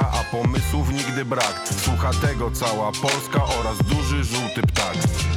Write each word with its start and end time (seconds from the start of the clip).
a 0.00 0.24
pomysłów 0.36 0.92
nigdy 0.92 1.24
brak. 1.24 1.68
Słucha 1.84 2.10
tego 2.12 2.50
cała 2.50 2.92
Polska 2.92 3.44
oraz 3.60 3.78
duży 3.78 4.24
żółty 4.24 4.62
ptak 4.62 5.29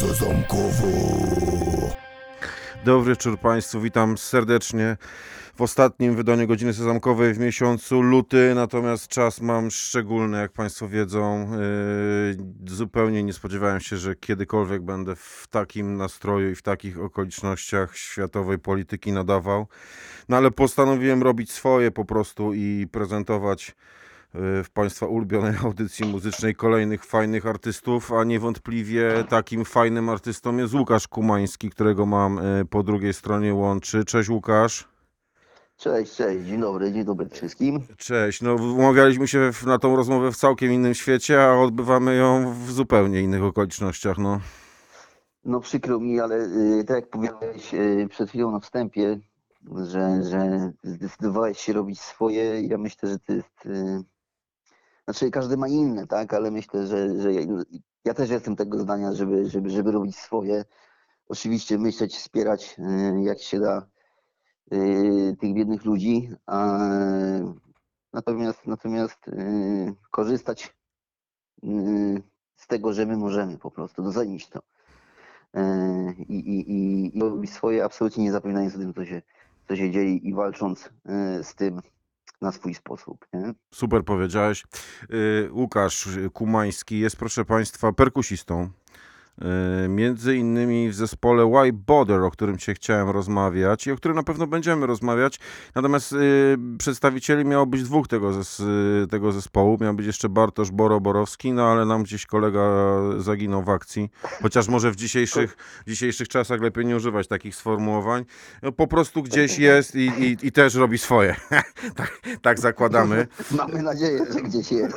Godzina 0.00 0.14
sezamkowa. 0.14 0.86
Dobry 2.84 3.10
wieczór 3.10 3.38
Państwu, 3.38 3.80
witam 3.80 4.18
serdecznie 4.18 4.96
w 5.56 5.62
ostatnim 5.62 6.16
wydaniu 6.16 6.46
Godziny 6.46 6.74
Sezamkowej 6.74 7.34
w 7.34 7.38
miesiącu 7.38 8.02
luty, 8.02 8.52
natomiast 8.54 9.08
czas 9.08 9.40
mam 9.40 9.70
szczególny, 9.70 10.38
jak 10.40 10.52
Państwo 10.52 10.88
wiedzą. 10.88 11.48
Yy, 12.66 12.74
zupełnie 12.74 13.22
nie 13.22 13.32
spodziewałem 13.32 13.80
się, 13.80 13.96
że 13.96 14.16
kiedykolwiek 14.16 14.82
będę 14.82 15.16
w 15.16 15.46
takim 15.50 15.96
nastroju 15.96 16.50
i 16.50 16.54
w 16.54 16.62
takich 16.62 17.00
okolicznościach 17.00 17.96
światowej 17.96 18.58
polityki 18.58 19.12
nadawał. 19.12 19.66
No 20.28 20.36
ale 20.36 20.50
postanowiłem 20.50 21.22
robić 21.22 21.52
swoje 21.52 21.90
po 21.90 22.04
prostu 22.04 22.54
i 22.54 22.86
prezentować 22.92 23.74
w 24.34 24.66
Państwa 24.74 25.06
ulubionej 25.06 25.54
audycji 25.64 26.06
muzycznej 26.06 26.54
kolejnych 26.54 27.04
fajnych 27.04 27.46
artystów, 27.46 28.12
a 28.12 28.24
niewątpliwie 28.24 29.24
takim 29.28 29.64
fajnym 29.64 30.08
artystą 30.08 30.56
jest 30.56 30.74
Łukasz 30.74 31.08
Kumański, 31.08 31.70
którego 31.70 32.06
mam 32.06 32.38
y, 32.38 32.64
po 32.64 32.82
drugiej 32.82 33.14
stronie 33.14 33.54
łączy. 33.54 34.04
Cześć 34.04 34.28
Łukasz. 34.28 34.88
Cześć, 35.76 36.16
cześć, 36.16 36.46
dzień 36.46 36.60
dobry, 36.60 36.92
dzień 36.92 37.04
dobry 37.04 37.28
wszystkim. 37.28 37.80
Cześć. 37.96 38.42
No 38.42 38.54
umawialiśmy 38.54 39.28
się 39.28 39.50
na 39.66 39.78
tą 39.78 39.96
rozmowę 39.96 40.32
w 40.32 40.36
całkiem 40.36 40.72
innym 40.72 40.94
świecie, 40.94 41.44
a 41.44 41.54
odbywamy 41.54 42.16
ją 42.16 42.54
w 42.54 42.70
zupełnie 42.70 43.20
innych 43.20 43.42
okolicznościach, 43.42 44.18
no. 44.18 44.40
No 45.44 45.60
przykro 45.60 46.00
mi, 46.00 46.20
ale 46.20 46.36
y, 46.36 46.84
tak 46.86 46.96
jak 46.96 47.10
powiedziałeś 47.10 47.74
y, 47.74 48.06
przed 48.10 48.28
chwilą 48.28 48.50
na 48.50 48.60
wstępie, 48.60 49.20
że, 49.76 50.22
że 50.24 50.72
zdecydowałeś 50.82 51.58
się 51.58 51.72
robić 51.72 52.00
swoje, 52.00 52.62
ja 52.62 52.78
myślę, 52.78 53.08
że 53.08 53.18
to 53.18 53.32
jest... 53.32 53.68
Znaczy 55.04 55.30
każdy 55.30 55.56
ma 55.56 55.68
inne, 55.68 56.06
tak, 56.06 56.34
ale 56.34 56.50
myślę, 56.50 56.86
że, 56.86 57.20
że 57.20 57.32
ja, 57.32 57.42
ja 58.04 58.14
też 58.14 58.30
jestem 58.30 58.56
tego 58.56 58.78
zdania, 58.78 59.12
żeby, 59.12 59.50
żeby, 59.50 59.70
żeby 59.70 59.92
robić 59.92 60.16
swoje. 60.16 60.64
Oczywiście 61.28 61.78
myśleć, 61.78 62.16
wspierać 62.16 62.76
y, 62.78 63.22
jak 63.22 63.40
się 63.40 63.60
da 63.60 63.86
y, 64.72 65.36
tych 65.40 65.54
biednych 65.54 65.84
ludzi, 65.84 66.30
a, 66.46 66.78
natomiast, 68.12 68.66
natomiast 68.66 69.28
y, 69.28 69.94
korzystać 70.10 70.76
z 72.56 72.66
tego, 72.66 72.92
że 72.92 73.06
my 73.06 73.16
możemy 73.16 73.58
po 73.58 73.70
prostu 73.70 74.02
docenić 74.02 74.48
to. 74.48 74.62
E, 75.54 76.14
I, 76.28 76.34
i, 76.34 76.72
i, 76.72 77.16
i 77.16 77.20
robić 77.20 77.52
swoje, 77.52 77.84
absolutnie 77.84 78.24
nie 78.24 78.32
zapominając 78.32 78.74
o 78.74 78.78
tym, 78.78 78.94
co 78.94 79.04
się, 79.04 79.22
co 79.68 79.76
się 79.76 79.90
dzieje 79.90 80.14
i 80.16 80.34
walcząc 80.34 80.90
e, 81.06 81.44
z 81.44 81.54
tym, 81.54 81.80
na 82.42 82.52
swój 82.52 82.74
sposób. 82.74 83.26
Nie? 83.32 83.54
Super 83.74 84.04
powiedziałeś. 84.04 84.64
Y, 85.12 85.48
Łukasz 85.52 86.08
Kumański 86.32 86.98
jest, 86.98 87.16
proszę 87.16 87.44
Państwa, 87.44 87.92
perkusistą. 87.92 88.70
Y, 89.84 89.88
Między 89.88 90.36
innymi 90.36 90.90
w 90.90 90.94
zespole 90.94 91.52
Why 91.52 91.72
Bother, 91.72 92.20
o 92.20 92.30
którym 92.30 92.58
się 92.58 92.74
chciałem 92.74 93.10
rozmawiać 93.10 93.86
i 93.86 93.92
o 93.92 93.96
którym 93.96 94.16
na 94.16 94.22
pewno 94.22 94.46
będziemy 94.46 94.86
rozmawiać. 94.86 95.38
Natomiast 95.74 96.12
y, 96.12 96.58
przedstawicieli 96.78 97.44
miało 97.44 97.66
być 97.66 97.82
dwóch 97.82 98.08
tego, 98.08 98.32
zes, 98.32 98.60
y, 98.60 99.06
tego 99.10 99.32
zespołu. 99.32 99.78
Miał 99.80 99.94
być 99.94 100.06
jeszcze 100.06 100.28
Bartosz 100.28 100.70
Boro-Borowski, 100.70 101.52
no 101.52 101.66
ale 101.66 101.86
nam 101.86 102.02
gdzieś 102.02 102.26
kolega 102.26 102.60
zaginął 103.18 103.62
w 103.62 103.68
akcji. 103.68 104.10
Chociaż 104.42 104.68
może 104.68 104.90
w 104.90 104.96
dzisiejszych, 104.96 105.56
w 105.86 105.90
dzisiejszych 105.90 106.28
czasach 106.28 106.60
lepiej 106.60 106.86
nie 106.86 106.96
używać 106.96 107.28
takich 107.28 107.56
sformułowań. 107.56 108.24
No, 108.62 108.72
po 108.72 108.86
prostu 108.86 109.22
gdzieś 109.22 109.58
jest 109.58 109.94
i, 109.94 110.06
i, 110.18 110.36
i 110.46 110.52
też 110.52 110.74
robi 110.74 110.98
swoje. 110.98 111.36
tak, 111.96 112.20
tak 112.42 112.60
zakładamy. 112.60 113.26
Mamy 113.50 113.82
nadzieję, 113.82 114.18
że 114.32 114.40
gdzieś 114.42 114.72
jest. 114.72 114.96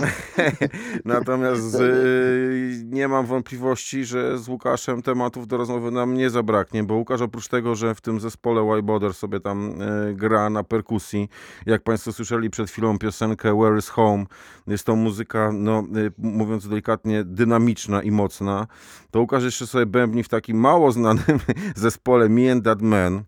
Natomiast 1.05 1.75
y, 1.75 2.83
nie 2.85 3.07
mam 3.07 3.25
wątpliwości, 3.25 4.05
że 4.05 4.34
z 4.37 4.47
Łukaszem 4.47 5.01
tematów 5.01 5.47
do 5.47 5.57
rozmowy 5.57 5.91
nam 5.91 6.13
nie 6.13 6.29
zabraknie, 6.29 6.83
bo 6.83 6.95
Łukasz 6.95 7.21
oprócz 7.21 7.47
tego, 7.47 7.75
że 7.75 7.95
w 7.95 8.01
tym 8.01 8.19
zespole 8.19 8.75
Wyboder 8.75 9.13
sobie 9.13 9.39
tam 9.39 9.81
y, 9.81 10.15
gra 10.15 10.49
na 10.49 10.63
perkusji, 10.63 11.29
jak 11.65 11.83
Państwo 11.83 12.13
słyszeli 12.13 12.49
przed 12.49 12.69
chwilą 12.69 12.99
piosenkę 12.99 13.59
Where 13.59 13.77
is 13.77 13.89
Home, 13.89 14.25
jest 14.67 14.85
to 14.85 14.95
muzyka, 14.95 15.51
no 15.53 15.83
y, 15.97 16.11
mówiąc 16.17 16.67
delikatnie, 16.67 17.23
dynamiczna 17.23 18.01
i 18.01 18.11
mocna, 18.11 18.67
to 19.11 19.19
Łukasz 19.19 19.43
jeszcze 19.43 19.67
sobie 19.67 19.85
bębni 19.85 20.23
w 20.23 20.29
takim 20.29 20.57
mało 20.57 20.91
znanym 20.91 21.39
zespole 21.75 22.29
Me 22.29 22.51
and 22.51 22.63
That 22.65 22.81
Man. 22.81 23.23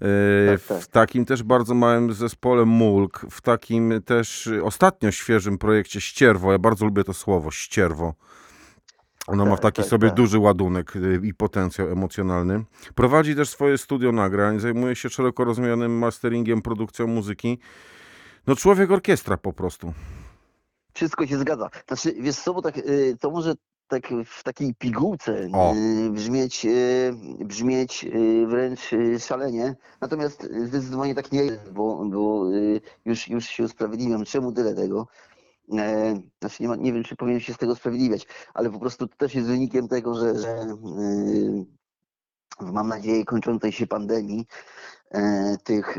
Yy, 0.00 0.58
Tak, 0.58 0.66
tak. 0.66 0.82
W 0.82 0.88
takim 0.88 1.24
też 1.24 1.42
bardzo 1.42 1.74
małym 1.74 2.12
zespole 2.12 2.64
Mulk, 2.64 3.26
w 3.30 3.40
takim 3.40 4.02
też 4.04 4.50
ostatnio 4.62 5.10
świeżym 5.10 5.58
projekcie 5.58 6.00
Ścierwo. 6.00 6.52
Ja 6.52 6.58
bardzo 6.58 6.84
lubię 6.84 7.04
to 7.04 7.14
słowo, 7.14 7.50
ścierwo. 7.50 8.14
Ono 9.26 9.44
ma 9.44 9.50
Tak, 9.50 9.60
taki 9.60 9.82
tak, 9.82 9.90
sobie 9.90 10.08
tak. 10.08 10.16
duży 10.16 10.38
ładunek 10.38 10.96
y, 10.96 11.20
i 11.24 11.34
potencjał 11.34 11.88
emocjonalny. 11.88 12.64
Prowadzi 12.94 13.36
też 13.36 13.48
swoje 13.48 13.78
studio 13.78 14.12
nagrań, 14.12 14.60
zajmuje 14.60 14.96
się 14.96 15.08
szeroko 15.10 15.44
rozumianym 15.44 15.98
masteringiem, 15.98 16.62
produkcją 16.62 17.06
muzyki. 17.06 17.58
No 18.46 18.56
człowiek 18.56 18.90
orkiestra 18.90 19.36
po 19.36 19.52
prostu. 19.52 19.92
Wszystko 20.94 21.26
się 21.26 21.38
zgadza. 21.38 21.70
Znaczy, 21.88 22.14
wiesz 22.20 22.36
co, 22.36 22.54
bo 22.54 22.62
tak, 22.62 22.78
y, 22.78 23.16
to 23.20 23.30
może 23.30 23.54
tak 23.88 24.02
w 24.26 24.42
takiej 24.42 24.74
pigułce 24.74 25.48
O. 25.52 25.74
y, 25.74 26.10
brzmieć, 26.10 26.64
y, 26.64 27.12
brzmieć 27.44 28.04
y, 28.04 28.46
wręcz 28.46 28.80
szalenie. 29.18 29.76
Natomiast 30.00 30.48
zdecydowanie 30.66 31.14
tak 31.14 31.32
nie 31.32 31.42
jest, 31.44 31.72
bo, 31.72 32.04
bo 32.10 32.44
już, 33.04 33.28
już 33.28 33.44
się 33.44 33.64
usprawiedliwiam, 33.64 34.24
czemu 34.24 34.52
tyle 34.52 34.74
tego. 34.74 35.06
E, 35.78 36.20
Znaczy 36.40 36.62
nie, 36.62 36.68
ma, 36.68 36.76
nie 36.76 36.92
wiem, 36.92 37.04
czy 37.04 37.16
powinien 37.16 37.40
się 37.40 37.54
z 37.54 37.58
tego 37.58 37.72
usprawiedliwiać, 37.72 38.26
ale 38.54 38.70
po 38.70 38.78
prostu 38.78 39.08
to 39.08 39.16
też 39.16 39.34
jest 39.34 39.48
wynikiem 39.48 39.88
tego, 39.88 40.14
że, 40.14 40.38
że 40.38 40.48
y, 40.48 41.66
mam 42.72 42.88
nadzieję 42.88 43.24
kończącej 43.24 43.72
się 43.72 43.86
pandemii 43.86 44.46
e, 45.10 45.56
tych 45.64 45.98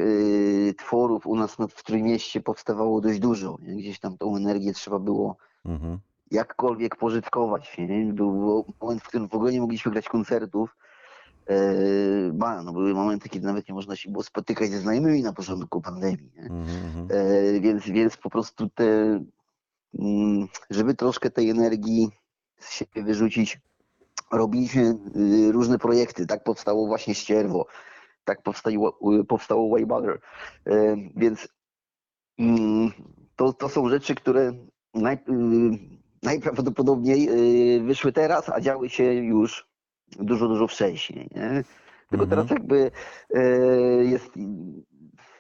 tworów 0.78 1.28
u 1.28 1.36
nas 1.36 1.56
w 1.70 1.84
Trójmieście 1.84 2.42
powstawało 2.42 3.02
dość 3.02 3.20
dużo. 3.20 3.58
Gdzieś 3.62 4.00
tam 4.00 4.18
tą 4.18 4.36
energię 4.36 4.74
trzeba 4.74 5.00
było 5.00 5.38
Mhm. 5.66 6.00
jakkolwiek 6.32 6.96
pożytkować. 6.96 7.78
Nie? 7.78 8.14
Był 8.14 8.66
moment, 8.82 9.02
w 9.02 9.08
którym 9.08 9.30
w 9.30 9.36
ogóle 9.36 9.52
nie 9.52 9.62
mogliśmy 9.62 9.92
grać 9.92 10.10
koncertów. 10.10 10.76
E, 11.50 11.56
ba, 12.34 12.64
no 12.64 12.74
były 12.74 12.94
momenty, 12.94 13.30
kiedy 13.30 13.46
nawet 13.46 13.68
nie 13.70 13.76
można 13.76 13.96
się 13.96 14.12
było 14.12 14.24
spotykać 14.24 14.72
ze 14.72 14.80
znajomymi 14.80 15.24
na 15.24 15.34
początku 15.34 15.82
pandemii. 15.82 16.32
Mhm, 16.38 16.86
mhm. 16.86 17.08
E, 17.10 17.60
więc, 17.60 17.84
więc 17.84 18.18
po 18.18 18.30
prostu 18.30 18.70
te, 18.70 18.84
mm, 18.84 19.26
żeby 20.70 20.94
troszkę 20.96 21.30
tej 21.30 21.50
energii 21.50 22.10
z 22.60 22.72
siebie 22.72 23.04
wyrzucić, 23.04 23.60
robiliśmy 24.32 24.96
y, 25.16 25.52
różne 25.52 25.80
projekty. 25.80 26.26
Tak 26.28 26.44
powstało 26.44 26.88
właśnie 26.88 27.16
Ścierwo, 27.16 27.66
tak 28.26 28.42
powstało, 28.42 28.98
y, 29.20 29.24
powstało 29.24 29.70
Way 29.70 29.86
Butter. 29.86 30.20
E, 30.68 30.96
Więc 31.16 31.48
mm, 32.40 32.92
to, 33.36 33.54
to 33.54 33.70
są 33.70 33.90
rzeczy, 33.90 34.16
które 34.16 34.54
naj, 34.94 35.16
y, 35.16 35.20
najprawdopodobniej 36.24 37.30
y, 37.78 37.84
wyszły 37.84 38.12
teraz, 38.12 38.50
a 38.50 38.62
działy 38.62 38.90
się 38.90 39.14
już 39.14 39.68
dużo, 40.20 40.48
dużo 40.48 40.68
wcześniej. 40.68 41.30
Nie? 41.36 41.64
Tylko 42.10 42.26
Mhm. 42.26 42.30
teraz 42.30 42.50
jakby 42.50 42.92
jest, 44.04 44.30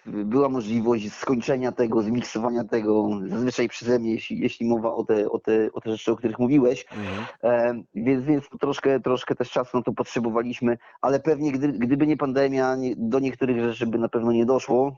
była 0.05 0.49
możliwość 0.49 1.13
skończenia 1.13 1.71
tego, 1.71 2.01
zmiksowania 2.01 2.63
tego, 2.63 3.09
zazwyczaj 3.27 3.69
przeze 3.69 3.99
mnie, 3.99 4.11
jeśli, 4.11 4.39
jeśli 4.39 4.65
mowa 4.65 4.93
o 4.93 5.03
te, 5.03 5.29
o, 5.29 5.39
te, 5.39 5.69
o 5.73 5.81
te 5.81 5.91
rzeczy, 5.91 6.11
o 6.11 6.15
których 6.15 6.39
mówiłeś. 6.39 6.85
Mhm. 6.91 7.25
E, 7.43 7.83
więc 7.95 8.25
więc 8.25 8.49
troszkę, 8.59 8.99
troszkę 8.99 9.35
też 9.35 9.51
czasu 9.51 9.77
na 9.77 9.83
to 9.83 9.93
potrzebowaliśmy, 9.93 10.77
ale 11.01 11.19
pewnie 11.19 11.51
gdy, 11.51 11.67
gdyby 11.67 12.07
nie 12.07 12.17
pandemia, 12.17 12.75
nie, 12.75 12.95
do 12.97 13.19
niektórych 13.19 13.59
rzeczy 13.59 13.87
by 13.87 13.97
na 13.97 14.09
pewno 14.09 14.31
nie 14.31 14.45
doszło. 14.45 14.97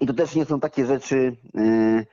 I 0.00 0.06
to 0.06 0.14
też 0.14 0.34
nie 0.34 0.44
są 0.44 0.60
takie 0.60 0.86
rzeczy, 0.86 1.36
e, 1.56 2.04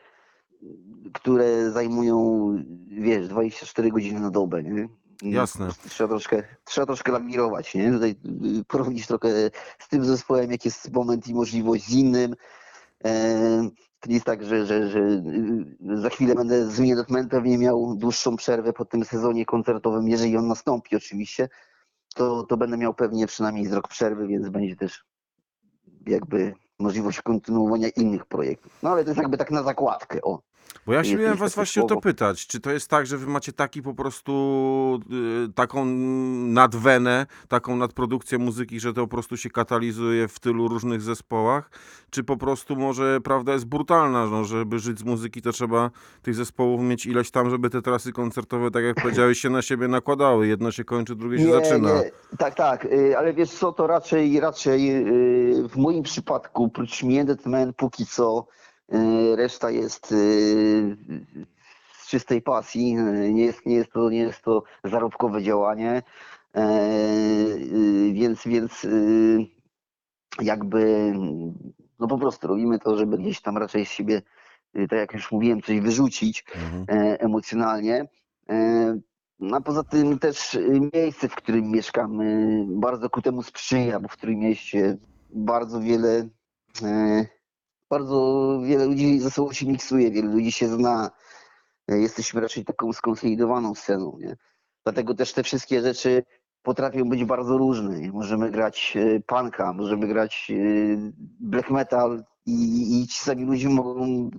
które 1.14 1.72
zajmują, 1.72 2.48
wiesz, 2.88 3.28
24 3.28 3.92
godziny 3.92 4.20
na 4.20 4.30
dobę. 4.30 4.64
Nie? 4.64 4.88
Jasne. 5.32 5.70
Trzeba 5.90 6.10
troszkę, 6.10 6.44
trzeba 6.64 6.86
troszkę 6.86 7.12
lawirować, 7.12 7.76
nie? 7.76 7.92
Tutaj 7.92 8.16
y, 8.60 8.64
porobić 8.68 9.08
trochę 9.08 9.30
z 9.80 9.88
tym 9.88 10.06
zespołem, 10.06 10.52
jak 10.52 10.66
jest 10.66 10.94
moment 10.94 11.28
i 11.28 11.34
możliwość 11.34 11.86
z 11.86 11.94
innym. 11.94 12.36
E, 13.06 13.70
To 14.00 14.10
nie 14.10 14.14
jest 14.14 14.26
tak, 14.26 14.44
że, 14.44 14.66
że, 14.66 14.90
że 14.90 15.00
y, 15.00 16.02
za 16.02 16.10
chwilę 16.10 16.36
będę 16.36 16.66
z 16.72 16.80
Minutman 16.80 17.30
pewnie 17.30 17.58
miał 17.58 17.96
dłuższą 17.96 18.36
przerwę 18.36 18.74
po 18.74 18.86
tym 18.86 19.06
sezonie 19.06 19.46
koncertowym, 19.46 20.08
jeżeli 20.08 20.38
on 20.38 20.48
nastąpi 20.48 20.96
oczywiście, 20.96 21.50
to, 22.16 22.44
to 22.44 22.58
będę 22.58 22.78
miał 22.78 22.94
pewnie 22.94 23.28
przynajmniej 23.28 23.66
z 23.66 23.74
rok 23.74 23.88
przerwy, 23.88 24.28
więc 24.28 24.50
będzie 24.50 24.76
też 24.76 25.06
jakby 26.08 26.54
możliwość 26.80 27.22
kontynuowania 27.22 27.90
innych 27.90 28.26
projektów. 28.26 28.80
No 28.84 28.90
ale 28.90 29.04
to 29.04 29.10
jest 29.10 29.22
jakby 29.22 29.38
tak 29.38 29.52
na 29.52 29.64
zakładkę, 29.64 30.22
o. 30.22 30.42
Bo 30.86 30.94
ja 30.94 31.04
się 31.04 31.16
miałem 31.16 31.38
was 31.38 31.56
właśnie 31.56 31.82
o 31.82 31.86
to 31.86 31.94
słowo. 31.94 32.02
pytać, 32.02 32.48
czy 32.48 32.60
to 32.60 32.72
jest 32.72 32.90
tak, 32.90 33.06
że 33.06 33.18
wy 33.18 33.28
macie 33.28 33.54
taki 33.54 33.82
po 33.82 33.94
prostu 33.94 35.00
y, 35.50 35.54
taką 35.54 35.86
nadwenę, 35.86 37.26
taką 37.48 37.76
nadprodukcję 37.76 38.38
muzyki, 38.38 38.80
że 38.80 38.94
to 38.94 39.02
po 39.02 39.08
prostu 39.08 39.38
się 39.38 39.50
katalizuje 39.50 40.28
w 40.28 40.40
tylu 40.40 40.68
różnych 40.68 41.02
zespołach, 41.02 41.70
czy 42.10 42.24
po 42.24 42.38
prostu 42.38 42.76
może 42.76 43.22
prawda 43.22 43.54
jest 43.54 43.66
brutalna, 43.66 44.26
no, 44.26 44.44
żeby 44.44 44.80
żyć 44.80 45.00
z 45.00 45.04
muzyki 45.04 45.42
to 45.42 45.52
trzeba 45.52 45.92
tych 46.22 46.36
zespołów 46.36 46.82
mieć 46.82 47.06
ileś 47.06 47.32
tam, 47.32 47.50
żeby 47.50 47.70
te 47.70 47.82
trasy 47.82 48.12
koncertowe, 48.12 48.72
tak 48.72 48.84
jak 48.84 49.02
powiedziałeś, 49.02 49.40
się 49.40 49.50
na 49.50 49.62
siebie 49.62 49.88
nakładały. 49.88 50.48
Jedno 50.48 50.72
się 50.72 50.84
kończy, 50.84 51.16
drugie 51.16 51.40
się 51.40 51.52
zaczyna. 51.52 51.94
Nie, 51.94 52.12
tak, 52.38 52.56
tak, 52.56 52.86
y, 52.86 53.18
ale 53.18 53.34
wiesz 53.34 53.52
co, 53.52 53.72
to 53.72 53.88
raczej, 53.88 54.40
raczej 54.40 54.92
y, 55.64 55.68
w 55.68 55.78
moim 55.78 56.04
przypadku, 56.04 56.70
prócz 56.70 57.04
Miendet 57.04 57.46
Man 57.46 57.74
póki 57.74 58.06
co, 58.06 58.48
reszta 59.36 59.72
jest 59.72 60.12
y, 60.12 60.98
z 61.94 62.08
czystej 62.08 62.42
pasji, 62.42 62.96
nie 63.34 63.46
jest, 63.46 63.66
nie 63.66 63.76
jest, 63.76 63.92
to, 63.92 64.10
nie 64.10 64.18
jest 64.20 64.42
to 64.42 64.64
zarobkowe 64.84 65.44
działanie, 65.44 66.02
e, 66.56 66.80
więc, 68.14 68.48
więc 68.48 68.88
jakby 70.42 71.14
no 72.00 72.08
po 72.08 72.18
prostu 72.18 72.48
robimy 72.48 72.80
to, 72.80 72.98
żeby 72.98 73.18
gdzieś 73.18 73.42
tam 73.42 73.58
raczej 73.58 73.86
z 73.86 73.90
siebie, 73.92 74.22
tak 74.74 74.92
jak 75.00 75.14
już 75.14 75.32
mówiłem, 75.32 75.62
coś 75.62 75.80
wyrzucić, 75.80 76.46
Mhm. 76.56 76.86
e, 77.04 77.20
emocjonalnie. 77.20 78.06
E, 78.50 78.98
No 79.40 79.58
a 79.58 79.62
poza 79.62 79.84
tym 79.84 80.20
też 80.20 80.58
miejsce, 80.94 81.30
w 81.30 81.36
którym 81.36 81.72
mieszkamy, 81.72 82.26
bardzo 82.68 83.10
ku 83.10 83.22
temu 83.22 83.44
sprzyja, 83.44 84.00
bo 84.00 84.08
w 84.08 84.12
którym 84.18 84.40
mieście 84.40 84.98
bardzo 85.30 85.82
wiele, 85.82 86.28
e, 86.84 87.26
bardzo 87.94 88.60
wiele 88.64 88.86
ludzi 88.86 89.20
ze 89.20 89.32
sobą 89.32 89.54
się 89.54 89.66
miksuje, 89.66 90.12
wiele 90.12 90.30
ludzi 90.30 90.52
się 90.52 90.68
zna. 90.68 91.12
E, 91.88 91.98
Jesteśmy 92.00 92.42
raczej 92.42 92.66
taką 92.66 92.94
skonsolidowaną 92.94 93.76
sceną, 93.76 94.18
nie? 94.20 94.36
Dlatego 94.84 95.14
też 95.14 95.34
te 95.34 95.44
wszystkie 95.44 95.82
rzeczy 95.82 96.24
potrafią 96.64 97.10
być 97.10 97.26
bardzo 97.26 97.58
różne. 97.58 98.00
Nie? 98.00 98.12
Możemy 98.12 98.52
grać 98.52 98.98
e, 98.98 99.20
punka, 99.20 99.74
możemy 99.74 100.08
grać 100.08 100.52
e, 100.52 101.12
black 101.40 101.70
metal 101.70 102.24
i, 102.46 103.02
i 103.02 103.08
ci 103.08 103.20
sami 103.20 103.44
ludzie 103.46 103.70
mogą, 103.70 104.30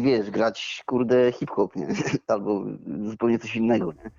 wiesz, 0.00 0.30
grać 0.30 0.82
kurde 0.86 1.32
hip-hop, 1.32 1.76
nie? 1.76 1.88
Albo 2.34 2.64
zupełnie 3.10 3.38
coś 3.38 3.56
innego, 3.56 3.92
nie? 3.92 4.10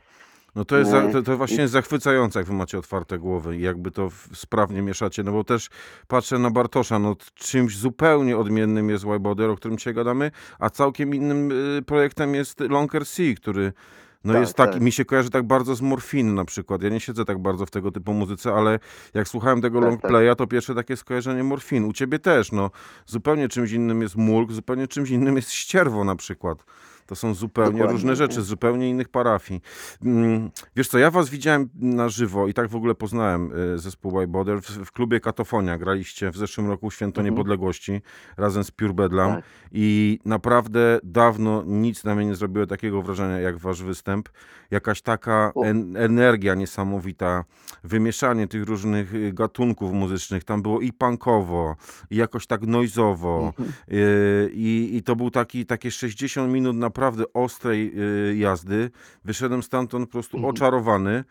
No 0.58 0.66
to 0.66 0.78
jest, 0.78 0.92
Nie. 0.94 1.12
to, 1.12 1.22
to 1.22 1.38
właśnie 1.38 1.58
jest 1.58 1.74
zachwycające, 1.74 2.40
jak 2.40 2.48
wy 2.48 2.54
macie 2.54 2.78
otwarte 2.80 3.20
głowy 3.20 3.58
i 3.58 3.62
jakby 3.62 3.92
to 3.92 4.10
sprawnie 4.34 4.82
mieszacie, 4.82 5.24
no 5.24 5.32
bo 5.32 5.44
też 5.44 5.70
patrzę 6.08 6.40
na 6.40 6.52
Bartosza, 6.52 7.00
no 7.00 7.16
czymś 7.36 7.78
zupełnie 7.78 8.38
odmiennym 8.38 8.90
jest 8.90 9.06
Wyboder, 9.06 9.50
o 9.50 9.56
którym 9.56 9.78
dzisiaj 9.78 9.94
gadamy, 9.94 10.32
a 10.60 10.70
całkiem 10.70 11.16
innym 11.16 11.52
y, 11.78 11.82
projektem 11.82 12.36
jest 12.36 12.60
Longer 12.60 13.06
Sea, 13.06 13.36
który 13.36 13.74
No 14.24 14.34
Tak, 14.34 14.42
jest 14.42 14.54
taki, 14.54 14.74
tak. 14.74 14.82
mi 14.82 14.92
się 14.92 15.06
kojarzy 15.06 15.30
tak 15.30 15.44
bardzo 15.44 15.76
z 15.76 15.82
morfiny 15.82 16.34
na 16.34 16.46
przykład. 16.46 16.82
Ja 16.82 16.90
nie 16.90 17.00
siedzę 17.00 17.26
tak 17.26 17.40
bardzo 17.40 17.66
w 17.66 17.72
tego 17.72 17.92
typu 17.92 18.14
muzyce, 18.14 18.54
ale 18.54 18.80
jak 19.14 19.28
słuchałem 19.28 19.62
tego 19.62 19.80
Tak, 19.80 19.90
longplaya, 19.90 20.36
to 20.38 20.48
pierwsze 20.48 20.76
takie 20.76 20.98
skojarzenie 20.98 21.44
morfin. 21.44 21.86
U 21.86 21.94
ciebie 21.94 22.20
też, 22.20 22.52
no. 22.52 22.72
Zupełnie 23.06 23.48
czymś 23.48 23.72
innym 23.72 24.02
jest 24.02 24.16
mulk, 24.16 24.52
zupełnie 24.52 24.88
czymś 24.88 25.10
innym 25.10 25.36
jest 25.36 25.52
ścierwo 25.52 26.04
na 26.04 26.16
przykład. 26.16 26.64
To 27.08 27.16
są 27.16 27.34
zupełnie 27.34 27.72
Dokładnie, 27.72 27.94
różne 27.94 28.16
rzeczy, 28.16 28.42
z 28.42 28.46
zupełnie 28.46 28.90
innych 28.90 29.10
parafii. 29.10 29.62
Mm, 30.06 30.52
Wiesz 30.76 30.88
co, 30.88 30.98
ja 30.98 31.12
was 31.12 31.30
widziałem 31.30 31.70
na 31.76 32.10
żywo 32.10 32.48
i 32.48 32.54
tak 32.54 32.68
w 32.70 32.76
ogóle 32.76 32.96
poznałem 32.96 33.52
y, 33.76 33.80
zespół 33.80 34.16
White 34.16 34.28
Border 34.28 34.62
w, 34.62 34.66
w 34.70 34.92
klubie 34.92 35.20
Katofonia. 35.20 35.78
Graliście 35.78 36.32
w 36.32 36.38
zeszłym 36.38 36.68
roku 36.68 36.92
Święto 36.92 37.22
Mhm. 37.22 37.34
Niepodległości 37.34 38.02
razem 38.38 38.64
z 38.64 38.72
Pure 38.72 38.94
Bedlam 38.94 39.32
Tak. 39.36 39.44
i 39.72 40.20
naprawdę 40.26 41.00
dawno 41.04 41.64
nic 41.66 42.04
na 42.04 42.16
mnie 42.16 42.26
nie 42.26 42.36
zrobiło 42.36 42.66
takiego 42.66 43.02
wrażenia 43.02 43.40
jak 43.40 43.58
wasz 43.58 43.84
występ. 43.84 44.30
Jakaś 44.72 45.02
taka 45.02 45.52
en 45.64 45.98
energia 45.98 46.56
niesamowita, 46.56 47.44
wymieszanie 47.84 48.48
tych 48.48 48.64
różnych 48.64 49.14
y, 49.16 49.34
gatunków 49.34 49.94
muzycznych. 49.94 50.44
Tam 50.44 50.62
było 50.62 50.82
i 50.82 50.94
punkowo, 50.94 51.76
i 52.10 52.16
jakoś 52.16 52.48
tak 52.48 52.62
noizowo. 52.62 53.54
Mhm. 53.58 53.70
Y, 53.92 54.50
I, 54.54 54.90
I 54.96 55.04
to 55.04 55.16
był 55.16 55.32
taki, 55.32 55.66
takie 55.66 55.92
60 55.92 56.54
minut 56.54 56.76
naprawdę 56.98 57.24
ostrej 57.34 57.94
y, 58.32 58.36
jazdy. 58.38 58.92
Wyszedłem 59.26 59.64
stamtąd 59.64 60.06
po 60.10 60.12
prostu 60.12 60.38
Mhm. 60.38 60.54
oczarowany. 60.54 61.24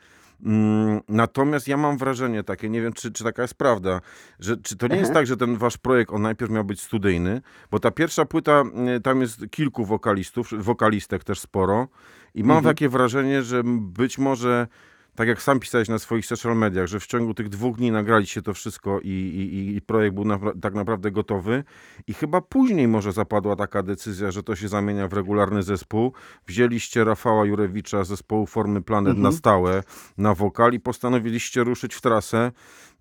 Mm, 0.45 1.01
Natomiast 1.09 1.69
ja 1.69 1.77
mam 1.77 1.99
wrażenie 1.99 2.43
takie, 2.43 2.69
nie 2.69 2.83
wiem 2.83 2.93
czy, 2.93 3.13
czy 3.13 3.25
taka 3.25 3.43
jest 3.43 3.55
prawda, 3.55 4.01
że 4.41 4.57
czy 4.57 4.77
to 4.77 4.87
nie 4.87 4.97
jest 4.97 5.09
Mhm. 5.11 5.15
tak, 5.15 5.27
że 5.27 5.37
ten 5.37 5.57
wasz 5.57 5.77
projekt 5.79 6.13
on 6.13 6.23
najpierw 6.23 6.51
miał 6.53 6.65
być 6.65 6.81
studyjny, 6.81 7.41
bo 7.71 7.79
ta 7.79 7.91
pierwsza 7.91 8.25
płyta, 8.25 8.65
y, 8.97 9.01
tam 9.01 9.21
jest 9.21 9.45
kilku 9.51 9.85
wokalistów, 9.85 10.65
wokalistek 10.65 11.25
też 11.25 11.41
sporo 11.41 11.89
i 12.35 12.45
mam 12.45 12.57
Mhm. 12.57 12.75
takie 12.75 12.89
wrażenie, 12.89 13.43
że 13.43 13.63
być 13.77 14.19
może 14.19 14.67
tak 15.17 15.29
jak 15.29 15.43
sam 15.43 15.61
pisałeś 15.61 15.89
na 15.89 15.99
swoich 15.99 16.27
social 16.27 16.57
mediach, 16.57 16.87
że 16.87 17.01
w 17.01 17.07
ciągu 17.07 17.35
tych 17.35 17.49
dwóch 17.49 17.77
dni 17.77 17.91
nagraliście 17.91 18.43
to 18.43 18.55
wszystko 18.55 19.01
i, 19.01 19.09
i, 19.09 19.77
i 19.77 19.83
projekt 19.83 20.15
był 20.15 20.25
tak 20.63 20.75
naprawdę 20.75 21.11
gotowy. 21.11 21.65
I 22.07 22.15
chyba 22.15 22.41
później 22.41 22.89
może 22.89 23.13
zapadła 23.13 23.57
taka 23.57 23.83
decyzja, 23.83 24.31
że 24.31 24.43
to 24.43 24.57
się 24.57 24.69
zamienia 24.69 25.09
w 25.09 25.13
regularny 25.13 25.63
zespół. 25.63 26.13
Wzięliście 26.47 27.05
Rafała 27.05 27.45
Jurewicza 27.45 28.05
z 28.05 28.09
zespołu 28.09 28.47
Formy 28.47 28.83
Planet 28.83 29.11
Mhm. 29.17 29.23
na 29.23 29.33
stałe, 29.39 29.83
na 30.19 30.35
wokal 30.35 30.73
i 30.73 30.81
postanowiliście 30.81 31.65
ruszyć 31.65 31.95
w 31.95 32.01
trasę, 32.01 32.53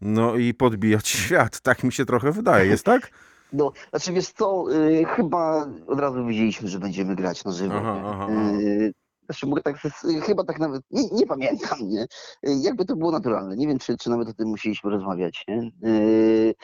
no 0.01 0.35
i 0.35 0.53
podbijać 0.53 1.07
świat. 1.25 1.61
Tak 1.61 1.83
mi 1.83 1.91
się 1.91 2.05
trochę 2.05 2.31
wydaje, 2.31 2.67
jest 2.69 2.85
tak? 2.85 3.11
No, 3.53 3.71
znaczy 3.89 4.13
wiesz 4.13 4.29
co, 4.29 4.65
y, 4.73 5.05
chyba 5.05 5.67
od 5.87 5.99
razu 5.99 6.25
wiedzieliśmy, 6.25 6.67
że 6.67 6.79
będziemy 6.79 7.15
grać 7.15 7.43
na 7.43 7.51
żywo. 7.51 7.75
Aha, 7.77 8.01
aha, 8.05 8.27
aha. 8.29 8.51
Y, 8.61 8.93
Znaczy 9.25 9.47
mogę 9.47 9.61
tak, 9.61 9.77
chyba 10.23 10.43
tak 10.43 10.59
nawet, 10.59 10.81
nie, 10.91 11.09
nie 11.11 11.27
pamiętam, 11.27 11.79
nie? 11.81 12.07
Jakby 12.43 12.85
to 12.85 12.95
było 12.95 13.11
naturalne. 13.11 13.55
Nie 13.55 13.67
wiem, 13.67 13.79
czy, 13.79 13.97
czy 13.97 14.09
nawet 14.09 14.29
o 14.29 14.33
tym 14.33 14.47
musieliśmy 14.47 14.91
rozmawiać, 14.91 15.43
nie? 15.47 15.71
Y, 15.89 16.55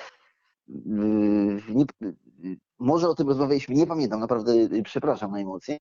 y, 0.69 1.61
nie 1.69 1.85
y, 2.03 2.57
może 2.79 3.09
o 3.09 3.15
tym 3.15 3.27
rozmawialiśmy, 3.27 3.75
nie 3.75 3.87
pamiętam, 3.87 4.19
naprawdę 4.19 4.53
y, 4.53 4.83
przepraszam 4.83 5.31
najmocniej, 5.31 5.79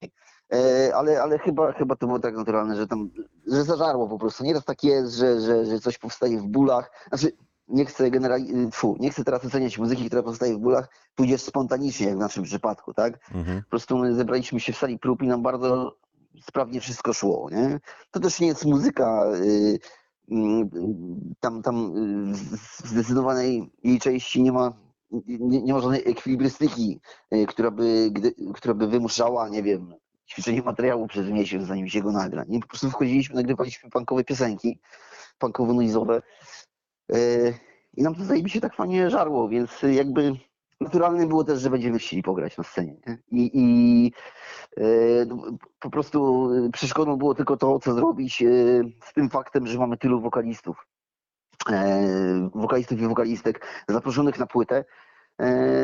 E, 0.52 0.96
ale, 0.96 1.22
ale 1.22 1.38
chyba, 1.38 1.72
chyba 1.72 1.96
to 1.96 2.06
było 2.06 2.18
tak 2.18 2.36
naturalne, 2.36 2.76
że 2.76 2.86
tam, 2.86 3.10
że 3.46 3.64
zażarło 3.64 4.08
po 4.08 4.18
prostu. 4.18 4.44
Nieraz 4.44 4.64
tak 4.64 4.84
jest, 4.84 5.14
że, 5.14 5.40
że, 5.40 5.66
że 5.66 5.80
coś 5.80 5.98
powstaje 5.98 6.38
w 6.40 6.46
bólach. 6.46 6.90
Znaczy, 7.08 7.32
nie 7.68 7.84
chcę 7.84 8.10
generali- 8.10 8.70
tfu, 8.70 8.96
nie 9.00 9.10
chcę 9.10 9.24
teraz 9.24 9.44
oceniać 9.44 9.78
muzyki, 9.78 10.06
która 10.06 10.22
powstaje 10.22 10.54
w 10.54 10.58
bólach, 10.58 10.88
pójdzie 11.14 11.38
spontanicznie, 11.38 12.06
jak 12.06 12.16
w 12.16 12.20
naszym 12.20 12.44
przypadku, 12.44 12.94
tak? 12.94 13.30
Mhm. 13.34 13.62
Po 13.62 13.70
prostu 13.70 13.98
my 13.98 14.14
zebraliśmy 14.14 14.60
się 14.60 14.72
w 14.72 14.76
sali 14.76 14.98
prób 14.98 15.22
i 15.22 15.28
nam 15.28 15.42
bardzo 15.42 15.96
sprawnie 16.42 16.80
wszystko 16.80 17.12
szło, 17.12 17.48
nie? 17.52 17.80
To 18.10 18.20
też 18.20 18.40
nie 18.40 18.46
jest 18.46 18.64
muzyka, 18.64 19.32
y, 19.34 19.78
mm, 20.30 20.70
tam, 21.40 21.62
tam 21.62 21.96
y, 22.30 22.34
w 22.82 22.88
zdecydowanej 22.88 23.70
jej 23.84 23.98
części 23.98 24.42
nie 24.42 24.52
ma, 24.52 24.72
nie, 25.26 25.62
nie 25.62 25.72
ma 25.72 25.80
żadnej 25.80 26.10
ekwilibrystyki, 26.10 27.00
y, 27.34 27.46
która 27.46 27.70
by, 27.70 28.10
gdy, 28.12 28.34
która 28.54 28.74
by 28.74 28.86
wymuszała, 28.86 29.48
nie 29.48 29.62
wiem, 29.62 29.94
ćwiczenie 30.30 30.62
materiału 30.62 31.06
przez 31.06 31.28
miesiąc, 31.28 31.64
zanim 31.64 31.88
się 31.88 32.02
go 32.02 32.12
nagra. 32.12 32.44
Nie? 32.48 32.60
Po 32.60 32.66
prostu 32.66 32.90
wchodziliśmy, 32.90 33.36
nagrywaliśmy 33.36 33.90
punkowe 33.90 34.24
piosenki, 34.24 34.80
punkowo-noizowe 35.38 36.22
y, 37.14 37.54
i 37.96 38.02
nam 38.02 38.14
to 38.14 38.24
zajebiście 38.24 38.60
tak 38.60 38.74
fajnie 38.74 39.10
żarło, 39.10 39.48
więc 39.48 39.70
jakby 39.82 40.32
naturalne 40.80 41.26
było 41.26 41.44
też, 41.44 41.60
że 41.60 41.70
będziemy 41.70 41.98
chcieli 41.98 42.22
pograć 42.22 42.56
na 42.56 42.64
scenie. 42.64 42.96
Nie? 43.06 43.18
I, 43.30 43.50
i 43.54 44.12
e, 44.76 44.84
no, 45.26 45.36
po 45.80 45.90
prostu 45.90 46.50
e, 46.52 46.70
przeszkodą 46.70 47.16
było 47.16 47.34
tylko 47.34 47.56
to, 47.56 47.78
co 47.78 47.94
zrobić 47.94 48.42
e, 48.42 48.46
z 49.04 49.12
tym 49.12 49.30
faktem, 49.30 49.66
że 49.66 49.78
mamy 49.78 49.96
tylu 49.96 50.20
wokalistów. 50.20 50.86
Wokalistów 52.54 53.00
i 53.00 53.06
wokalistek 53.06 53.66
zaproszonych 53.88 54.38
na 54.38 54.46
płytę. 54.46 54.84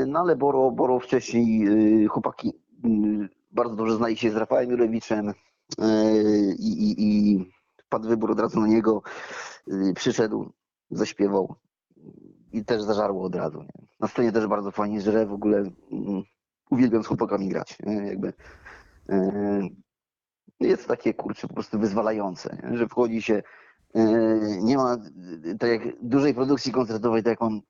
No 0.07 0.21
ale 0.21 0.37
Boro, 0.37 0.71
Boro 0.71 1.01
wcześniej 1.01 1.67
chłopaki 2.07 2.53
bardzo 3.51 3.77
dobrze 3.77 3.97
znali 3.97 4.17
się 4.17 4.31
z 4.31 4.37
Rafałem 4.37 4.71
Jurewiczem 4.71 5.33
i, 6.59 6.69
i, 6.69 6.95
i 6.99 7.51
padł 7.89 8.09
wybór 8.09 8.31
od 8.31 8.41
razu 8.41 8.61
na 8.61 8.67
niego. 8.67 9.03
Przyszedł, 9.95 10.53
zaśpiewał 10.91 11.55
i 12.53 12.65
też 12.65 12.83
zażarło 12.83 13.25
od 13.25 13.35
razu. 13.35 13.63
Nie? 13.63 13.86
Na 14.01 14.09
scenie 14.09 14.33
też 14.33 14.47
bardzo 14.47 14.71
fajnie 14.71 15.01
żre, 15.01 15.27
w 15.27 15.33
ogóle 15.33 15.59
mm, 15.93 16.23
uwielbiam 16.71 17.05
z 17.05 17.07
chłopakami 17.07 17.49
grać. 17.49 17.79
Nie? 17.87 17.95
Jakby, 17.95 18.33
e, 19.09 19.61
jest 20.61 20.87
takie 20.87 21.15
kurczę 21.15 21.49
po 21.49 21.55
prostu 21.55 21.79
wyzwalające, 21.79 22.59
nie? 22.63 22.77
że 22.77 22.89
wchodzi 22.89 23.23
się, 23.23 23.43
e, 23.95 24.03
nie 24.63 24.77
ma 24.77 24.97
tak 25.59 25.71
jak 25.71 25.83
dużej 26.03 26.35
produkcji 26.35 26.73
koncertowej, 26.73 27.23
tak 27.23 27.31
jak 27.31 27.41
mam 27.41 27.61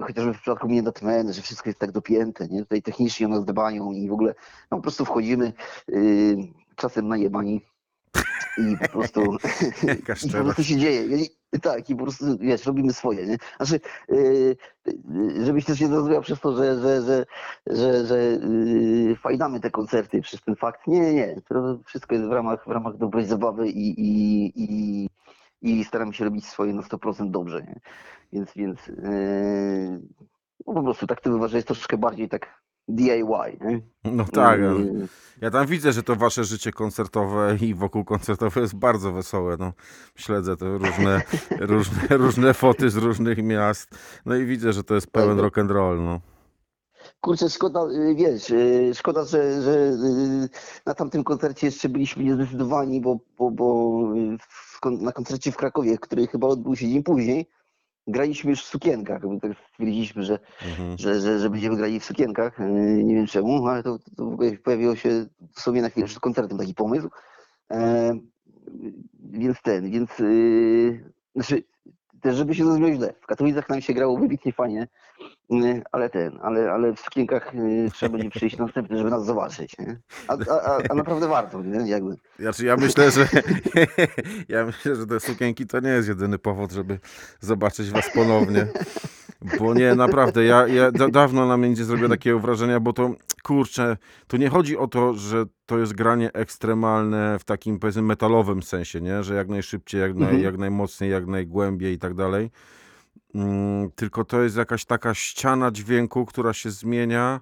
chociażby 0.00 0.34
w 0.34 0.40
przypadku 0.40 0.68
mnie 0.68 0.82
Datman, 0.82 1.32
że 1.32 1.42
wszystko 1.42 1.68
jest 1.68 1.78
tak 1.78 1.92
dopięte, 1.92 2.48
nie? 2.48 2.62
tutaj 2.62 2.82
technicznie 2.82 3.26
o 3.26 3.30
nas 3.30 3.44
dbają 3.44 3.92
i 3.92 4.08
w 4.08 4.12
ogóle 4.12 4.34
no, 4.70 4.76
po 4.76 4.82
prostu 4.82 5.04
wchodzimy 5.04 5.52
y, 5.88 6.36
czasem 6.76 7.08
najebani 7.08 7.62
i 8.58 8.76
po 8.76 8.88
prostu, 8.88 9.20
Jaka 9.82 9.94
i 9.94 10.02
po 10.02 10.14
szczerość. 10.14 10.44
prostu 10.44 10.64
się 10.64 10.76
dzieje. 10.76 11.16
I, 11.52 11.60
tak, 11.60 11.90
i 11.90 11.96
po 11.96 12.02
prostu 12.02 12.38
wiesz, 12.38 12.66
robimy 12.66 12.92
swoje. 12.92 13.26
Nie? 13.26 13.36
Znaczy, 13.56 13.80
y, 14.12 14.56
y, 14.88 15.44
żebyś 15.44 15.64
też 15.64 15.80
nie 15.80 15.88
zrozumiał 15.88 16.22
przez 16.22 16.40
to, 16.40 16.56
że, 16.56 16.80
że, 16.80 17.02
że, 17.02 17.24
że, 17.66 18.06
że 18.06 18.16
y, 18.16 19.16
fajdamy 19.22 19.60
te 19.60 19.70
koncerty 19.70 20.22
przez 20.22 20.42
ten 20.42 20.56
fakt. 20.56 20.86
Nie, 20.86 21.00
nie, 21.00 21.14
nie. 21.14 21.40
To 21.48 21.78
wszystko 21.86 22.14
jest 22.14 22.26
w 22.26 22.32
ramach, 22.32 22.64
w 22.64 22.70
ramach 22.70 22.96
dobrej 22.96 23.26
zabawy 23.26 23.68
i, 23.68 24.00
i, 24.00 24.52
i, 24.56 25.08
i 25.62 25.84
staramy 25.84 26.14
się 26.14 26.24
robić 26.24 26.46
swoje 26.46 26.72
na 26.72 26.82
100% 26.82 27.30
dobrze. 27.30 27.62
Nie? 27.62 27.80
Więc, 28.32 28.52
więc 28.56 28.86
yy, 28.86 30.00
no 30.66 30.74
po 30.74 30.82
prostu 30.82 31.06
tak 31.06 31.20
to 31.20 31.30
bywa, 31.30 31.48
że 31.48 31.56
jest 31.58 31.68
troszeczkę 31.68 31.98
bardziej 31.98 32.28
tak 32.28 32.65
DIY. 32.88 33.58
Nie? 33.60 33.80
No 34.04 34.24
tak, 34.24 34.60
Yy, 34.60 35.08
ja 35.40 35.50
tam 35.50 35.66
widzę, 35.66 35.92
że 35.92 36.02
to 36.02 36.16
wasze 36.16 36.44
życie 36.44 36.72
koncertowe 36.72 37.56
i 37.60 37.74
wokół 37.74 38.04
koncertowe 38.04 38.60
jest 38.60 38.74
bardzo 38.74 39.12
wesołe. 39.12 39.56
No, 39.58 39.72
śledzę 40.16 40.56
te 40.56 40.78
różne, 40.78 41.22
różne, 41.60 42.16
różne 42.16 42.54
foty 42.54 42.90
z 42.90 42.96
różnych 42.96 43.42
miast. 43.42 43.88
No 44.26 44.36
i 44.36 44.46
widzę, 44.46 44.72
że 44.72 44.84
to 44.84 44.94
jest 44.94 45.10
pełen 45.10 45.40
rock 45.40 45.58
and 45.58 45.70
roll. 45.70 46.04
No. 46.04 46.20
Kurczę, 47.20 47.50
szkoda, 47.50 47.80
y, 47.80 48.14
wiesz, 48.14 48.50
y, 48.50 48.92
szkoda, 48.94 49.24
że, 49.24 49.62
że 49.62 49.70
y, 49.70 50.48
na 50.86 50.94
tamtym 50.94 51.24
koncercie 51.24 51.66
jeszcze 51.66 51.88
byliśmy 51.88 52.24
niezdecydowani, 52.24 53.00
bo, 53.00 53.18
bo, 53.38 53.50
bo 53.50 54.00
na 54.90 55.12
koncercie 55.12 55.52
w 55.52 55.56
Krakowie, 55.56 55.98
który 55.98 56.26
chyba 56.26 56.46
odbył 56.46 56.76
się 56.76 56.88
dzień 56.88 57.02
później, 57.02 57.48
graliśmy 58.06 58.50
już 58.50 58.62
w 58.62 58.68
sukienkach. 58.68 59.22
bo 59.22 59.40
Tak 59.40 59.50
stwierdziliśmy, 59.72 60.22
że, 60.22 60.38
Mhm. 60.68 60.98
że, 60.98 61.20
że, 61.20 61.38
że 61.38 61.50
będziemy 61.50 61.76
grali 61.76 62.00
w 62.00 62.04
sukienkach. 62.04 62.58
Nie 63.04 63.14
wiem 63.14 63.26
czemu, 63.26 63.66
ale 63.66 63.82
to, 63.82 63.98
to 64.16 64.24
w 64.26 64.62
pojawiło 64.62 64.96
się 64.96 65.26
sobie 65.52 65.82
na 65.82 65.88
chwilę 65.88 66.06
przed 66.06 66.20
koncertem 66.20 66.58
taki 66.58 66.74
pomysł. 66.74 67.08
E, 67.70 68.12
więc 69.30 69.62
ten, 69.62 69.90
więc 69.90 70.20
y, 70.20 71.12
znaczy, 71.34 71.62
też 72.20 72.36
żeby 72.36 72.54
się 72.54 72.64
zrozumiał 72.64 72.92
źle, 72.92 73.14
w 73.20 73.26
Katowicach 73.26 73.68
nam 73.68 73.80
się 73.80 73.94
grało 73.94 74.18
wybitnie 74.18 74.52
fajnie, 74.52 74.88
ale 75.92 76.10
ten, 76.10 76.38
ale, 76.42 76.72
ale 76.72 76.92
w 76.94 77.00
sukienkach 77.00 77.54
y, 77.54 77.90
trzeba 77.92 78.12
będzie 78.12 78.30
przyjść 78.30 78.56
następny, 78.56 78.98
żeby 78.98 79.10
nas 79.10 79.24
zobaczyć, 79.24 79.78
nie? 79.78 79.98
A, 80.28 80.32
a, 80.32 80.78
a, 80.90 80.94
naprawdę 80.94 81.28
warto, 81.28 81.62
nie? 81.62 81.90
Jakby. 81.90 82.16
Znaczy, 82.38 82.64
ja 82.64 82.76
myślę, 82.76 83.10
że 83.10 83.28
ja 84.48 84.66
myślę, 84.66 84.96
że 84.96 85.06
te 85.06 85.20
sukienki 85.20 85.66
to 85.66 85.80
nie 85.80 85.88
jest 85.90 86.08
jedyny 86.08 86.38
powód, 86.38 86.72
żeby 86.72 86.98
zobaczyć 87.40 87.90
was 87.90 88.10
ponownie. 88.14 88.66
Bo 89.58 89.74
nie, 89.74 89.94
naprawdę, 89.94 90.44
ja, 90.44 90.68
ja 90.68 90.92
da, 90.92 91.08
dawno 91.08 91.46
na 91.46 91.56
mnie 91.56 91.68
nie 91.68 91.76
zrobię 91.76 92.08
takiego 92.08 92.38
wrażenia, 92.38 92.80
bo 92.80 92.92
to, 92.92 93.10
kurczę, 93.42 93.96
to 94.26 94.36
nie 94.36 94.48
chodzi 94.48 94.76
o 94.76 94.86
to, 94.88 95.14
że 95.14 95.44
to 95.66 95.78
jest 95.78 95.94
granie 95.94 96.32
ekstremalne 96.32 97.38
w 97.38 97.44
takim, 97.44 97.78
powiedzmy, 97.78 98.02
metalowym 98.02 98.62
sensie, 98.62 99.00
nie? 99.00 99.22
Że 99.22 99.34
jak 99.34 99.48
najszybciej, 99.48 100.00
jak, 100.00 100.14
naj, 100.14 100.22
Mhm. 100.28 100.42
jak 100.42 100.58
najmocniej, 100.58 101.10
jak 101.10 101.26
najgłębiej 101.26 101.94
i 101.94 101.98
tak 101.98 102.14
dalej. 102.14 102.50
Mm, 103.36 103.90
tylko 103.90 104.24
to 104.24 104.42
jest 104.42 104.56
jakaś 104.56 104.84
taka 104.84 105.14
ściana 105.14 105.70
dźwięku, 105.70 106.26
która 106.26 106.52
się 106.52 106.70
zmienia 106.70 107.40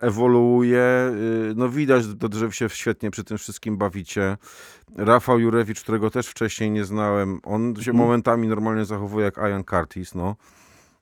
ewoluuje. 0.00 1.10
y, 1.50 1.54
No 1.56 1.68
widać, 1.68 2.04
że 2.32 2.52
się 2.52 2.68
świetnie 2.68 3.10
przy 3.10 3.24
tym 3.24 3.38
wszystkim 3.38 3.76
bawicie. 3.76 4.36
Rafał 4.96 5.38
Jurewicz, 5.40 5.80
którego 5.82 6.10
też 6.10 6.26
wcześniej 6.28 6.70
nie 6.70 6.84
znałem, 6.84 7.40
on 7.44 7.74
się 7.74 7.90
Mhm. 7.90 7.96
momentami 7.96 8.48
normalnie 8.48 8.84
zachowuje 8.84 9.24
jak 9.24 9.36
Ian 9.36 9.64
Curtis, 9.64 10.14
no. 10.14 10.36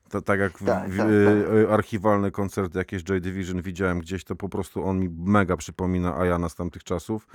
To, 0.08 0.22
tak 0.22 0.40
jak 0.40 0.52
Tak, 0.52 0.90
w, 0.90 0.96
tak, 0.96 1.08
y, 1.08 1.58
y, 1.58 1.70
archiwalne 1.70 2.30
koncerty 2.30 2.78
jakieś 2.78 3.02
Joy 3.02 3.20
Division 3.20 3.62
widziałem 3.62 3.98
gdzieś, 3.98 4.24
to 4.24 4.36
po 4.36 4.48
prostu 4.48 4.84
on 4.84 4.98
mi 5.00 5.08
mega 5.08 5.56
przypomina 5.56 6.26
Iana 6.26 6.48
z 6.48 6.54
tamtych 6.54 6.84
czasów. 6.84 7.26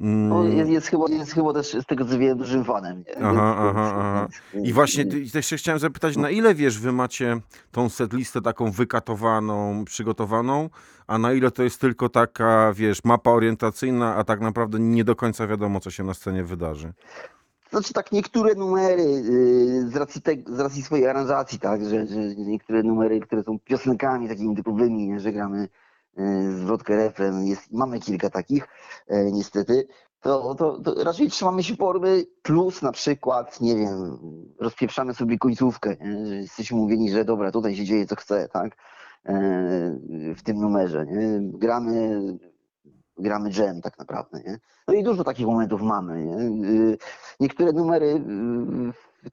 Mm, 0.00 0.28
No, 0.28 0.44
jest, 0.44 0.70
jest, 0.70 0.86
chyba, 0.86 1.04
jest 1.08 1.32
chyba 1.32 1.52
też 1.52 1.66
z 1.72 1.86
tego 1.86 2.04
co 2.04 2.18
wiem 2.18 2.38
dużym 2.38 2.64
fanem. 2.64 2.98
Nie? 2.98 3.16
Aha, 3.16 3.32
Więc- 3.32 3.76
aha, 3.76 3.94
aha. 3.96 4.28
więc- 4.54 4.68
I 4.68 4.72
właśnie 4.72 5.04
też 5.32 5.46
się 5.46 5.56
chciałem 5.56 5.78
zapytać, 5.78 6.16
na 6.16 6.30
ile 6.30 6.54
wiesz, 6.54 6.78
wy 6.78 6.92
macie 6.92 7.36
tą 7.72 7.88
setlistę 7.88 8.40
taką 8.40 8.70
wykatowaną, 8.70 9.84
przygotowaną, 9.84 10.70
a 11.06 11.18
na 11.18 11.32
ile 11.32 11.50
to 11.50 11.62
jest 11.62 11.80
tylko 11.80 12.08
taka, 12.08 12.72
wiesz, 12.76 13.04
mapa 13.04 13.30
orientacyjna, 13.30 14.16
a 14.16 14.24
tak 14.24 14.40
naprawdę 14.40 14.78
nie 14.80 15.04
do 15.04 15.16
końca 15.16 15.46
wiadomo, 15.46 15.80
co 15.80 15.90
się 15.90 16.04
na 16.04 16.14
scenie 16.14 16.44
wydarzy. 16.44 16.92
Znaczy 17.70 17.92
tak, 17.92 18.12
niektóre 18.12 18.54
numery 18.54 19.02
y, 19.02 19.88
z 19.88 19.96
racji, 19.96 20.22
te, 20.22 20.32
z 20.46 20.60
racji 20.60 20.82
swojej 20.82 21.06
aranżacji, 21.06 21.58
tak, 21.58 21.84
że, 21.84 22.06
że 22.06 22.16
niektóre 22.36 22.82
numery, 22.82 23.20
które 23.20 23.42
są 23.42 23.58
piosenkami 23.58 24.28
takimi 24.28 24.56
typowymi, 24.56 25.08
nie, 25.08 25.20
że 25.20 25.32
gramy 25.32 25.68
y, 26.18 26.56
zwrotkę, 26.56 26.96
refren, 26.96 27.46
jest, 27.46 27.72
mamy 27.72 28.00
kilka 28.00 28.30
takich 28.30 28.68
e, 29.08 29.32
niestety, 29.32 29.86
to, 30.20 30.54
to, 30.54 30.80
to 30.80 31.04
raczej 31.04 31.30
trzymamy 31.30 31.62
się 31.62 31.76
formy, 31.76 32.24
plus 32.42 32.82
na 32.82 32.92
przykład, 32.92 33.60
nie 33.60 33.76
wiem, 33.76 34.18
rozpieprzamy 34.58 35.14
sobie 35.14 35.38
końcówkę, 35.38 35.96
jesteśmy 36.40 36.76
mówieni, 36.76 37.10
że 37.10 37.24
dobra, 37.24 37.52
tutaj 37.52 37.76
się 37.76 37.84
dzieje 37.84 38.06
co 38.06 38.16
chce, 38.16 38.48
tak, 38.48 38.76
e, 39.24 39.34
w 40.36 40.42
tym 40.42 40.56
numerze, 40.60 41.06
nie, 41.06 41.40
gramy 41.58 42.22
gramy 43.18 43.50
jam 43.58 43.80
tak 43.80 43.98
naprawdę, 43.98 44.40
nie? 44.46 44.58
No 44.88 44.94
i 44.94 45.02
dużo 45.02 45.24
takich 45.24 45.46
momentów 45.46 45.82
mamy, 45.82 46.24
nie? 46.24 46.68
Y, 46.68 46.98
Niektóre 47.40 47.72
numery, 47.72 48.24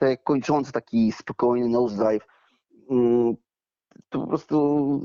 y, 0.02 0.10
jak 0.10 0.24
kończący 0.24 0.72
taki 0.72 1.12
spokojny 1.12 1.70
nosedive, 1.70 2.26
y, 2.92 3.36
to 4.10 4.20
po 4.20 4.28
prostu, 4.28 5.02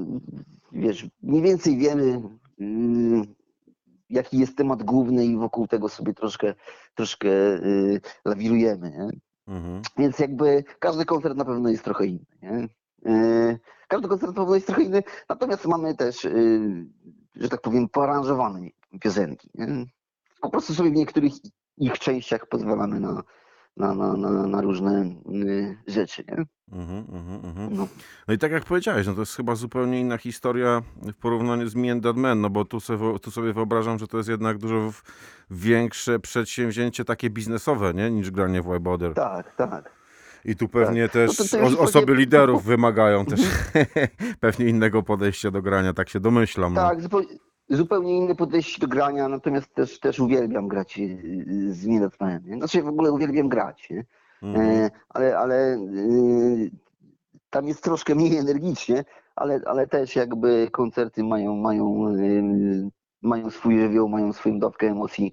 wiesz, 0.72 1.06
mniej 1.22 1.42
więcej 1.42 1.78
wiemy, 1.78 2.20
y, 2.60 2.64
jaki 4.10 4.38
jest 4.38 4.56
temat 4.56 4.82
główny 4.82 5.26
i 5.26 5.36
wokół 5.36 5.66
tego 5.66 5.88
sobie 5.88 6.14
troszkę, 6.14 6.54
troszkę 6.94 7.28
y, 7.28 8.00
lawirujemy, 8.24 8.90
nie? 8.90 9.08
Mhm. 9.54 9.82
Więc 9.98 10.18
jakby 10.18 10.64
każdy 10.78 11.04
koncert 11.04 11.36
na 11.36 11.44
pewno 11.44 11.68
jest 11.68 11.84
trochę 11.84 12.06
inny. 12.06 12.26
Nie? 12.42 12.68
Yy, 13.02 13.58
Każdy 13.88 14.08
koncert 14.08 14.32
na 14.32 14.40
pewno 14.40 14.54
jest 14.54 14.66
trochę 14.66 14.82
inny, 14.82 15.02
natomiast 15.28 15.66
mamy 15.66 15.96
też, 15.96 16.24
yy, 16.24 16.86
że 17.36 17.48
tak 17.48 17.60
powiem, 17.60 17.88
poaranżowane 17.88 18.60
piosenki. 19.00 19.50
Nie? 19.54 19.86
Po 20.40 20.50
prostu 20.50 20.74
sobie 20.74 20.90
w 20.90 20.94
niektórych 20.94 21.32
ich 21.76 21.98
częściach 21.98 22.46
pozwalamy 22.46 23.00
na, 23.00 23.22
na, 23.76 23.94
na, 23.94 24.16
na, 24.16 24.46
na 24.46 24.60
różne 24.60 25.14
yy, 25.28 25.76
rzeczy. 25.86 26.24
Nie? 26.28 26.44
Mhm, 26.78 27.04
mhm, 27.12 27.44
mhm. 27.44 27.76
No. 27.76 27.88
No 28.28 28.34
i 28.34 28.38
tak 28.38 28.52
jak 28.52 28.64
powiedziałeś, 28.64 29.06
no 29.06 29.14
to 29.14 29.20
jest 29.20 29.36
chyba 29.36 29.54
zupełnie 29.54 30.00
inna 30.00 30.18
historia 30.18 30.82
w 31.02 31.14
porównaniu 31.16 31.68
z 31.68 31.74
Me 31.74 31.92
and 31.92 32.16
Man, 32.16 32.40
no 32.40 32.50
bo 32.50 32.64
tu 32.64 32.80
sobie, 32.80 33.18
tu 33.18 33.30
sobie 33.30 33.52
wyobrażam, 33.52 33.98
że 33.98 34.06
to 34.06 34.16
jest 34.16 34.28
jednak 34.28 34.58
dużo 34.58 34.92
większe 35.50 36.18
przedsięwzięcie 36.18 37.04
takie 37.04 37.30
biznesowe, 37.30 37.94
nie? 37.94 38.10
Niż 38.10 38.30
granie 38.30 38.62
w 38.62 38.66
Wyboder. 38.66 39.14
Tak, 39.14 39.56
tak. 39.56 39.92
I 40.44 40.56
tu 40.56 40.68
pewnie 40.68 41.08
też 41.08 41.38
No 41.38 41.70
to- 41.70 41.76
to 41.76 41.82
osoby 41.82 42.14
liderów 42.24 42.64
wymagają 42.64 43.26
też 43.26 43.40
pewnie 44.40 44.66
innego 44.66 45.02
podejścia 45.02 45.50
do 45.50 45.62
grania, 45.62 45.92
tak 45.92 46.08
się 46.08 46.20
domyślam. 46.20 46.74
No. 46.74 46.80
Tak, 46.80 47.02
zupełnie, 47.02 47.26
zupełnie 47.68 48.16
inne 48.16 48.34
podejście 48.34 48.80
do 48.80 48.88
grania, 48.88 49.28
natomiast 49.28 49.74
też, 49.74 50.00
też 50.00 50.20
uwielbiam 50.20 50.68
grać 50.68 50.96
yy, 50.98 51.74
z 51.74 51.86
Minutmanem. 51.86 52.42
nie? 52.46 52.56
Znaczy 52.56 52.82
w 52.82 52.88
ogóle 52.88 53.12
uwielbiam 53.12 53.48
grać. 53.48 53.90
Nie? 53.90 54.04
Mhm. 54.42 54.66
E, 54.68 54.90
ale, 55.08 55.38
ale 55.38 55.76
y, 55.76 56.70
tam 57.50 57.68
jest 57.68 57.84
troszkę 57.84 58.14
mniej 58.14 58.36
energicznie, 58.36 59.04
ale, 59.36 59.60
ale 59.66 59.86
też 59.86 60.16
jakby 60.16 60.68
koncerty 60.72 61.24
mają, 61.24 61.56
mają, 61.56 62.08
y, 62.16 62.90
mają 63.22 63.50
swój 63.50 63.80
żywioł, 63.80 64.08
mają 64.08 64.32
swoją 64.32 64.58
dawkę 64.58 64.86
emocji. 64.86 65.32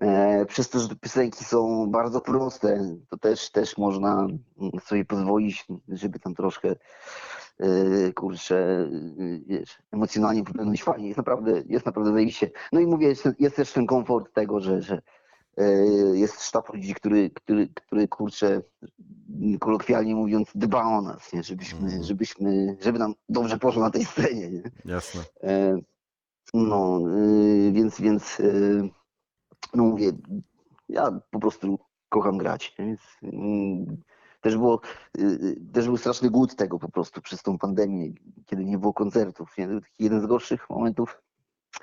E, 0.00 0.46
Przez 0.46 0.70
to, 0.70 0.78
że 0.78 0.88
te 0.88 0.96
piosenki 0.96 1.44
są 1.44 1.90
bardzo 1.90 2.20
proste, 2.20 2.96
to 3.08 3.18
też, 3.18 3.50
też 3.50 3.78
można 3.78 4.20
mm, 4.20 4.70
sobie 4.84 5.04
pozwolić, 5.04 5.66
żeby 5.88 6.18
tam 6.18 6.34
troszkę 6.34 6.70
y, 6.70 6.76
kurczę, 8.14 8.88
y, 9.18 9.42
wiesz, 9.46 9.78
emocjonalnie 9.92 10.44
popłynąć 10.44 10.82
fajnie. 10.82 11.06
Jest 11.06 11.18
naprawdę, 11.18 11.62
jest 11.66 11.86
naprawdę 11.86 12.12
zajebiście. 12.12 12.50
No 12.72 12.80
i 12.80 12.86
mówię, 12.86 13.08
jest, 13.08 13.28
jest 13.38 13.56
też 13.56 13.72
ten 13.72 13.86
komfort 13.86 14.32
tego, 14.34 14.60
że, 14.60 14.82
że 14.82 15.02
e, 15.56 15.64
jest 16.16 16.42
sztab 16.42 16.74
ludzi, 16.74 16.94
który, 16.94 17.30
który, 17.30 17.68
który 17.68 18.08
kurczę, 18.08 18.62
kolokwialnie 19.60 20.14
mówiąc, 20.14 20.50
dba 20.54 20.82
o 20.84 21.02
nas, 21.02 21.32
nie? 21.32 21.42
Żebyśmy, 21.42 21.80
Mhm. 21.80 22.02
żebyśmy, 22.02 22.76
żeby 22.80 22.98
nam 22.98 23.14
dobrze 23.28 23.58
poszło 23.58 23.82
na 23.82 23.90
tej 23.90 24.04
scenie. 24.04 24.50
Nie? 24.50 24.62
Jasne. 24.84 25.20
E, 25.42 25.78
No, 26.54 27.00
y, 27.08 27.72
więc, 27.72 28.00
więc 28.00 28.40
y, 28.40 28.88
no 29.74 29.84
mówię, 29.84 30.12
ja 30.88 31.20
po 31.30 31.38
prostu 31.40 31.78
kocham 32.08 32.38
grać. 32.38 32.74
Więc, 32.78 33.00
mm, 33.22 33.96
też, 34.44 34.56
było, 34.56 34.80
y, 35.18 35.22
y, 35.22 35.56
też 35.72 35.86
był 35.86 35.96
straszny 35.96 36.30
głód 36.30 36.56
tego 36.56 36.78
po 36.78 36.88
prostu 36.88 37.20
przez 37.20 37.42
tą 37.42 37.58
pandemię, 37.58 38.12
kiedy 38.46 38.64
nie 38.64 38.78
było 38.78 38.92
koncertów. 38.92 39.58
Nie? 39.58 39.68
Jeden 39.98 40.20
z 40.20 40.26
gorszych 40.26 40.70
momentów 40.70 41.22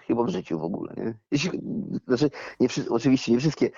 chyba 0.08 0.24
w 0.24 0.30
życiu 0.30 0.60
w 0.60 0.64
ogóle. 0.64 0.94
Nie? 0.98 1.14
Jeśli, 1.32 1.62
znaczy, 2.08 2.30
nie, 2.60 2.68
oczywiście 2.90 3.32
nie 3.32 3.40
wszystkie 3.40 3.70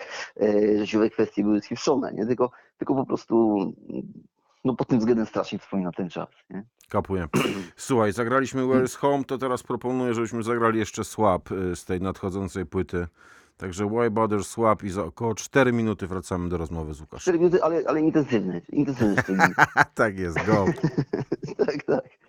e, 0.41 0.77
życiowe 0.77 1.09
kwestie 1.09 1.43
były 1.43 1.61
spieprzone, 1.61 2.13
nie? 2.13 2.25
Tylko, 2.25 2.51
tylko 2.77 2.95
po 2.95 3.05
prostu 3.05 3.57
no, 4.63 4.75
pod 4.75 4.87
tym 4.87 4.99
względem 4.99 5.25
strasznie 5.25 5.59
wspominam 5.59 5.93
ten 5.93 6.09
czas. 6.09 6.29
Nie? 6.49 6.63
Kapuję. 6.89 7.27
Słuchaj, 7.75 8.13
zagraliśmy 8.13 8.61
Where's 8.61 8.95
Home, 8.95 9.23
to 9.23 9.37
teraz 9.37 9.63
proponuję, 9.63 10.13
żebyśmy 10.13 10.43
zagrali 10.43 10.79
jeszcze 10.79 11.03
Swap 11.03 11.51
y, 11.51 11.75
z 11.75 11.85
tej 11.85 12.01
nadchodzącej 12.01 12.65
płyty. 12.65 13.07
Także 13.57 13.85
Why 13.85 14.09
Bother 14.11 14.43
Swap 14.43 14.83
i 14.83 14.89
za 14.89 15.03
około 15.03 15.35
4 15.35 15.73
minuty 15.73 16.07
wracamy 16.07 16.49
do 16.49 16.57
rozmowy 16.57 16.93
z 16.93 17.01
Łukaszem. 17.01 17.21
4 17.21 17.39
minuty, 17.39 17.63
ale, 17.63 17.83
ale 17.87 18.01
intensywne. 18.01 18.61
Intensywne 18.69 19.23
4 19.23 19.37
minuty. 19.37 19.55
tak 19.93 20.19
jest, 20.19 20.45
go. 20.45 20.65
tak, 21.65 21.83
tak. 21.83 22.22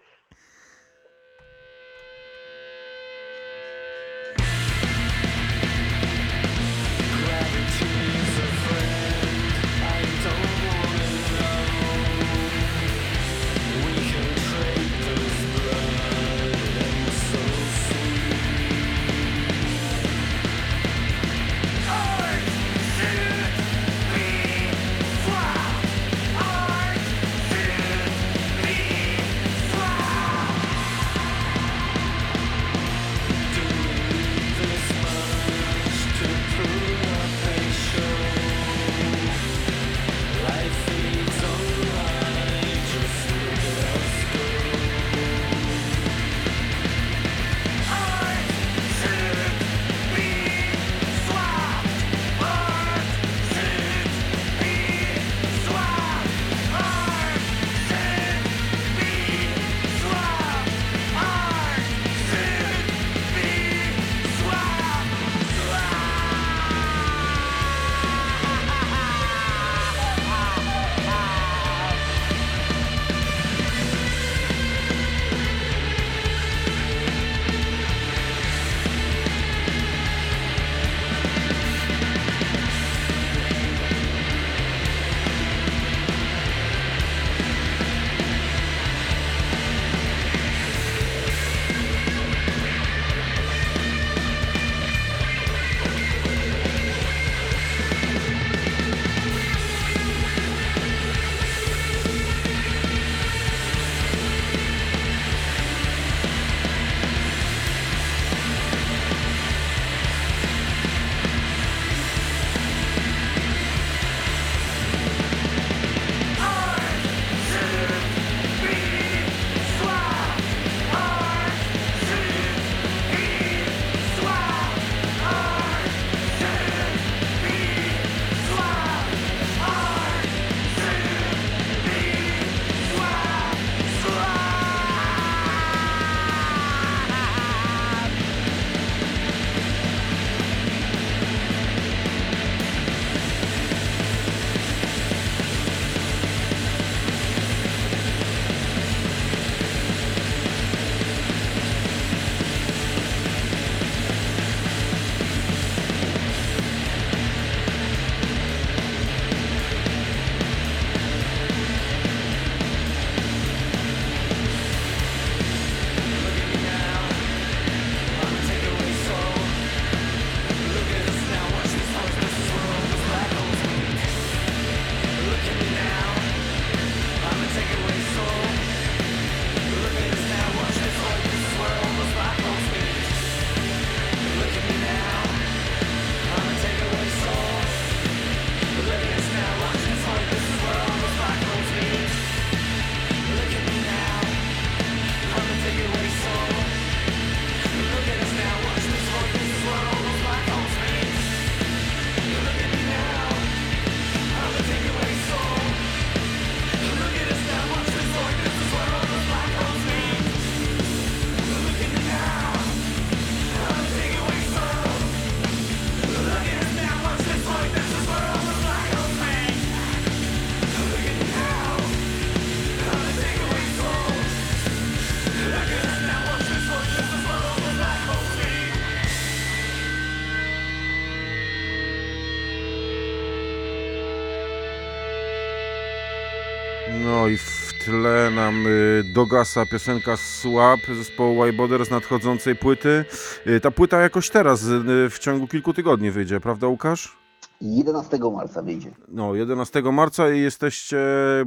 Tle 237.84 238.30
nam 238.30 238.66
y, 238.66 239.04
dogasa 239.14 239.66
piosenka 239.66 240.16
Swap 240.16 240.80
zespołu 240.96 241.42
Wyboder 241.42 241.86
z 241.86 241.90
nadchodzącej 241.90 242.56
płyty. 242.56 243.04
Y, 243.46 243.60
ta 243.60 243.70
płyta 243.70 244.00
jakoś 244.00 244.30
teraz, 244.30 244.62
y, 244.62 245.10
w 245.10 245.18
ciągu 245.18 245.46
kilku 245.46 245.72
tygodni 245.72 246.10
wyjdzie, 246.10 246.40
prawda 246.40 246.66
Łukasz? 246.66 247.18
11 247.60 248.18
marca 248.32 248.62
wyjdzie. 248.62 248.90
No, 249.08 249.34
11 249.34 249.82
marca 249.92 250.30
i 250.30 250.40
jesteście 250.40 250.98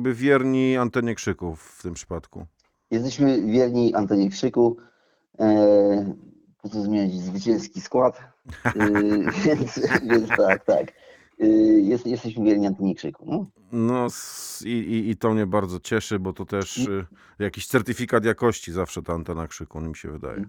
wierni 0.05 0.77
antenie 0.77 1.15
krzyków 1.15 1.61
w 1.61 1.83
tym 1.83 1.93
przypadku. 1.93 2.45
Jesteśmy 2.91 3.41
wierni 3.41 3.95
Antoni 3.95 4.29
Krzyku. 4.29 4.77
E, 5.39 6.13
po 6.61 6.69
co 6.69 6.81
zmieniać 6.81 7.13
zwycięski 7.13 7.81
skład? 7.81 8.19
E, 8.65 8.71
więc, 9.45 9.79
więc 10.03 10.29
tak, 10.29 10.65
tak. 10.65 10.93
E, 11.39 11.45
jest, 11.79 12.05
jesteśmy 12.07 12.45
wierni 12.45 12.67
Antoni 12.67 12.95
Krzyku. 12.95 13.25
No. 13.27 13.45
No 13.71 14.05
s- 14.05 14.63
i, 14.65 14.69
i, 14.69 15.09
i 15.09 15.15
to 15.17 15.33
mnie 15.33 15.45
bardzo 15.45 15.79
cieszy, 15.79 16.19
bo 16.19 16.33
to 16.33 16.45
też 16.45 16.77
y, 16.77 17.05
jakiś 17.39 17.67
certyfikat 17.67 18.25
jakości 18.25 18.71
zawsze 18.71 19.01
ta 19.01 19.13
antena 19.13 19.47
krzyku, 19.47 19.81
mi 19.81 19.95
się 19.95 20.11
wydaje. 20.11 20.45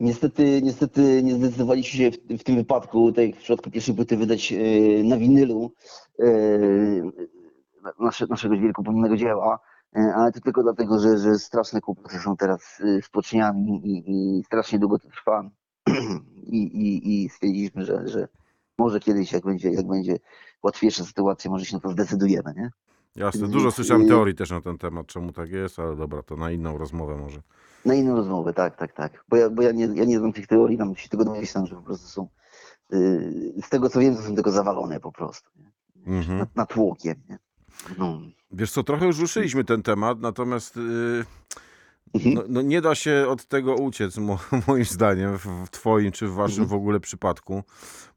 Niestety, 0.00 0.60
niestety 0.62 1.22
nie 1.22 1.34
zdecydowaliśmy 1.34 1.98
się 1.98 2.10
w, 2.10 2.40
w 2.40 2.44
tym 2.44 2.56
wypadku, 2.56 3.12
tak 3.12 3.24
jak 3.26 3.36
w 3.36 3.38
przypadku 3.38 3.70
pierwszej 3.70 3.94
płyty, 3.94 4.16
wydać 4.16 4.52
e, 4.52 4.56
na 5.04 5.16
winylu 5.16 5.72
e, 6.18 6.24
nasze, 8.00 8.26
naszego 8.26 8.58
wielkopomnego 8.58 9.16
dzieła, 9.16 9.58
ale 9.92 10.32
to 10.32 10.40
tylko 10.40 10.62
dlatego, 10.62 11.00
że, 11.00 11.18
że 11.18 11.38
straszne 11.38 11.80
kłopoty 11.80 12.18
są 12.18 12.36
teraz 12.36 12.82
z 13.02 13.08
poczniami 13.08 13.80
i, 13.84 14.04
i 14.38 14.44
strasznie 14.44 14.78
długo 14.78 14.98
to 14.98 15.08
trwa. 15.08 15.50
I, 16.42 16.62
i, 16.62 17.24
i 17.24 17.28
stwierdziliśmy, 17.28 17.84
że, 17.84 18.08
że 18.08 18.28
może 18.78 19.00
kiedyś, 19.00 19.32
jak 19.32 19.44
będzie, 19.44 19.70
jak 19.70 19.86
będzie 19.86 20.18
łatwiejsza 20.62 21.04
sytuacja, 21.04 21.50
może 21.50 21.64
się 21.64 21.76
na 21.76 21.80
to 21.80 21.90
zdecydujemy, 21.90 22.54
nie? 22.56 22.70
Jasne, 23.16 23.48
dużo 23.48 23.70
słyszałem 23.70 24.02
Y- 24.02 24.08
teorii 24.08 24.34
też 24.34 24.50
na 24.50 24.60
ten 24.60 24.78
temat, 24.78 25.06
czemu 25.06 25.32
tak 25.32 25.50
jest, 25.50 25.78
ale 25.78 25.96
dobra, 25.96 26.22
to 26.22 26.36
na 26.36 26.50
inną 26.50 26.78
rozmowę 26.78 27.16
może. 27.16 27.40
Na 27.84 27.94
inną 27.94 28.16
rozmowę, 28.16 28.52
tak, 28.54 28.76
tak, 28.76 28.92
tak. 28.92 29.24
Bo 29.28 29.36
ja, 29.36 29.50
bo 29.50 29.62
ja, 29.62 29.72
nie, 29.72 29.84
ja 29.94 30.04
nie 30.04 30.18
znam 30.18 30.32
tych 30.32 30.46
teorii, 30.46 30.78
tam 30.78 30.96
się 30.96 31.08
tego 31.08 31.24
domyślam, 31.24 31.66
że 31.66 31.76
po 31.76 31.82
prostu 31.82 32.08
są, 32.08 32.28
yy, 32.90 33.52
z 33.62 33.68
tego 33.68 33.88
co 33.88 34.00
wiem, 34.00 34.16
to 34.16 34.22
są 34.22 34.34
tylko 34.34 34.50
zawalone 34.50 35.00
po 35.00 35.12
prostu. 35.12 35.50
Nie? 35.56 36.16
Mhm. 36.18 36.38
Nad, 36.38 36.56
nad 36.56 36.68
tłokiem. 36.68 37.14
Nie? 37.28 37.38
No. 37.98 38.20
Wiesz 38.52 38.70
co, 38.72 38.82
trochę 38.82 39.06
już 39.06 39.18
ruszyliśmy 39.18 39.64
ten 39.64 39.82
temat, 39.82 40.20
natomiast 40.20 40.76
y, 40.76 40.80
Mhm. 40.80 41.24
No, 42.34 42.42
no 42.48 42.62
nie 42.62 42.80
da 42.80 42.94
się 42.94 43.24
od 43.28 43.44
tego 43.44 43.74
uciec, 43.74 44.16
mo, 44.18 44.38
moim 44.68 44.84
zdaniem, 44.84 45.38
w, 45.38 45.70
twoim 45.70 46.12
czy 46.12 46.26
w 46.26 46.32
waszym 46.34 46.62
Mhm. 46.62 46.68
w 46.68 46.72
ogóle 46.82 47.00
przypadku, 47.00 47.62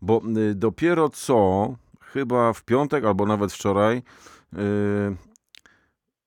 bo 0.02 0.22
y, 0.38 0.56
dopiero 0.56 1.10
co, 1.10 1.74
chyba 2.02 2.54
w 2.54 2.64
piątek 2.64 3.06
albo 3.06 3.26
nawet 3.26 3.54
wczoraj, 3.54 3.98
y, 3.98 4.02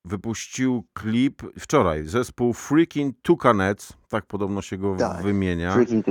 wypuścił 0.05 0.83
klip, 0.93 1.41
wczoraj, 1.59 2.03
zespół 2.05 2.53
Freaking 2.53 3.15
Tucanets, 3.21 3.93
tak 4.09 4.25
podobno 4.25 4.61
się 4.61 4.77
go 4.77 4.95
Tak, 4.95 5.23
wymienia, 5.23 5.73
Freaking 5.73 6.05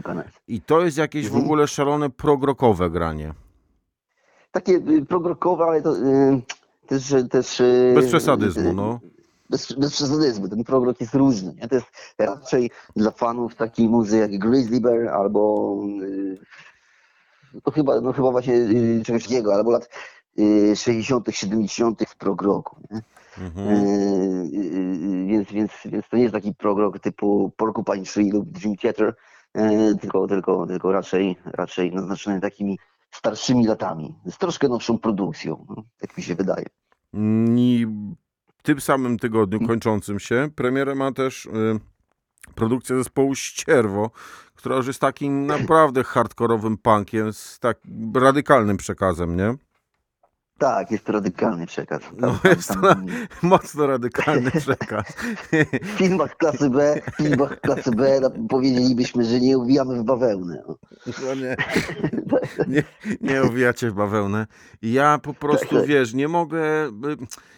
i 0.48 0.60
to 0.60 0.80
jest 0.84 0.98
jakieś 0.98 1.24
w 1.24 1.28
Mhm. 1.28 1.44
ogóle 1.44 1.68
szalone 1.68 2.10
progrokowe 2.10 2.90
granie. 2.90 3.34
Takie 4.50 4.72
y, 4.72 5.04
progrokowe, 5.08 5.64
ale 5.64 5.82
to 5.82 5.94
też... 6.86 7.14
też 7.30 7.62
Bez 7.94 8.06
przesadyzmu, 8.06 8.72
no. 8.72 9.00
Bez, 9.50 9.72
bez 9.72 9.92
przesadyzmu, 9.92 10.48
ten 10.48 10.64
progrok 10.64 11.00
jest 11.00 11.14
różny. 11.14 11.54
Nie? 11.54 11.68
To 11.68 11.74
jest 11.74 11.86
raczej 12.18 12.70
dla 12.96 13.10
fanów 13.10 13.54
takiej 13.54 13.88
muzy 13.88 14.18
jak 14.18 14.38
Grizzly 14.38 14.80
Bear 14.80 15.08
albo 15.08 15.76
to 17.62 17.70
chyba, 17.70 18.00
no 18.00 18.12
chyba 18.12 18.30
właśnie 18.30 18.54
y, 18.54 19.02
czegoś 19.04 19.22
takiego, 19.22 19.54
albo 19.54 19.70
lat 19.70 19.88
y, 20.38 20.76
60., 20.76 21.26
70. 21.30 22.02
w 22.08 22.16
progroku. 22.16 22.76
Nie? 22.90 23.00
Mhm. 23.38 23.68
Yy, 24.52 25.26
więc, 25.26 25.52
więc, 25.52 25.72
więc 25.84 26.08
to 26.08 26.16
nie 26.16 26.22
jest 26.22 26.34
taki 26.34 26.54
progrok 26.54 26.98
typu 26.98 27.52
Porcupine 27.56 28.04
Tree 28.04 28.30
lub 28.30 28.50
Dream 28.50 28.76
Theater, 28.76 29.14
yy, 29.54 29.98
tylko, 30.00 30.26
tylko, 30.26 30.66
tylko 30.66 30.92
raczej, 30.92 31.36
raczej 31.44 31.92
naznaczony 31.92 32.40
takimi 32.40 32.78
starszymi 33.10 33.66
latami, 33.66 34.14
z 34.26 34.38
troszkę 34.38 34.68
nowszą 34.68 34.98
produkcją, 34.98 35.66
no, 35.68 35.82
tak 35.98 36.16
mi 36.16 36.22
się 36.22 36.34
wydaje. 36.34 36.66
I 37.56 37.86
tym 38.64 38.80
samym 38.80 39.18
tygodniu 39.18 39.66
kończącym 39.66 40.20
się 40.20 40.48
premierę 40.56 40.94
ma 40.94 41.12
też 41.12 41.46
y, 41.46 41.50
produkcja 42.54 42.96
zespołu 42.96 43.34
Ścierwo, 43.34 44.10
która 44.54 44.76
już 44.76 44.86
jest 44.86 45.00
takim 45.00 45.46
naprawdę 45.46 46.04
hardkorowym 46.04 46.78
punkiem 46.78 47.32
z 47.32 47.58
tak 47.58 47.78
radykalnym 48.14 48.76
przekazem, 48.76 49.36
nie? 49.36 49.54
Tak, 50.58 50.90
jest 50.90 51.04
to 51.04 51.12
radykalny 51.12 51.66
przekaz. 51.66 52.02
Tam, 52.02 52.12
No, 52.18 52.38
tam, 52.42 52.50
jest 52.52 52.68
to 52.68 52.96
mocno 53.42 53.86
radykalny 53.86 54.50
przekaz. 54.60 55.06
w 55.82 55.86
filmach 55.98 56.36
klasy 56.36 56.70
B, 56.70 57.00
w 57.12 57.16
filmach 57.22 57.60
klasy 57.60 57.90
B 57.90 58.18
no, 58.22 58.30
powiedzielibyśmy, 58.48 59.24
że 59.24 59.40
nie 59.40 59.58
uwijamy 59.58 60.00
w 60.00 60.04
bawełnę. 60.04 60.62
No. 60.68 60.76
Nie, 61.36 61.56
nie, 62.68 62.82
nie 63.20 63.42
owijacie 63.42 63.90
w 63.90 63.94
bawełnę. 63.94 64.46
Ja 64.82 65.18
po 65.18 65.34
prostu, 65.34 65.76
tak. 65.76 65.86
wiesz, 65.92 66.14
nie 66.14 66.28
mogę, 66.28 66.62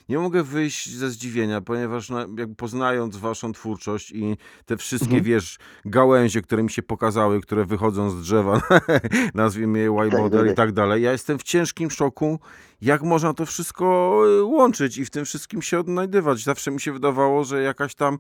nie 0.09 0.19
mogę 0.19 0.43
wyjść 0.43 0.95
ze 0.97 1.11
zdziwienia, 1.11 1.61
ponieważ 1.61 2.11
no, 2.11 2.21
jakby 2.21 2.55
poznając 2.55 3.17
waszą 3.17 3.53
twórczość 3.53 4.11
i 4.11 4.37
te 4.67 4.77
wszystkie, 4.77 5.07
Mhm. 5.07 5.25
wiesz, 5.25 5.59
gałęzie, 5.85 6.43
które 6.43 6.63
mi 6.63 6.71
się 6.71 6.83
pokazały, 6.83 7.41
które 7.41 7.65
wychodzą 7.65 8.11
z 8.11 8.21
drzewa, 8.23 8.61
nazwijmy 9.35 9.79
je 9.79 9.91
whiteboarder 9.91 10.43
tak, 10.45 10.53
i 10.53 10.55
tak 10.55 10.73
dalej, 10.73 11.03
ja 11.03 11.13
jestem 11.13 11.39
w 11.39 11.43
ciężkim 11.43 11.91
szoku, 11.91 12.39
jak 12.81 13.03
można 13.03 13.35
to 13.35 13.47
wszystko 13.47 14.17
y, 14.41 14.45
łączyć 14.45 14.99
i 14.99 15.05
w 15.05 15.11
tym 15.11 15.25
wszystkim 15.25 15.63
się 15.63 15.79
odnajdywać. 15.79 16.45
Zawsze 16.45 16.71
mi 16.71 16.81
się 16.81 16.93
wydawało, 16.93 17.45
że 17.45 17.63
jakaś 17.63 17.95
tam 17.95 18.19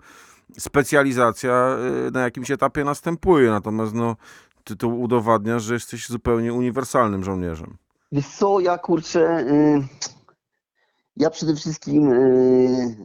specjalizacja 0.59 1.77
y, 2.09 2.11
na 2.11 2.21
jakimś 2.21 2.51
etapie 2.51 2.85
następuje, 2.85 3.51
natomiast 3.51 3.95
no, 3.95 4.17
ty 4.65 4.77
to 4.77 4.89
udowadniasz, 4.89 5.63
że 5.63 5.75
jesteś 5.75 6.09
zupełnie 6.09 6.53
uniwersalnym 6.53 7.25
żołnierzem. 7.25 7.77
Wiesz 8.13 8.29
co, 8.29 8.61
ja 8.61 8.79
kurczę, 8.79 9.41
y, 9.41 9.83
ja 11.17 11.31
przede 11.31 11.57
wszystkim 11.57 12.13
y, 12.13 12.97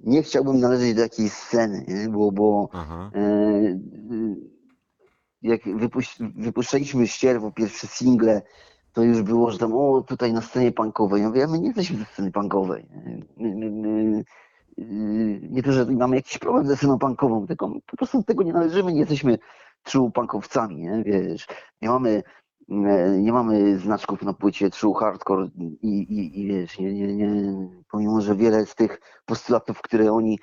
nie 0.00 0.22
chciałbym 0.22 0.60
należeć 0.60 0.94
do 0.94 1.00
jakiejś 1.02 1.32
sceny, 1.32 1.84
nie? 1.88 2.08
bo, 2.08 2.32
bo 2.32 2.68
y, 3.16 3.80
jak 5.42 5.78
wypuś, 5.78 6.16
wypuszczaliśmy 6.36 7.06
ścierwo, 7.06 7.52
pierwsze 7.52 7.86
single, 7.86 8.42
to 8.94 9.02
już 9.02 9.22
było, 9.22 9.50
że 9.50 9.58
tam, 9.58 9.72
o, 9.74 10.02
tutaj 10.02 10.32
na 10.32 10.40
scenie 10.40 10.72
punkowej. 10.72 11.22
Ja 11.22 11.28
mówię, 11.28 11.46
my 11.46 11.58
nie 11.58 11.66
jesteśmy 11.66 11.98
ze 11.98 12.04
sceny 12.04 12.32
punkowej. 12.32 12.86
My, 13.36 13.54
my, 13.56 13.70
my, 13.70 14.24
nie 15.50 15.62
to, 15.62 15.72
że 15.72 15.84
mamy 15.84 16.16
jakiś 16.16 16.38
problem 16.38 16.66
ze 16.66 16.76
sceną 16.76 16.98
punkową, 16.98 17.46
tylko 17.46 17.70
po 17.86 17.96
prostu 17.96 18.18
do 18.18 18.24
tego 18.24 18.42
nie 18.42 18.52
należymy, 18.52 18.92
nie 18.92 19.00
jesteśmy 19.00 19.38
true 19.82 20.10
punkowcami, 20.10 20.76
nie? 20.76 21.02
wiesz. 21.06 21.46
Nie 21.82 21.88
mamy, 21.88 22.22
nie 23.18 23.32
mamy 23.32 23.78
znaczków 23.78 24.22
na 24.22 24.32
płycie 24.32 24.70
true 24.70 24.94
hardcore 24.94 25.48
i, 25.82 25.88
i, 25.88 26.40
i 26.40 26.46
wiesz, 26.46 26.78
nie, 26.78 26.94
nie, 26.94 27.16
nie, 27.16 27.68
pomimo, 27.90 28.20
że 28.20 28.36
wiele 28.36 28.66
z 28.66 28.74
tych 28.74 29.00
postulatów, 29.24 29.82
które 29.82 30.12
oni, 30.12 30.38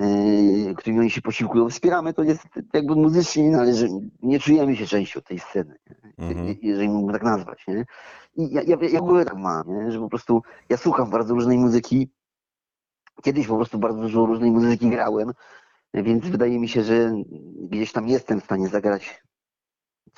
e, 0.00 0.74
którymi 0.74 1.00
oni 1.00 1.10
się 1.10 1.22
posiłkują, 1.22 1.68
wspieramy, 1.68 2.14
to 2.14 2.22
jest 2.22 2.42
jakby 2.72 2.96
muzycznie 2.96 3.44
nie 3.44 3.50
należy, 3.50 3.88
nie 4.22 4.40
czujemy 4.40 4.76
się 4.76 4.86
częścią 4.86 5.20
tej 5.20 5.38
sceny? 5.38 5.78
Mhm. 6.18 6.56
jeżeli 6.62 6.88
mógłbym 6.88 7.12
tak 7.12 7.22
nazwać, 7.22 7.66
nie? 7.68 7.84
I 8.36 8.54
ja, 8.54 8.62
ja, 8.62 8.76
ja 8.92 9.00
w 9.00 9.02
ogóle 9.02 9.24
tak 9.24 9.36
mam, 9.36 9.64
nie? 9.68 9.92
że 9.92 9.98
po 9.98 10.08
prostu 10.08 10.42
ja 10.68 10.76
słucham 10.76 11.10
bardzo 11.10 11.34
różnej 11.34 11.58
muzyki, 11.58 12.10
kiedyś 13.22 13.46
po 13.46 13.56
prostu 13.56 13.78
bardzo 13.78 14.00
dużo 14.00 14.26
różnej 14.26 14.50
muzyki 14.50 14.90
grałem, 14.90 15.32
więc 15.94 16.26
wydaje 16.26 16.58
mi 16.58 16.68
się, 16.68 16.82
że 16.82 17.12
gdzieś 17.70 17.92
tam 17.92 18.08
jestem 18.08 18.40
w 18.40 18.44
stanie 18.44 18.68
zagrać 18.68 19.22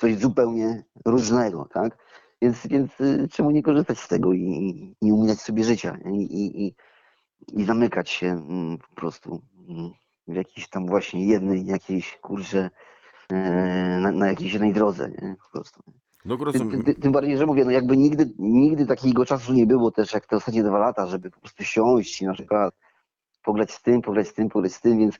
coś 0.03 0.17
zupełnie 0.17 0.83
różnego, 1.05 1.67
tak? 1.73 1.97
Więc, 2.41 2.67
więc 2.67 3.01
y, 3.01 3.27
czemu 3.31 3.51
nie 3.51 3.63
korzystać 3.63 3.99
z 3.99 4.07
tego 4.07 4.33
i, 4.33 4.95
nie 5.01 5.35
sobie 5.35 5.63
życia? 5.63 5.97
I, 6.05 6.17
i, 6.17 6.65
i, 6.65 6.75
i 7.53 7.65
zamykać 7.65 8.09
się 8.09 8.27
mm, 8.27 8.77
po 8.77 8.95
prostu 8.95 9.41
mm, 9.69 9.91
w 10.27 10.35
jakiejś 10.35 10.69
tam 10.69 10.87
właśnie 10.87 11.27
jednej, 11.27 11.65
jakiejś 11.65 12.17
kurczę, 12.17 12.69
e, 13.29 13.99
na, 14.01 14.11
na 14.11 14.27
jakiejś 14.27 14.53
jednej 14.53 14.73
drodze, 14.73 15.09
nie? 15.09 15.35
Po 15.43 15.51
prostu. 15.51 15.83
No 16.25 16.37
Tym, 16.37 16.45
rozumiem. 16.45 16.83
tym, 16.83 16.95
tym 16.95 17.11
bardziej, 17.11 17.37
że 17.37 17.45
mówię, 17.45 17.65
no 17.65 17.71
jakby 17.71 17.97
nigdy, 17.97 18.33
nigdy 18.39 18.85
takiego 18.85 19.25
czasu 19.25 19.53
nie 19.53 19.65
było 19.65 19.91
też 19.91 20.13
jak 20.13 20.27
te 20.27 20.35
ostatnie 20.35 20.63
dwa 20.63 20.79
lata, 20.79 21.07
żeby 21.07 21.31
po 21.31 21.39
prostu 21.39 21.63
siąść 21.63 22.21
i 22.21 22.25
na 22.25 22.33
przykład 22.33 22.75
pograć 23.43 23.71
z 23.71 23.81
tym, 23.81 24.01
pograć 24.01 24.27
z 24.27 24.33
tym, 24.33 24.49
pograć 24.49 24.73
z 24.73 24.81
tym, 24.81 24.99
więc 24.99 25.17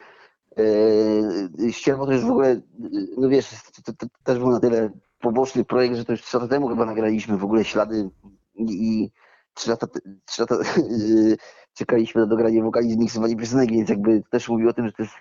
Ścierwo 1.72 2.06
to 2.06 2.14
już 2.14 2.22
w 2.22 2.32
ogóle, 2.32 2.50
yy, 2.80 3.08
no 3.18 3.30
wiesz, 3.30 3.50
to, 3.76 3.82
to, 3.82 3.94
to 3.94 4.08
też 4.24 4.40
był 4.40 4.50
na 4.50 4.60
tyle 4.60 4.90
poboczny 5.20 5.66
projekt, 5.66 5.96
że 5.96 6.06
to 6.06 6.12
już 6.12 6.22
trzy 6.22 6.38
lata 6.38 6.50
temu 6.50 6.68
chyba 6.68 6.86
nagraliśmy 6.86 7.38
w 7.38 7.44
ogóle 7.44 7.64
ślady 7.64 8.10
i, 8.56 8.64
i 8.64 9.12
trzy 9.54 9.70
lata, 9.70 9.88
trzy 10.26 10.42
lata 10.42 10.56
yy, 10.90 11.38
czekaliśmy 11.74 12.22
na 12.22 12.28
dogranie 12.28 12.64
wokali, 12.64 12.94
zmiksowanie 12.94 13.36
piosenek, 13.36 13.72
więc 13.72 13.90
jakby 13.90 14.24
też 14.30 14.50
mówił 14.50 14.70
o 14.70 14.74
tym, 14.74 14.86
że 14.86 14.92
to 14.92 15.04
jest 15.04 15.16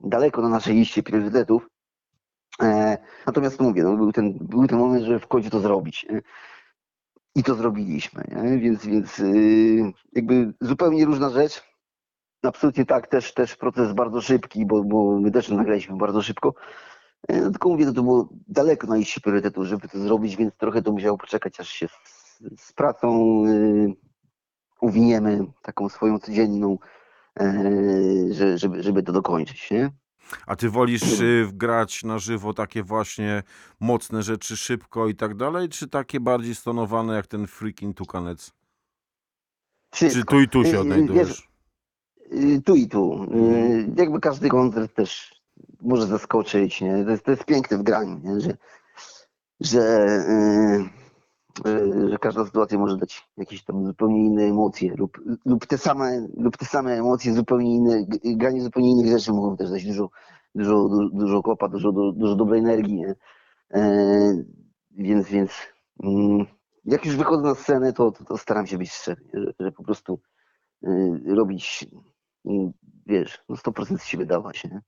daleko 0.00 0.42
na 0.42 0.48
naszej 0.48 0.74
liście 0.74 1.02
priorytetów. 1.02 1.68
E, 2.62 2.98
natomiast 3.26 3.60
mówię, 3.60 3.82
no, 3.82 3.96
był, 3.96 4.12
ten, 4.12 4.38
był 4.40 4.66
ten 4.66 4.78
moment, 4.78 5.04
żeby 5.04 5.18
w 5.18 5.26
końcu 5.26 5.50
to 5.50 5.60
zrobić. 5.60 6.06
I 7.34 7.42
to 7.42 7.54
zrobiliśmy, 7.54 8.24
nie? 8.28 8.58
więc, 8.58 8.86
więc 8.86 9.18
yy, 9.18 9.92
jakby 10.12 10.54
zupełnie 10.60 11.04
różna 11.04 11.30
rzecz. 11.30 11.67
Absolutnie 12.42 12.84
tak, 12.84 13.06
też, 13.06 13.34
też 13.34 13.56
proces 13.56 13.92
bardzo 13.92 14.20
szybki, 14.20 14.66
bo, 14.66 14.84
bo 14.84 15.20
my 15.20 15.30
też 15.30 15.48
nagraliśmy 15.48 15.96
bardzo 15.96 16.22
szybko. 16.22 16.54
E, 17.28 17.40
No, 17.40 17.50
tylko 17.50 17.68
mówię, 17.68 17.86
to, 17.86 17.92
to 17.92 18.02
było 18.02 18.28
daleko 18.48 18.86
na 18.86 18.96
liście 18.96 19.20
priorytetu, 19.20 19.64
żeby 19.64 19.88
to 19.88 19.98
zrobić, 19.98 20.36
więc 20.36 20.54
trochę 20.56 20.82
to 20.82 20.92
musiało 20.92 21.18
poczekać, 21.18 21.60
aż 21.60 21.68
się 21.68 21.88
z, 21.88 22.40
z 22.60 22.72
pracą 22.72 23.42
y, 23.46 23.94
uwiniemy 24.80 25.46
taką 25.62 25.88
swoją 25.88 26.18
codzienną, 26.18 26.78
e, 27.40 27.72
że, 28.30 28.58
żeby, 28.58 28.82
żeby 28.82 29.02
to 29.02 29.12
dokończyć, 29.12 29.70
nie? 29.70 29.90
A 30.46 30.56
ty 30.56 30.70
wolisz 30.70 31.20
y, 31.20 31.50
grać 31.52 32.04
na 32.04 32.18
żywo 32.18 32.54
takie 32.54 32.82
właśnie 32.82 33.42
mocne 33.80 34.22
rzeczy 34.22 34.56
szybko 34.56 35.08
i 35.08 35.14
tak 35.14 35.34
dalej, 35.34 35.68
czy 35.68 35.88
takie 35.88 36.20
bardziej 36.20 36.54
stonowane 36.54 37.14
jak 37.14 37.26
ten 37.26 37.46
freaking 37.46 37.96
tukanec? 37.96 38.52
Czy 39.90 40.10
Wszystko. 40.10 40.34
tu 40.34 40.40
i 40.40 40.48
tu 40.48 40.64
się 40.64 40.80
odnajdujesz? 40.80 41.28
wiesz, 41.28 41.48
Tu 42.64 42.74
i 42.74 42.88
tu. 42.88 43.24
Y, 43.34 43.90
Jakby 43.96 44.20
każdy 44.20 44.48
koncert 44.48 44.94
też 44.94 45.42
może 45.80 46.06
zaskoczyć, 46.06 46.80
nie? 46.80 47.04
To 47.04 47.10
jest, 47.10 47.24
to 47.24 47.30
jest 47.30 47.44
piękne 47.44 47.78
w 47.78 47.82
graniu, 47.82 48.20
nie? 48.24 48.40
Że, 48.40 48.56
że, 49.60 50.06
y, 50.28 50.88
że, 51.64 52.08
że 52.10 52.18
każda 52.18 52.44
sytuacja 52.44 52.78
może 52.78 52.96
dać 52.96 53.28
jakieś 53.36 53.64
tam 53.64 53.86
zupełnie 53.86 54.24
inne 54.26 54.42
emocje 54.42 54.94
lub, 54.96 55.20
lub, 55.44 55.66
te, 55.66 55.78
same, 55.78 56.28
lub 56.36 56.56
te 56.56 56.66
same 56.66 56.92
emocje, 56.98 57.34
zupełnie 57.34 57.74
inne, 57.74 58.06
granie 58.24 58.62
zupełnie 58.62 58.90
innych 58.90 59.12
rzeczy 59.12 59.32
mogą 59.32 59.56
też 59.56 59.70
dać 59.70 59.84
dużo, 59.84 60.10
dużo, 60.54 60.88
dużo, 60.88 61.08
dużo 61.12 61.42
kopa, 61.42 61.68
dużo, 61.68 61.92
dużo, 61.92 62.34
dobrej 62.34 62.60
energii, 62.60 62.94
nie? 62.94 63.14
E, 63.74 64.44
więc, 64.90 65.28
więc 65.28 65.50
mm, 66.02 66.46
jak 66.84 67.06
już 67.06 67.16
wychodzę 67.16 67.42
na 67.42 67.54
scenę, 67.54 67.92
to, 67.92 68.10
to, 68.10 68.24
to 68.24 68.38
staram 68.38 68.66
się 68.66 68.78
być 68.78 68.92
szczery, 68.92 69.22
że, 69.34 69.52
że 69.60 69.72
po 69.72 69.82
prostu 69.82 70.20
y, 70.84 71.20
robić, 71.26 71.86
y, 71.92 71.96
wiesz, 73.06 73.42
no 73.48 73.56
100% 73.56 73.98
z 73.98 74.04
siebie 74.04 74.26
nie? 74.64 74.82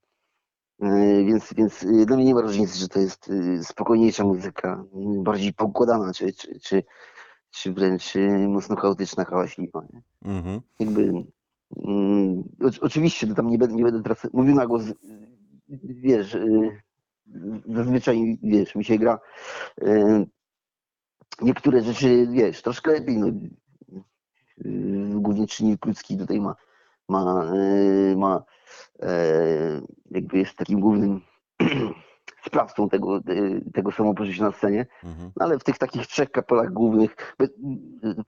Y, 0.87 1.25
Więc, 1.25 1.53
więc 1.53 1.83
y, 1.83 2.05
dla 2.05 2.15
mnie 2.15 2.25
nie 2.25 2.33
ma 2.35 2.41
różnicy, 2.41 2.79
że 2.79 2.87
to 2.87 2.99
jest 2.99 3.29
y, 3.29 3.63
spokojniejsza 3.63 4.23
muzyka, 4.23 4.83
bardziej 5.23 5.53
poukładana, 5.53 6.13
czy, 6.13 6.33
czy, 6.33 6.59
czy, 6.59 6.83
czy 7.51 7.73
wręcz 7.73 8.15
y, 8.15 8.47
mocno 8.47 8.75
chaotyczna, 8.75 9.25
hałaśliwa. 9.25 9.85
Nie? 9.93 10.01
Mhm. 10.31 10.61
Jakby, 10.79 11.01
mm, 11.87 12.43
o, 12.61 12.69
oczywiście 12.81 13.27
to 13.27 13.33
tam 13.35 13.47
nie 13.47 13.57
będę, 13.57 13.75
nie 13.75 13.83
będę 13.83 14.03
teraz 14.03 14.27
mówił 14.33 14.55
na 14.55 14.67
głos, 14.67 14.83
wiesz, 15.83 16.37
zazwyczaj, 17.65 18.39
wiesz, 18.43 18.75
mi 18.75 18.85
się 18.85 18.97
gra 18.97 19.19
niektóre 21.41 21.81
rzeczy, 21.81 22.27
wiesz, 22.31 22.61
troszkę 22.61 22.91
lepiej, 22.91 23.17
no, 23.17 23.27
głównie 25.21 25.47
czynnik 25.47 25.85
ludzki 25.85 26.17
tutaj 26.17 26.41
ma, 26.41 26.55
ma, 27.09 27.51
y, 27.55 28.15
ma 28.17 28.43
e, 29.01 29.81
jakby 30.11 30.37
jest 30.37 30.55
takim 30.55 30.79
głównym 30.79 31.21
sprawcą 32.47 32.89
tego, 32.89 33.17
y, 33.17 33.61
tego 33.73 33.91
samopoczucia 33.91 34.43
na 34.43 34.51
scenie, 34.51 34.85
Mhm. 35.03 35.31
no 35.37 35.45
ale 35.45 35.59
w 35.59 35.63
tych 35.63 35.77
takich 35.77 36.07
trzech 36.07 36.31
kapelach 36.31 36.73
głównych, 36.73 37.35
y, 37.41 37.49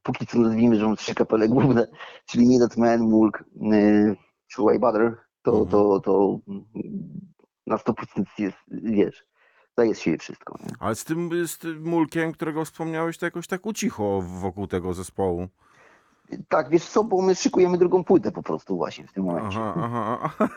póki 0.03 0.27
co 0.27 0.39
nazwijmy, 0.39 0.75
że 0.75 0.85
mam 0.85 0.95
trzy 0.95 1.15
kapele 1.15 1.47
główne, 1.47 1.87
czyli 2.25 2.47
Minuteman, 2.47 3.01
Mulk 3.01 3.43
y, 3.73 4.15
czy 4.47 4.61
White 4.61 4.79
Butter, 4.79 5.17
to, 5.41 5.51
Mhm. 5.51 5.69
to, 5.69 5.99
to 5.99 6.39
na 7.67 7.75
100% 7.77 8.23
jest, 8.39 8.57
wiesz, 8.71 9.25
daje 9.77 9.95
z 9.95 9.99
siebie 9.99 10.17
wszystko. 10.17 10.57
Nie? 10.63 10.69
Ale 10.79 10.95
z 10.95 11.03
tym, 11.03 11.47
z 11.47 11.57
tym 11.57 11.81
mulkiem, 11.83 12.31
którego 12.31 12.65
wspomniałeś, 12.65 13.17
to 13.17 13.25
jakoś 13.25 13.47
tak 13.47 13.65
ucichło 13.65 14.21
wokół 14.21 14.67
tego 14.67 14.93
zespołu. 14.93 15.47
Tak, 16.49 16.69
wiesz 16.69 16.85
co, 16.85 17.03
bo 17.03 17.21
my 17.21 17.35
szykujemy 17.35 17.77
drugą 17.77 18.03
płytę 18.03 18.31
po 18.31 18.43
prostu 18.43 18.77
właśnie 18.77 19.07
w 19.07 19.13
tym 19.13 19.23
momencie. 19.23 19.57
Aha, 19.61 19.73
aha. 19.77 20.19
aha. 20.23 20.47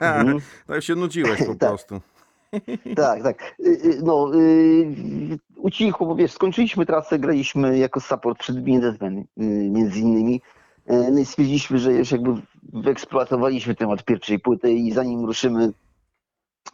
Mhm. 0.00 0.38
Tak 0.66 0.82
się 0.82 0.94
nudziłeś 0.94 1.38
po 1.38 1.54
Tak. 1.60 1.68
prostu. 1.68 2.00
Tak, 2.96 3.22
tak. 3.22 3.54
Y, 3.60 3.64
y, 3.84 4.02
No, 4.02 4.30
y, 4.34 5.38
ucichło, 5.56 6.06
bo 6.06 6.14
wiesz, 6.16 6.32
skończyliśmy 6.32 6.86
trasę, 6.86 7.18
graliśmy 7.18 7.78
jako 7.78 8.00
support 8.00 8.38
przed 8.38 8.60
Bindesman 8.60 9.18
y, 9.18 9.24
między 9.70 10.00
innymi. 10.00 10.42
E, 10.86 11.10
No 11.10 11.18
i 11.18 11.24
stwierdziliśmy, 11.26 11.78
że 11.78 11.92
już 11.92 12.10
jakby 12.12 12.30
wyeksploatowaliśmy 12.72 13.74
temat 13.74 14.04
pierwszej 14.04 14.38
płyty 14.38 14.72
i 14.72 14.92
zanim 14.92 15.24
ruszymy 15.24 15.72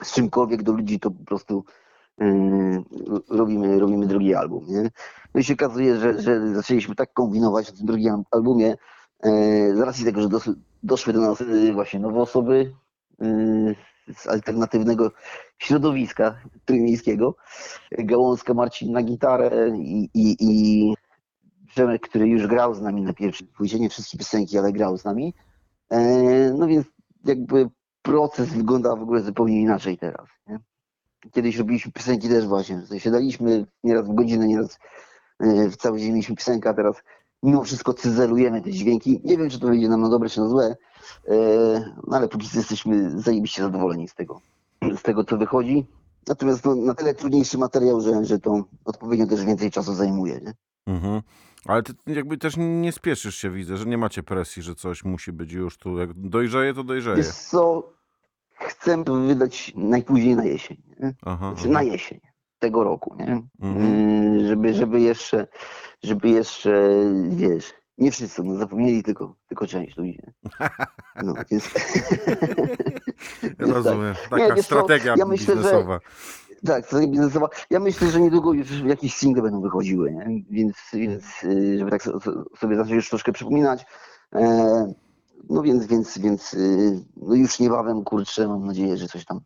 z 0.03 0.15
czymkolwiek 0.15 0.63
do 0.63 0.73
ludzi, 0.73 1.01
to 1.01 1.11
po 1.11 1.25
prostu 1.25 1.65
y, 1.69 1.90
robimy, 3.29 3.81
robimy 3.81 4.07
drugi 4.07 4.35
album, 4.35 4.65
nie? 4.69 4.91
No 5.35 5.41
i 5.41 5.45
się 5.45 5.55
okazuje, 5.55 5.97
że, 5.97 6.23
że 6.23 6.55
zaczęliśmy 6.55 6.95
tak 6.95 7.13
kombinować 7.13 7.71
na 7.71 7.77
tym 7.77 7.87
drugim 7.87 8.13
al- 8.13 8.25
albumie, 8.31 8.77
e, 9.21 9.31
z 9.75 9.79
racji 9.79 10.05
tego, 10.05 10.23
że 10.23 10.29
dos, 10.29 10.51
doszły 10.83 11.13
do 11.13 11.21
nas 11.21 11.41
y, 11.41 11.73
właśnie 11.73 12.01
nowe 12.01 12.21
osoby 12.21 12.73
y, 13.23 13.75
z 14.15 14.27
alternatywnego 14.27 15.13
środowiska 15.59 16.41
trójmiejskiego. 16.65 17.37
Gałązka 17.99 18.55
Marcin 18.55 18.93
na 18.93 19.03
gitarę 19.03 19.71
i, 19.77 20.11
i, 20.15 20.37
i 20.41 20.95
Przemek, 21.69 22.09
który 22.09 22.29
już 22.29 22.47
grał 22.47 22.75
z 22.75 22.81
nami 22.81 23.03
na 23.03 23.13
pierwszej 23.13 23.47
płycie, 23.47 23.81
nie 23.81 23.89
wszystkie 23.89 24.19
piosenki, 24.19 24.59
ale 24.59 24.73
grał 24.73 24.99
z 24.99 25.05
nami. 25.05 25.35
No 26.59 26.67
więc 26.67 26.87
jakby 27.25 27.71
proces 28.03 28.49
wygląda 28.49 28.97
w 28.97 29.03
ogóle 29.03 29.21
zupełnie 29.23 29.61
inaczej 29.61 29.99
teraz. 29.99 30.27
Nie? 30.47 30.59
Kiedyś 31.33 31.57
robiliśmy 31.57 31.93
piosenki 31.93 32.29
też 32.29 32.47
właśnie, 32.47 32.83
siadaliśmy 32.99 33.67
nieraz 33.85 34.09
w 34.09 34.15
godzinę, 34.15 34.47
nieraz 34.47 34.79
e, 35.41 35.69
w 35.69 35.77
cały 35.77 35.99
dzień 35.99 36.11
mieliśmy 36.11 36.37
piosenkę, 36.37 36.69
a 36.69 36.75
teraz 36.75 36.97
mimo 37.43 37.65
wszystko 37.65 37.95
cyzelujemy 37.95 38.63
te 38.63 38.71
dźwięki. 38.71 39.21
Nie 39.25 39.39
wiem, 39.39 39.51
czy 39.51 39.61
to 39.61 39.67
wyjdzie 39.67 39.89
nam 39.89 40.01
na 40.01 40.09
dobre, 40.09 40.29
czy 40.29 40.41
na 40.41 40.49
złe, 40.49 40.77
e, 41.29 41.37
no 42.07 42.17
ale 42.17 42.29
póki 42.29 42.49
co 42.49 42.59
jesteśmy 42.59 43.21
zajebiście 43.21 43.63
zadowoleni 43.63 44.09
z 44.09 44.15
tego, 44.15 44.41
z 44.97 45.03
tego 45.03 45.25
co 45.25 45.37
wychodzi. 45.37 45.87
Natomiast 46.29 46.65
no, 46.65 46.75
na 46.75 46.95
tyle 46.95 47.15
trudniejszy 47.15 47.59
materiał, 47.59 48.01
że, 48.01 48.25
że 48.25 48.39
to 48.39 48.65
odpowiednio 48.85 49.27
też 49.27 49.45
więcej 49.45 49.71
czasu 49.71 49.95
zajmuje. 49.95 50.41
Nie? 50.45 50.55
Mhm. 50.87 51.23
Ale 51.65 51.83
ty 51.83 51.93
jakby 52.07 52.39
też 52.39 52.55
nie 52.57 52.93
spieszysz 52.93 53.37
się, 53.37 53.51
widzę, 53.51 53.77
że 53.77 53.87
nie 53.87 53.99
macie 53.99 54.23
presji, 54.23 54.63
że 54.63 54.75
coś 54.75 55.05
musi 55.05 55.33
być 55.33 55.53
już 55.53 55.79
tu. 55.79 55.99
Jak 55.99 56.13
dojrzeje, 56.15 56.75
to 56.75 56.85
dojrzeje. 56.85 57.17
Wiesz 57.17 57.29
co, 57.29 57.93
chcę 58.65 59.05
to 59.05 59.15
wydać 59.15 59.73
najpóźniej 59.77 60.37
na 60.37 60.45
jesień. 60.45 60.83
Nie? 61.01 61.15
Aha, 61.27 61.53
Znaczy 61.55 61.69
na 61.69 61.83
jesień 61.83 62.21
tego 62.59 62.85
roku, 62.85 63.17
nie? 63.19 63.43
Mhm. 63.61 64.39
Yy, 64.39 64.49
żeby, 64.49 64.75
żeby 64.75 65.01
jeszcze, 65.01 65.47
żeby 66.03 66.29
jeszcze, 66.29 66.91
wiesz, 67.31 67.73
nie 67.99 68.11
wszyscy, 68.11 68.43
no 68.43 68.55
zapomnieli 68.57 69.03
tylko, 69.03 69.35
tylko 69.49 69.67
część 69.67 69.97
ludzi. 69.97 70.19
nie? 70.27 70.33
No, 71.25 71.35
więc... 71.51 71.71
Rozumiem. 73.59 74.15
Nie, 74.33 74.39
Taka 74.39 74.57
co, 74.57 74.63
strategia 74.63 75.15
ja 75.19 75.25
myślę, 75.27 75.55
że- 75.55 75.63
biznesowa. 75.63 76.01
Tak, 76.67 76.87
strategia 76.87 77.11
biznesowa. 77.13 77.49
Ja 77.71 77.81
myślę, 77.81 78.09
że 78.11 78.21
niedługo 78.21 78.53
już 78.53 78.81
jakieś 78.81 79.15
single 79.15 79.43
będą 79.43 79.61
wychodziły, 79.61 80.13
nie? 80.13 80.43
Więc, 80.51 80.77
więc 80.93 81.43
yy, 81.43 81.79
żeby 81.79 81.91
tak 81.91 82.03
so- 82.03 82.21
so- 82.21 82.45
sobie 82.59 82.77
zacząć 82.77 82.93
już 82.95 83.09
troszkę 83.09 83.33
przypominać. 83.33 83.85
E, 84.35 84.93
no 85.49 85.63
więc, 85.63 85.87
więc, 85.87 86.19
więc 86.19 86.53
yy, 86.53 87.05
no 87.17 87.35
już 87.35 87.59
niebawem, 87.59 88.05
kurczę, 88.05 88.49
mam 88.49 88.67
nadzieję, 88.67 88.97
że 88.97 89.09
coś 89.09 89.25
tam, 89.25 89.41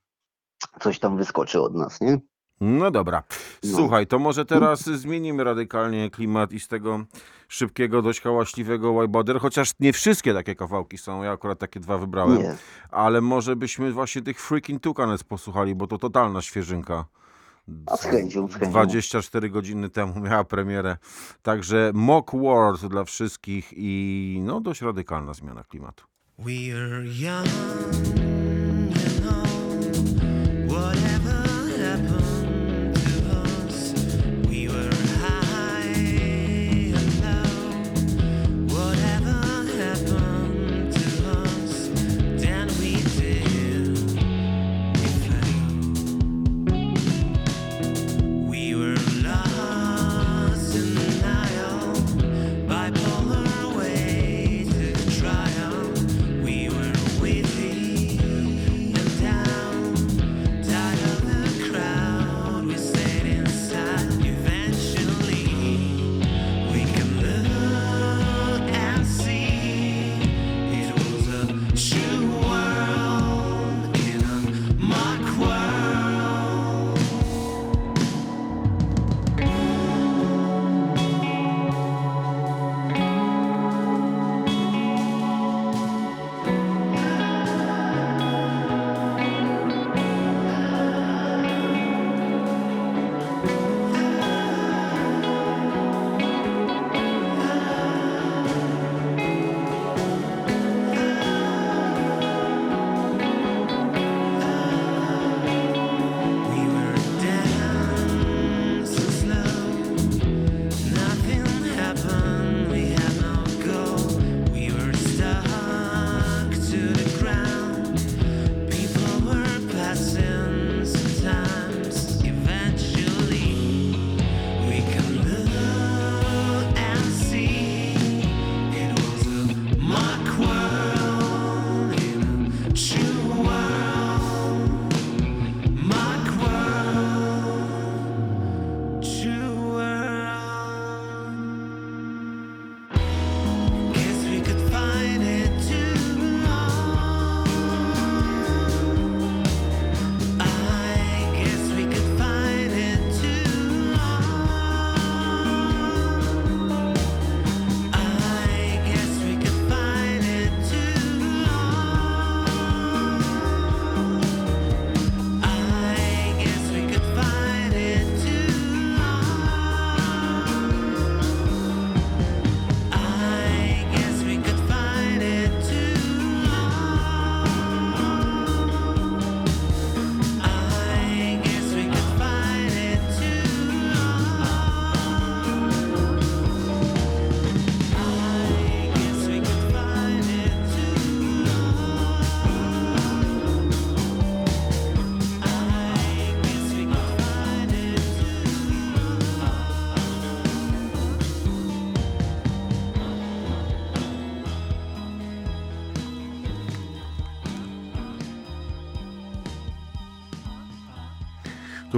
coś 0.81 0.99
tam 0.99 1.17
wyskoczy 1.17 1.61
od 1.61 1.75
nas, 1.75 2.01
nie? 2.01 2.19
No 2.61 2.91
dobra. 2.91 3.23
No. 3.65 3.77
Słuchaj, 3.77 4.07
to 4.07 4.19
może 4.19 4.45
teraz 4.45 4.81
zmienimy 4.85 5.45
radykalnie 5.45 6.11
klimat 6.11 6.53
i 6.53 6.61
z 6.61 6.69
tego 6.69 7.05
szybkiego, 7.49 8.03
dość 8.03 8.21
hałaśliwego 8.21 8.93
Whiteboarder, 8.93 9.41
chociaż 9.41 9.73
nie 9.81 9.93
wszystkie 9.93 10.35
takie 10.35 10.55
kawałki 10.55 10.99
są, 10.99 11.23
ja 11.23 11.33
akurat 11.33 11.59
takie 11.59 11.81
dwa 11.81 11.99
wybrałem, 11.99 12.39
Nie. 12.39 12.57
ale 12.91 13.21
może 13.21 13.57
byśmy 13.57 13.93
właśnie 13.93 14.23
tych 14.23 14.41
Freaking 14.41 14.83
Tukanec 14.83 15.25
posłuchali, 15.25 15.75
bo 15.75 15.87
to 15.87 15.99
totalna 15.99 16.43
świeżynka. 16.43 17.05
Z 17.97 18.03
chęcią. 18.03 18.49
24 18.49 19.51
godziny 19.51 19.91
temu 19.91 20.21
miała 20.21 20.45
premierę. 20.45 20.97
Także 21.43 21.91
Mock 21.95 22.35
World 22.35 22.87
dla 22.87 23.05
wszystkich 23.05 23.73
i 23.77 24.41
no 24.43 24.61
dość 24.61 24.83
radykalna 24.83 25.35
zmiana 25.35 25.65
klimatu. 25.65 26.05
We 26.39 26.75
are 26.75 27.05
young, 27.05 27.49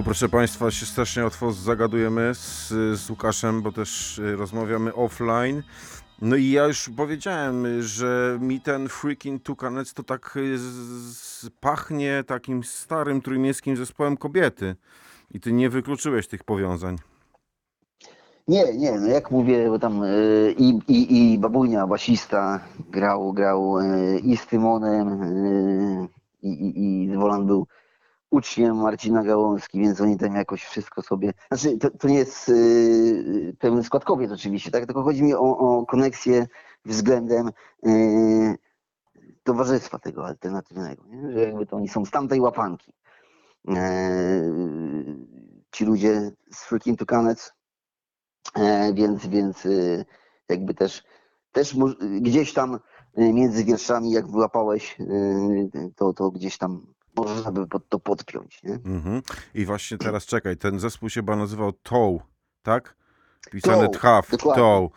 proszę 0.07 0.28
Państwa 0.28 0.70
się 0.70 0.86
strasznie 0.86 1.24
łatwo 1.24 1.52
zagadujemy 1.52 2.34
z, 2.34 2.68
z 3.00 3.11
Łukaszem, 3.11 3.62
bo 3.62 3.72
też 3.72 4.18
y, 4.18 4.36
rozmawiamy 4.36 4.94
offline. 4.94 5.62
No 6.22 6.36
i 6.36 6.50
ja 6.50 6.66
już 6.66 6.90
powiedziałem, 6.96 7.82
że 7.82 8.38
mi 8.40 8.61
ten 8.61 8.88
freaking 8.88 9.42
Tukanec 9.42 9.94
to 9.94 10.02
tak 10.02 10.36
y, 10.36 10.59
z, 10.59 11.50
pachnie 11.61 12.24
takim 12.26 12.64
starym 12.64 13.22
trójmiejskim 13.22 13.76
zespołem 13.76 14.16
kobiety. 14.16 14.76
I 15.30 15.40
ty 15.40 15.52
nie 15.52 15.70
wykluczyłeś 15.70 16.28
tych 16.28 16.44
powiązań. 16.44 16.96
Nie, 18.48 18.74
nie, 18.74 19.00
no 19.00 19.07
jak 19.07 19.30
mówię, 19.30 19.68
bo 19.68 19.78
tam 19.78 20.02
y, 20.02 20.54
i, 20.59 20.78
i, 20.88 21.32
i 21.32 21.38
Babunia, 21.38 21.86
basista, 21.86 22.61
grał, 22.90 23.32
grał 23.32 23.78
y, 23.78 24.18
i 24.18 24.36
z 24.36 24.46
Tymonem, 24.46 25.22
y, 25.22 26.09
i, 26.42 26.48
i, 26.48 27.04
i 27.04 27.09
był 27.46 27.66
uczniem 28.31 28.77
Marcina 28.77 29.22
Gałązki, 29.22 29.81
więc 29.81 30.01
oni 30.01 30.18
tam 30.18 30.35
jakoś 30.35 30.64
wszystko 30.64 31.03
sobie... 31.03 31.33
Znaczy, 31.53 31.79
to, 31.79 31.91
to 31.91 32.09
nie 32.09 32.18
jest 32.18 32.49
y, 32.49 33.57
pełny 33.59 33.85
skład 33.85 34.05
kobiet 34.05 34.33
oczywiście, 34.33 34.70
tak? 34.70 34.87
Tylko 34.87 35.03
chodzi 35.03 35.22
mi 35.22 35.35
o, 35.35 35.59
o 35.59 35.87
koneksję 35.87 36.47
względem 36.85 37.51
y, 37.87 38.59
towarzystwa 39.43 39.99
tego 39.99 40.27
alternatywnego, 40.27 41.05
nie? 41.07 41.33
że 41.33 41.41
jakby 41.41 41.66
to 41.66 41.77
oni 41.77 41.89
są 41.89 42.05
z 42.05 42.11
tamtej 42.11 42.41
łapanki. 42.41 42.93
E, 43.68 44.43
ci 45.72 45.85
ludzie 45.85 46.33
z 46.53 46.64
Freaking 46.64 46.99
Tukanec, 46.99 47.53
e, 48.55 48.93
więc, 48.95 49.27
więc 49.27 49.66
e, 49.66 50.05
jakby 50.49 50.74
też, 50.74 51.05
też 51.53 51.77
gdzieś 52.20 52.53
tam 52.53 52.79
e, 53.14 53.33
między 53.33 53.64
wierszami, 53.64 54.11
jak 54.11 54.31
wyłapałeś, 54.31 55.01
e, 55.01 55.05
to, 55.97 56.12
to 56.12 56.31
gdzieś 56.31 56.59
tam 56.59 56.95
można 57.17 57.53
by 57.53 57.67
pod 57.67 57.89
to 57.89 57.99
podpiąć. 57.99 58.62
Nie? 58.62 58.75
Mhm. 58.75 59.23
I 59.55 59.64
właśnie 59.64 59.99
teraz 59.99 60.27
czekaj, 60.27 60.57
ten 60.57 60.79
zespół 60.81 61.11
się 61.11 61.21
chyba 61.21 61.37
nazywał 61.37 61.73
TOW, 61.73 62.23
tak? 62.62 62.97
Pisane 63.51 63.89
dokładnie. 63.89 64.39
TOW. 64.39 64.91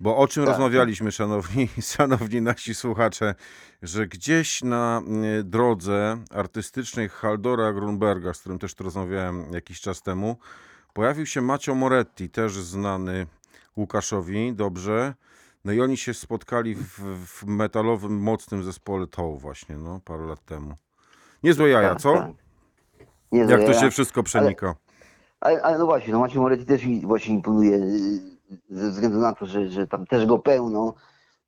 Bo 0.00 0.16
o 0.16 0.28
czym 0.28 0.44
Tak, 0.44 0.52
rozmawialiśmy, 0.52 1.12
szanowni, 1.12 1.68
szanowni 1.96 2.42
nasi 2.42 2.74
słuchacze, 2.74 3.34
że 3.82 4.06
gdzieś 4.06 4.62
na 4.62 5.02
y, 5.40 5.44
drodze 5.44 6.24
artystycznej 6.30 7.08
Haldora 7.08 7.72
Grunberga, 7.72 8.34
z 8.34 8.40
którym 8.40 8.58
też 8.58 8.74
rozmawiałem 8.78 9.52
jakiś 9.52 9.80
czas 9.80 10.02
temu, 10.02 10.36
pojawił 10.92 11.26
się 11.26 11.40
Macio 11.40 11.74
Moretti, 11.74 12.30
też 12.30 12.52
znany 12.52 13.26
Łukaszowi 13.76 14.52
dobrze. 14.54 15.14
No 15.64 15.72
i 15.72 15.80
oni 15.80 15.96
się 15.96 16.14
spotkali 16.14 16.74
w, 16.74 16.98
w 17.26 17.46
metalowym, 17.46 18.18
mocnym 18.18 18.64
zespole 18.64 19.06
TOW 19.06 19.40
właśnie, 19.40 19.76
no, 19.76 20.00
parę 20.04 20.26
lat 20.26 20.44
temu. 20.44 20.74
Niezłe 21.42 21.68
jaja, 21.68 21.88
Tak, 21.88 22.00
co? 22.00 22.14
tak. 22.14 22.30
Nie, 23.32 23.40
Jak 23.40 23.60
to 23.60 23.72
ja- 23.72 23.80
się 23.80 23.90
wszystko 23.90 24.22
przenika. 24.22 24.74
Ale, 25.40 25.62
ale 25.62 25.78
no 25.78 25.86
właśnie, 25.86 26.12
no 26.12 26.20
Maciej 26.20 26.40
Moretti 26.40 26.66
też 26.66 26.84
mi 26.84 27.00
właśnie 27.00 27.34
imponuje 27.34 27.76
y, 27.76 28.20
ze 28.70 28.90
względu 28.90 29.18
na 29.18 29.32
to, 29.34 29.46
że, 29.46 29.68
że 29.68 29.86
tam 29.86 30.06
też 30.06 30.26
go 30.26 30.38
pełno 30.38 30.94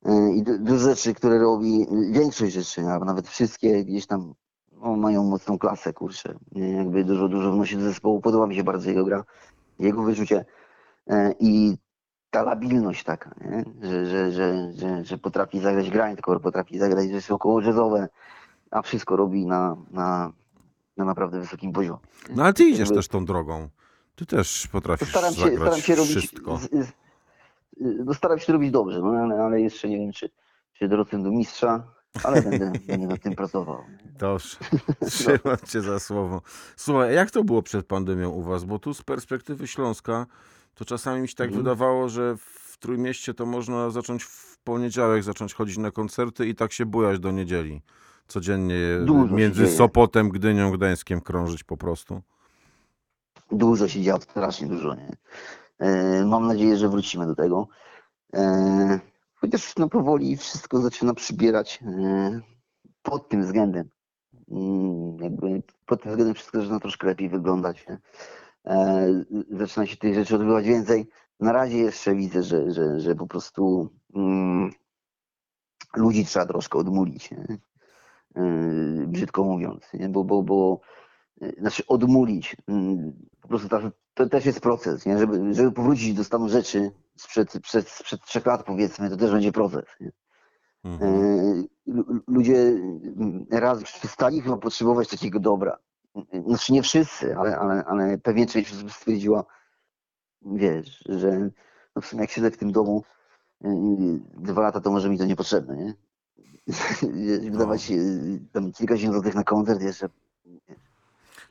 y, 0.07 0.31
i 0.33 0.43
du- 0.43 0.59
dużo 0.59 0.89
rzeczy, 0.89 1.13
które 1.13 1.39
robi, 1.39 1.87
większość 2.11 2.53
rzeczy, 2.53 2.81
a 2.81 2.99
nawet 2.99 3.27
wszystkie 3.27 3.85
gdzieś 3.85 4.07
tam 4.07 4.33
no, 4.71 4.95
mają 4.95 5.23
mocną 5.23 5.57
klasę, 5.57 5.93
kurczę. 5.93 6.35
Jakby 6.51 7.03
dużo, 7.03 7.27
dużo 7.27 7.51
wnosi 7.51 7.77
do 7.77 7.83
zespołu. 7.83 8.21
Podoba 8.21 8.47
mi 8.47 8.55
się 8.55 8.63
bardzo 8.63 8.89
jego 8.89 9.05
gra, 9.05 9.23
jego 9.79 10.03
wyczucie 10.03 10.45
y, 11.11 11.13
i 11.39 11.77
ta 12.29 12.43
labilność 12.43 13.03
taka, 13.03 13.35
nie? 13.45 13.65
Że, 13.89 14.05
że, 14.05 14.31
że, 14.31 14.71
że, 14.73 15.05
że 15.05 15.17
potrafi 15.17 15.59
zagrać 15.59 15.89
grindcore, 15.89 16.39
potrafi 16.39 16.79
zagrać 16.79 17.09
rzeczy 17.11 17.33
około 17.33 17.61
jazzowe, 17.61 18.07
a 18.73 18.81
wszystko 18.81 19.15
robi 19.15 19.45
na, 19.45 19.77
na, 19.91 20.31
na 20.97 21.05
naprawdę 21.05 21.39
wysokim 21.39 21.73
poziomie. 21.73 21.99
No 22.35 22.43
ale 22.43 22.53
ty 22.53 22.63
idziesz 22.63 22.89
też 22.89 23.07
tą 23.07 23.25
drogą. 23.25 23.69
Ty 24.15 24.25
też 24.25 24.67
potrafisz 24.67 25.09
staram 25.09 25.33
się, 25.33 25.41
zagrać 25.41 25.59
staram 25.59 25.81
się 25.81 25.95
robić. 25.95 26.11
wszystko. 26.17 26.57
Z, 26.57 26.69
z, 26.71 26.91
no 28.05 28.13
staram 28.13 28.39
się 28.39 28.53
robić 28.53 28.71
dobrze, 28.71 28.99
no 28.99 29.09
ale, 29.09 29.43
ale 29.43 29.61
jeszcze 29.61 29.89
nie 29.89 29.97
wiem, 29.97 30.11
czy, 30.11 30.29
czy 30.73 30.87
dorosłem 30.87 31.23
do 31.23 31.31
mistrza, 31.31 31.83
ale 32.23 32.41
będę, 32.41 32.71
będę 32.87 33.07
nad 33.07 33.21
tym 33.21 33.35
pracował. 33.35 33.83
Dobrze. 34.19 34.57
Trzymam 35.09 35.57
cię 35.67 35.81
za 35.81 35.99
słowo. 35.99 36.41
Słuchaj, 36.75 37.15
jak 37.15 37.31
to 37.31 37.43
było 37.43 37.61
przed 37.63 37.85
pandemią 37.85 38.29
u 38.29 38.41
was? 38.41 38.63
Bo 38.63 38.79
tu 38.79 38.93
z 38.93 39.01
perspektywy 39.01 39.67
Śląska 39.67 40.25
to 40.75 40.85
czasami 40.85 41.21
mi 41.21 41.27
się 41.27 41.35
tak 41.35 41.47
Mhm. 41.47 41.63
wydawało, 41.63 42.09
że 42.09 42.35
w 42.37 42.77
Trójmieście 42.79 43.33
to 43.33 43.45
można 43.45 43.89
zacząć 43.89 44.23
w 44.23 44.57
poniedziałek, 44.57 45.23
zacząć 45.23 45.53
chodzić 45.53 45.77
na 45.77 45.91
koncerty 45.91 46.47
i 46.47 46.55
tak 46.55 46.71
się 46.71 46.85
bujać 46.85 47.19
do 47.19 47.31
niedzieli. 47.31 47.81
Codziennie 48.27 48.77
Dużo 49.05 49.35
między. 49.35 49.67
Sopotem, 49.67 50.29
Gdynią, 50.29 50.71
Gdańskiem 50.71 51.21
krążyć 51.21 51.63
po 51.63 51.77
prostu. 51.77 52.21
Dużo 53.51 53.87
się 53.87 54.01
działo, 54.01 54.21
strasznie 54.21 54.67
dużo. 54.67 54.95
Nie? 54.95 55.17
E, 55.79 56.25
mam 56.25 56.47
nadzieję, 56.47 56.77
że 56.77 56.89
wrócimy 56.89 57.27
do 57.27 57.35
tego. 57.35 57.67
E, 58.33 58.99
chociaż 59.35 59.75
no, 59.77 59.89
powoli 59.89 60.37
wszystko 60.37 60.81
zaczyna 60.81 61.13
przybierać 61.13 61.79
e, 61.85 62.41
pod 63.01 63.29
tym 63.29 63.41
względem. 63.41 63.89
Mm, 64.51 65.17
jakby 65.17 65.63
pod 65.85 66.01
tym 66.01 66.11
względem 66.11 66.35
wszystko 66.35 66.59
zaczyna 66.59 66.79
troszkę 66.79 67.07
lepiej 67.07 67.29
wyglądać. 67.29 67.85
Zaczyna 69.51 69.85
się 69.85 69.97
tych 69.97 70.15
rzeczy 70.15 70.35
odbywać 70.35 70.65
więcej. 70.65 71.09
Na 71.39 71.51
razie 71.51 71.77
jeszcze 71.77 72.15
widzę, 72.15 72.43
że, 72.43 72.71
że, 72.71 72.99
że 72.99 73.15
po 73.15 73.27
prostu 73.27 73.89
mm, 74.15 74.71
ludzi 75.95 76.25
trzeba 76.25 76.45
troszkę 76.45 76.79
odmulić. 76.79 77.29
E, 78.35 78.41
brzydko 79.07 79.43
mówiąc, 79.43 79.93
nie? 79.93 80.09
Bo, 80.09 80.23
bo, 80.23 80.43
bo 80.43 80.79
e, 81.41 81.51
znaczy 81.59 81.83
odmulić. 81.87 82.55
mm, 82.67 83.13
Po 83.41 83.47
prostu 83.47 83.69
ta, 83.69 83.91
to 84.13 84.29
też 84.29 84.45
jest 84.45 84.59
proces, 84.61 85.05
nie? 85.05 85.17
Żeby, 85.17 85.53
żeby 85.53 85.71
powrócić 85.71 86.13
do 86.13 86.23
stanu 86.23 86.49
rzeczy 86.49 86.91
sprzed, 87.17 87.51
sprzed, 87.51 87.89
sprzed 87.89 88.21
trzech 88.25 88.45
lat 88.45 88.63
powiedzmy, 88.63 89.09
to 89.09 89.17
też 89.17 89.31
będzie 89.31 89.51
proces. 89.51 89.85
Nie? 90.01 90.11
Mhm. 90.83 91.67
Lu- 91.85 92.21
ludzie 92.27 92.73
raz 93.51 93.83
przestali 93.83 94.41
chyba 94.41 94.57
potrzebować 94.57 95.07
takiego 95.09 95.39
dobra. 95.39 95.77
Znaczy 96.47 96.73
nie 96.73 96.81
wszyscy, 96.83 97.37
ale, 97.37 97.57
ale, 97.57 97.85
ale 97.85 98.17
pewnie 98.17 98.45
część 98.47 98.73
osób 98.73 98.91
stwierdziła, 98.91 99.45
wiesz, 100.41 101.03
że 101.09 101.49
no 101.95 102.01
w 102.01 102.05
sumie 102.05 102.21
jak 102.21 102.31
siedzę 102.31 102.51
w 102.51 102.57
tym 102.57 102.71
domu 102.71 103.03
y, 103.65 103.67
dwa 104.37 104.61
lata, 104.61 104.81
to 104.81 104.91
może 104.91 105.09
mi 105.09 105.17
to 105.17 105.25
niepotrzebne, 105.25 105.77
nie? 105.77 105.93
Wydawać 107.51 107.91
y, 107.91 108.39
tam 108.53 108.71
kilkadziesiąt 108.71 109.13
złotych 109.13 109.35
na 109.35 109.43
koncert 109.43 109.81
jeszcze. 109.81 110.09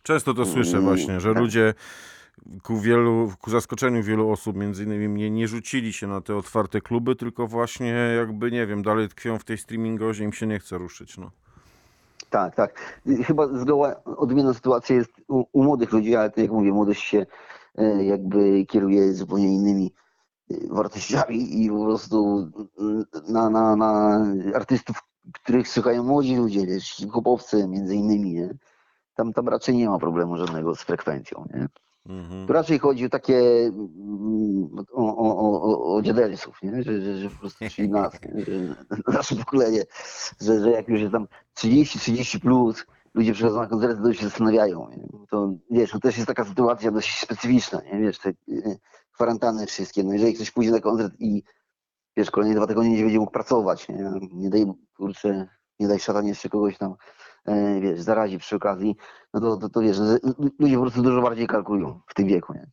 Często 0.02 0.34
to 0.34 0.46
słyszę 0.46 0.76
Mm, 0.76 0.84
właśnie, 0.84 1.20
że 1.20 1.32
tak. 1.32 1.42
ludzie 1.42 1.74
ku 2.62 2.80
wielu, 2.80 3.32
ku 3.40 3.50
zaskoczeniu 3.50 4.02
wielu 4.02 4.30
osób, 4.30 4.56
między 4.56 4.84
innymi 4.84 5.08
mnie, 5.08 5.30
nie 5.30 5.48
rzucili 5.48 5.92
się 5.92 6.06
na 6.06 6.20
te 6.20 6.36
otwarte 6.36 6.80
kluby, 6.80 7.16
tylko 7.16 7.46
właśnie 7.46 7.88
jakby, 8.16 8.50
nie 8.50 8.66
wiem, 8.66 8.82
dalej 8.82 9.08
tkwią 9.08 9.38
w 9.38 9.44
tej 9.44 9.58
streamingozie, 9.58 10.24
im 10.24 10.32
się 10.32 10.46
nie 10.46 10.58
chce 10.58 10.78
ruszyć, 10.78 11.18
no. 11.18 11.30
Tak, 12.30 12.54
tak. 12.54 13.00
Y, 13.06 13.24
Chyba 13.24 13.48
zgoła 13.58 14.04
odmienna 14.04 14.54
sytuacja 14.54 14.96
jest 14.96 15.10
u, 15.28 15.44
u 15.52 15.62
młodych 15.64 15.92
ludzi, 15.92 16.16
ale 16.16 16.30
to 16.30 16.40
jak 16.40 16.50
mówię, 16.50 16.72
młodość 16.72 17.02
się 17.02 17.26
e, 17.78 18.04
jakby 18.04 18.66
kieruje 18.66 19.12
zupełnie 19.12 19.46
innymi 19.54 19.86
y, 19.86 19.92
wartościami 20.70 21.64
i 21.64 21.70
po 21.70 21.84
prostu 21.84 22.48
y, 23.28 23.32
na, 23.32 23.50
na, 23.50 23.76
na 23.76 24.24
artystów, 24.55 25.03
których 25.32 25.68
słuchają 25.68 26.05
młodzi 26.05 26.36
ludzie, 26.36 26.66
wiesz, 26.66 26.88
hip-hopowcy 26.88 27.68
między 27.68 27.94
innymi, 27.94 28.32
nie? 28.32 28.55
Tam, 29.14 29.32
tam 29.32 29.48
raczej 29.48 29.76
nie 29.76 29.88
ma 29.88 29.98
problemu 29.98 30.36
żadnego 30.36 30.74
z 30.74 30.82
frekwencją, 30.82 31.44
nie? 31.55 31.68
Mhm. 32.07 32.46
Tu 32.46 32.53
raczej 32.53 32.78
chodzi 32.78 33.07
o 33.07 33.09
takie 33.09 33.38
mm, 33.66 34.68
o, 34.92 35.16
o, 35.16 35.62
o, 35.62 35.94
o, 35.94 36.03
dziadersów, 36.03 36.62
nie? 36.62 36.82
Że, 36.82 37.00
że, 37.00 37.16
że 37.16 37.30
po 37.30 37.36
prostu 37.36 37.64
czyli 37.70 37.88
nas, 37.88 38.12
że 39.07 39.12
nasze 39.12 39.36
pokolenie, 39.36 39.82
że, 40.40 40.61
że 40.61 40.70
jak 40.70 40.88
już 40.88 41.00
jest 41.00 41.12
tam 41.12 41.26
30-30 41.59 42.40
plus, 42.40 42.84
ludzie 43.14 43.32
przychodzą 43.32 43.61
na 43.61 43.66
koncerty, 43.66 44.03
to 44.03 44.12
się 44.12 44.24
zastanawiają. 44.24 44.88
Nie? 44.90 45.09
To 45.30 45.53
wiesz, 45.70 45.90
to 45.90 45.98
też 45.98 46.16
jest 46.16 46.28
taka 46.28 46.44
sytuacja 46.44 46.90
dość 46.90 47.20
specyficzna, 47.20 47.80
nie? 47.92 48.00
Wiesz, 48.00 48.18
te 48.18 48.28
y, 48.28 48.78
kwarantanny 49.12 49.66
wszystkie. 49.66 50.04
No 50.04 50.12
jeżeli 50.12 50.34
ktoś 50.34 50.50
pójdzie 50.50 50.70
na 50.70 50.80
koncert 50.80 51.14
i 51.18 51.42
wiesz, 52.16 52.30
kolejne 52.30 52.56
dwa 52.56 52.66
tygodnie 52.66 52.96
nie 52.96 53.02
będzie 53.02 53.18
mógł 53.18 53.32
pracować, 53.32 53.88
nie, 53.88 54.12
nie 54.32 54.50
daj 54.50 54.66
kurczę, 54.96 55.48
nie 55.80 55.88
daj 55.88 55.98
szatan 56.00 56.26
jeszcze 56.26 56.48
kogoś 56.48 56.78
tam, 56.78 56.94
e, 57.46 57.80
wiesz, 57.80 58.00
zarazi 58.00 58.38
przy 58.38 58.56
okazji, 58.56 58.96
no 59.34 59.40
to, 59.40 59.56
to, 59.56 59.68
to 59.68 59.80
wiesz, 59.80 59.96
ludzie 60.58 60.74
po 60.76 60.82
prostu 60.82 61.02
dużo 61.02 61.22
bardziej 61.22 61.46
kalkulują 61.46 62.00
w 62.06 62.14
tym 62.14 62.26
wieku, 62.26 62.54
nie? 62.54 62.66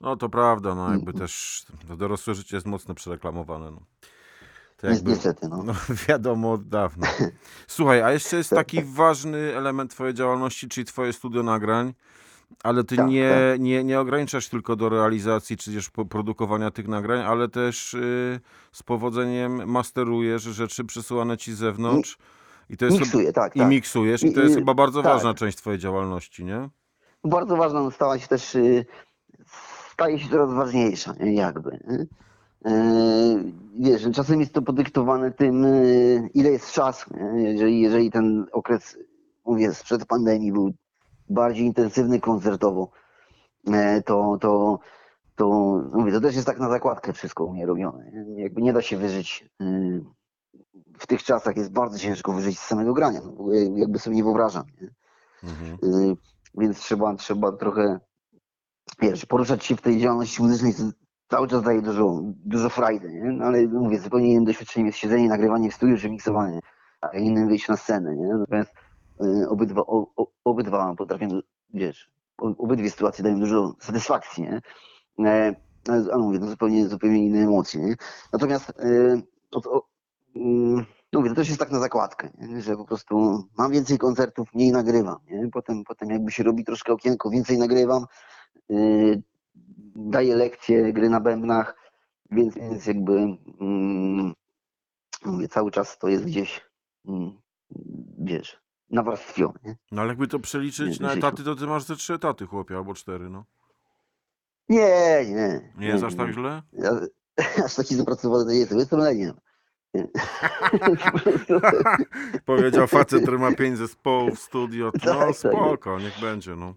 No 0.00 0.16
to 0.16 0.28
prawda, 0.28 0.74
no 0.74 0.92
jakby 0.92 1.10
Mm. 1.10 1.20
też 1.20 1.64
dorosłe 1.98 2.34
życie 2.34 2.56
jest 2.56 2.66
mocno 2.66 2.94
przereklamowane, 2.94 3.70
no. 3.70 3.80
To 4.76 4.86
jakby, 4.86 5.10
Niestety, 5.10 5.48
no. 5.48 5.62
no 5.66 5.74
wiadomo 6.08 6.52
od 6.52 6.68
dawna. 6.68 7.06
Słuchaj, 7.66 8.02
a 8.02 8.12
jeszcze 8.12 8.36
jest 8.36 8.50
taki 8.60 8.82
ważny 8.82 9.38
element 9.56 9.90
twojej 9.90 10.14
działalności, 10.14 10.68
czyli 10.68 10.84
twoje 10.84 11.12
studio 11.12 11.42
nagrań, 11.42 11.94
ale 12.62 12.84
ty 12.84 12.96
Tak, 12.96 13.08
nie, 13.08 13.30
tak. 13.52 13.60
nie, 13.60 13.84
nie 13.84 14.00
ograniczasz 14.00 14.48
tylko 14.48 14.76
do 14.76 14.88
realizacji, 14.88 15.56
czy 15.56 15.72
też 15.74 15.90
produkowania 16.10 16.70
tych 16.70 16.88
nagrań, 16.88 17.20
ale 17.20 17.48
też 17.48 17.94
y, 17.94 18.40
z 18.72 18.82
powodzeniem 18.82 19.70
masterujesz 19.70 20.42
rzeczy 20.42 20.84
przesyłane 20.84 21.36
ci 21.36 21.52
z 21.52 21.58
zewnątrz. 21.58 22.18
I 22.70 22.76
to 22.76 22.84
jest 22.84 22.96
chyba- 22.96 23.04
Miksuję, 23.06 23.32
tak, 23.32 23.56
I 23.56 23.58
tak. 23.58 23.68
miksujesz, 23.68 24.22
i 24.22 24.32
to 24.32 24.40
jest 24.40 24.54
I- 24.54 24.58
chyba 24.58 24.74
bardzo 24.74 25.02
tak. 25.02 25.12
ważna 25.12 25.34
część 25.34 25.58
twojej 25.58 25.78
działalności, 25.78 26.44
nie? 26.44 26.68
bardzo 27.24 27.56
ważna 27.56 27.90
stała 27.90 28.18
się 28.18 28.28
też, 28.28 28.54
y, 28.54 28.84
staje 29.92 30.18
się 30.18 30.28
coraz 30.28 30.54
ważniejsza, 30.54 31.14
nie? 31.20 31.34
jakby. 31.34 31.78
E, 32.64 32.76
Wiesz, 33.78 34.02
czasem 34.14 34.40
jest 34.40 34.52
to 34.52 34.62
podyktowane 34.62 35.32
tym, 35.32 35.64
y, 35.64 36.30
ile 36.34 36.50
jest 36.50 36.72
czasu. 36.72 37.10
Jeżeli, 37.36 37.80
jeżeli 37.80 38.10
ten 38.10 38.46
okres, 38.52 38.98
mówię, 39.46 39.74
sprzed 39.74 40.06
pandemii 40.06 40.52
był 40.52 40.72
bardziej 41.28 41.66
intensywny 41.66 42.20
koncertowo, 42.20 42.90
e, 43.72 44.02
to, 44.02 44.38
to, 44.40 44.78
to 45.36 45.46
mówię, 45.92 46.12
to 46.12 46.20
też 46.20 46.34
jest 46.34 46.46
tak 46.46 46.58
na 46.58 46.68
zakładkę 46.68 47.12
wszystko 47.12 47.44
u 47.44 47.52
mnie 47.52 47.66
robione. 47.66 48.12
Jakby 48.36 48.62
nie 48.62 48.72
da 48.72 48.82
się 48.82 48.96
wyżyć. 48.96 49.48
y, 49.62 50.04
W 50.98 51.06
tych 51.06 51.22
czasach 51.22 51.56
jest 51.56 51.72
bardzo 51.72 51.98
ciężko 51.98 52.32
wyżyć 52.32 52.58
z 52.58 52.66
samego 52.66 52.92
grania. 52.94 53.20
No, 53.24 53.54
jakby 53.76 53.98
sobie 53.98 54.16
nie 54.16 54.24
wyobrażam. 54.24 54.64
Nie? 54.80 54.88
Mhm. 55.50 55.94
Y, 55.94 56.16
Więc 56.54 56.78
trzeba, 56.78 57.14
trzeba 57.14 57.52
trochę 57.52 58.00
wiesz, 59.02 59.26
poruszać 59.26 59.64
się 59.64 59.76
w 59.76 59.82
tej 59.82 60.00
działalności 60.00 60.42
muzycznej 60.42 60.74
co 60.74 60.82
cały 61.28 61.48
czas 61.48 61.62
daje 61.62 61.82
dużo, 61.82 62.20
dużo 62.24 62.68
frajdy, 62.68 63.12
nie? 63.12 63.32
No, 63.32 63.44
ale 63.44 63.66
mówię, 63.66 63.98
zupełnie 63.98 64.32
innym 64.32 64.44
doświadczeniem 64.44 64.86
jest 64.86 64.98
siedzenie, 64.98 65.28
nagrywanie 65.28 65.70
w 65.70 65.74
studiu 65.74 65.98
czy 65.98 66.10
miksowanie, 66.10 66.60
a 67.00 67.08
innym 67.08 67.48
wyjść 67.48 67.68
na 67.68 67.76
scenę, 67.76 68.16
nie? 68.16 68.28
Natomiast 68.34 68.72
obydwa, 69.48 69.80
o, 69.80 70.06
o, 70.16 70.26
obydwa 70.44 70.94
potrafią, 70.94 71.28
wiesz, 71.74 72.10
obydwie 72.38 72.90
sytuacje 72.90 73.24
dają 73.24 73.40
dużo 73.40 73.74
satysfakcji, 73.80 74.42
nie? 74.42 74.60
E, 75.26 75.54
ale 75.88 76.18
mówię, 76.18 76.38
to 76.38 76.46
zupełnie, 76.46 76.88
zupełnie 76.88 77.26
inne 77.26 77.38
emocje, 77.38 77.80
nie? 77.80 77.94
Natomiast 78.32 78.70
y, 78.70 79.22
o, 79.50 79.76
o, 79.76 79.86
mm, 80.36 80.84
no 81.12 81.20
mówię, 81.20 81.30
to 81.30 81.36
też 81.36 81.48
jest 81.48 81.60
tak 81.60 81.70
na 81.70 81.78
zakładkę, 81.78 82.30
nie? 82.38 82.62
że 82.62 82.76
po 82.76 82.84
prostu 82.84 83.44
mam 83.58 83.72
więcej 83.72 83.98
koncertów, 83.98 84.54
mniej 84.54 84.72
nagrywam, 84.72 85.16
nie? 85.30 85.50
Potem, 85.50 85.84
potem 85.84 86.10
jakby 86.10 86.30
się 86.30 86.42
robi 86.42 86.64
troszkę 86.64 86.92
okienko, 86.92 87.30
więcej 87.30 87.58
nagrywam, 87.58 88.04
yy, 88.68 89.22
daję 89.96 90.36
lekcje 90.36 90.92
gry 90.92 91.10
na 91.10 91.20
bębnach, 91.20 91.76
więc, 92.30 92.54
więc 92.54 92.86
jakby 92.86 93.12
mm, 93.60 94.34
mówię, 95.24 95.48
cały 95.48 95.70
czas 95.70 95.98
to 95.98 96.08
jest 96.08 96.24
gdzieś, 96.24 96.66
mm, 97.08 97.38
wiesz, 98.18 98.65
nawarstwione. 98.90 99.58
Nie, 99.64 99.76
No 99.92 100.02
ale 100.02 100.08
jakby 100.08 100.28
to 100.28 100.38
przeliczyć 100.38 101.00
na 101.00 101.12
etaty, 101.12 101.44
to 101.44 101.54
ty 101.54 101.66
masz 101.66 101.82
ze 101.82 101.96
trzy 101.96 102.14
etaty, 102.14 102.46
chłopie, 102.46 102.76
albo 102.76 102.94
cztery, 102.94 103.30
no. 103.30 103.44
nie, 104.68 105.24
nie. 105.28 105.72
Nie 105.78 105.86
jest 105.86 106.04
aż 106.04 106.14
tak 106.14 106.32
źle? 106.32 106.62
Ja, 106.72 106.90
aż 107.64 107.74
taki 107.74 107.94
zapracowany 107.94 108.44
to 108.44 108.50
nie 108.50 108.58
jestem, 108.58 108.78
jestem 108.78 109.00
Powiedział 112.46 112.86
facet, 112.86 113.22
który 113.22 113.38
ma 113.38 113.52
pięć 113.52 113.78
zespołów, 113.78 114.40
studio. 114.40 114.84
No 114.84 114.92
Tak, 115.14 115.26
tak. 115.26 115.36
spoko, 115.36 116.00
niech 116.00 116.20
będzie, 116.20 116.56
no. 116.56 116.74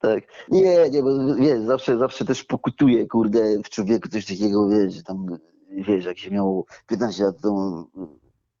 Tak. 0.00 0.24
Nie, 0.48 0.90
nie, 0.90 1.02
bo 1.02 1.34
wiesz, 1.34 1.60
zawsze, 1.60 1.98
zawsze 1.98 2.24
też 2.24 2.44
pokutuje, 2.44 3.06
kurde, 3.06 3.58
w 3.64 3.70
człowieku 3.70 4.08
coś 4.08 4.26
takiego, 4.26 4.68
wiesz, 4.68 4.94
że 4.94 5.02
tam, 5.02 5.26
wiesz, 5.70 6.04
jak 6.04 6.18
się 6.18 6.30
miało 6.30 6.64
15 6.86 7.24
lat, 7.24 7.40
to, 7.42 7.84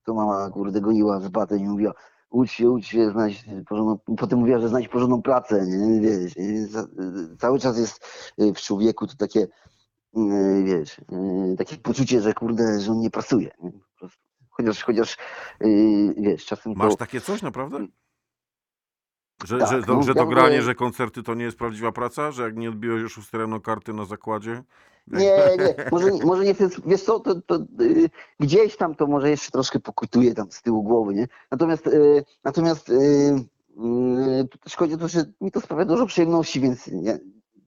to 0.04 0.14
mama, 0.14 0.50
kurde, 0.50 0.80
goniła 0.80 1.20
z 1.20 1.28
batem 1.28 1.58
i 1.58 1.68
mówiła, 1.68 1.92
ucz 2.34 2.50
się, 2.50 2.70
ucz 2.70 2.86
się, 2.86 3.10
znajdź 3.10 3.44
porządną, 3.68 3.98
potem 4.16 4.38
mówiła, 4.38 4.58
że 4.58 4.68
znajdź 4.68 4.88
porządną 4.88 5.22
pracę, 5.22 5.66
nie, 5.66 6.00
wiesz, 6.00 6.32
cały 7.38 7.58
czas 7.58 7.78
jest 7.78 8.06
y, 8.40 8.52
w 8.54 8.60
człowieku 8.60 9.06
to 9.06 9.16
takie, 9.16 9.40
y, 9.40 10.64
wiesz, 10.64 10.98
y, 10.98 11.56
takie 11.58 11.76
poczucie, 11.76 12.20
że 12.20 12.34
kurde, 12.34 12.80
że 12.80 12.92
on 12.92 13.00
nie 13.00 13.10
pracuje, 13.10 13.50
nie? 13.62 13.72
Chociaż, 14.50 14.84
chociaż, 14.84 15.16
wiesz, 16.16 16.46
czasem 16.46 16.74
to... 16.74 16.78
Masz 16.78 16.96
takie 16.96 17.20
coś 17.20 17.42
naprawdę? 17.42 17.86
Że, 19.44 19.58
Tak, 19.58 19.68
że, 19.68 19.82
to, 19.82 20.02
że 20.02 20.14
to 20.14 20.26
granie, 20.26 20.62
że 20.62 20.74
koncerty 20.74 21.22
to 21.22 21.34
nie 21.34 21.44
jest 21.44 21.58
prawdziwa 21.58 21.92
praca? 21.92 22.32
Że 22.32 22.42
jak 22.42 22.56
nie 22.56 22.68
odbiłeś 22.68 23.02
już 23.02 23.14
6 23.14 23.32
rano 23.32 23.60
karty 23.60 23.92
na 23.92 24.04
zakładzie? 24.04 24.62
Nie, 25.06 25.36
nie, 25.58 25.74
może, 25.92 26.10
nie- 26.12 26.24
może 26.24 26.44
nie, 26.44 26.54
wiesz 26.86 27.02
co, 27.02 27.20
to, 27.20 27.34
to 27.40 27.56
y, 27.80 28.10
gdzieś 28.40 28.76
tam 28.76 28.94
to 28.94 29.06
może 29.06 29.30
jeszcze 29.30 29.50
troszkę 29.50 29.80
pokutuje 29.80 30.34
tam 30.34 30.50
z 30.50 30.62
tyłu 30.62 30.82
głowy, 30.82 31.14
nie? 31.14 31.28
Natomiast, 31.50 31.86
y, 31.86 32.24
natomiast 32.44 32.90
y, 32.90 32.92
y, 32.94 34.76
chodzi 34.76 34.94
o 34.94 34.98
to, 34.98 35.08
że 35.08 35.24
mi 35.40 35.50
to 35.50 35.60
sprawia 35.60 35.84
dużo 35.84 36.06
przyjemności, 36.06 36.60
więc 36.60 36.86
nie, 36.86 37.18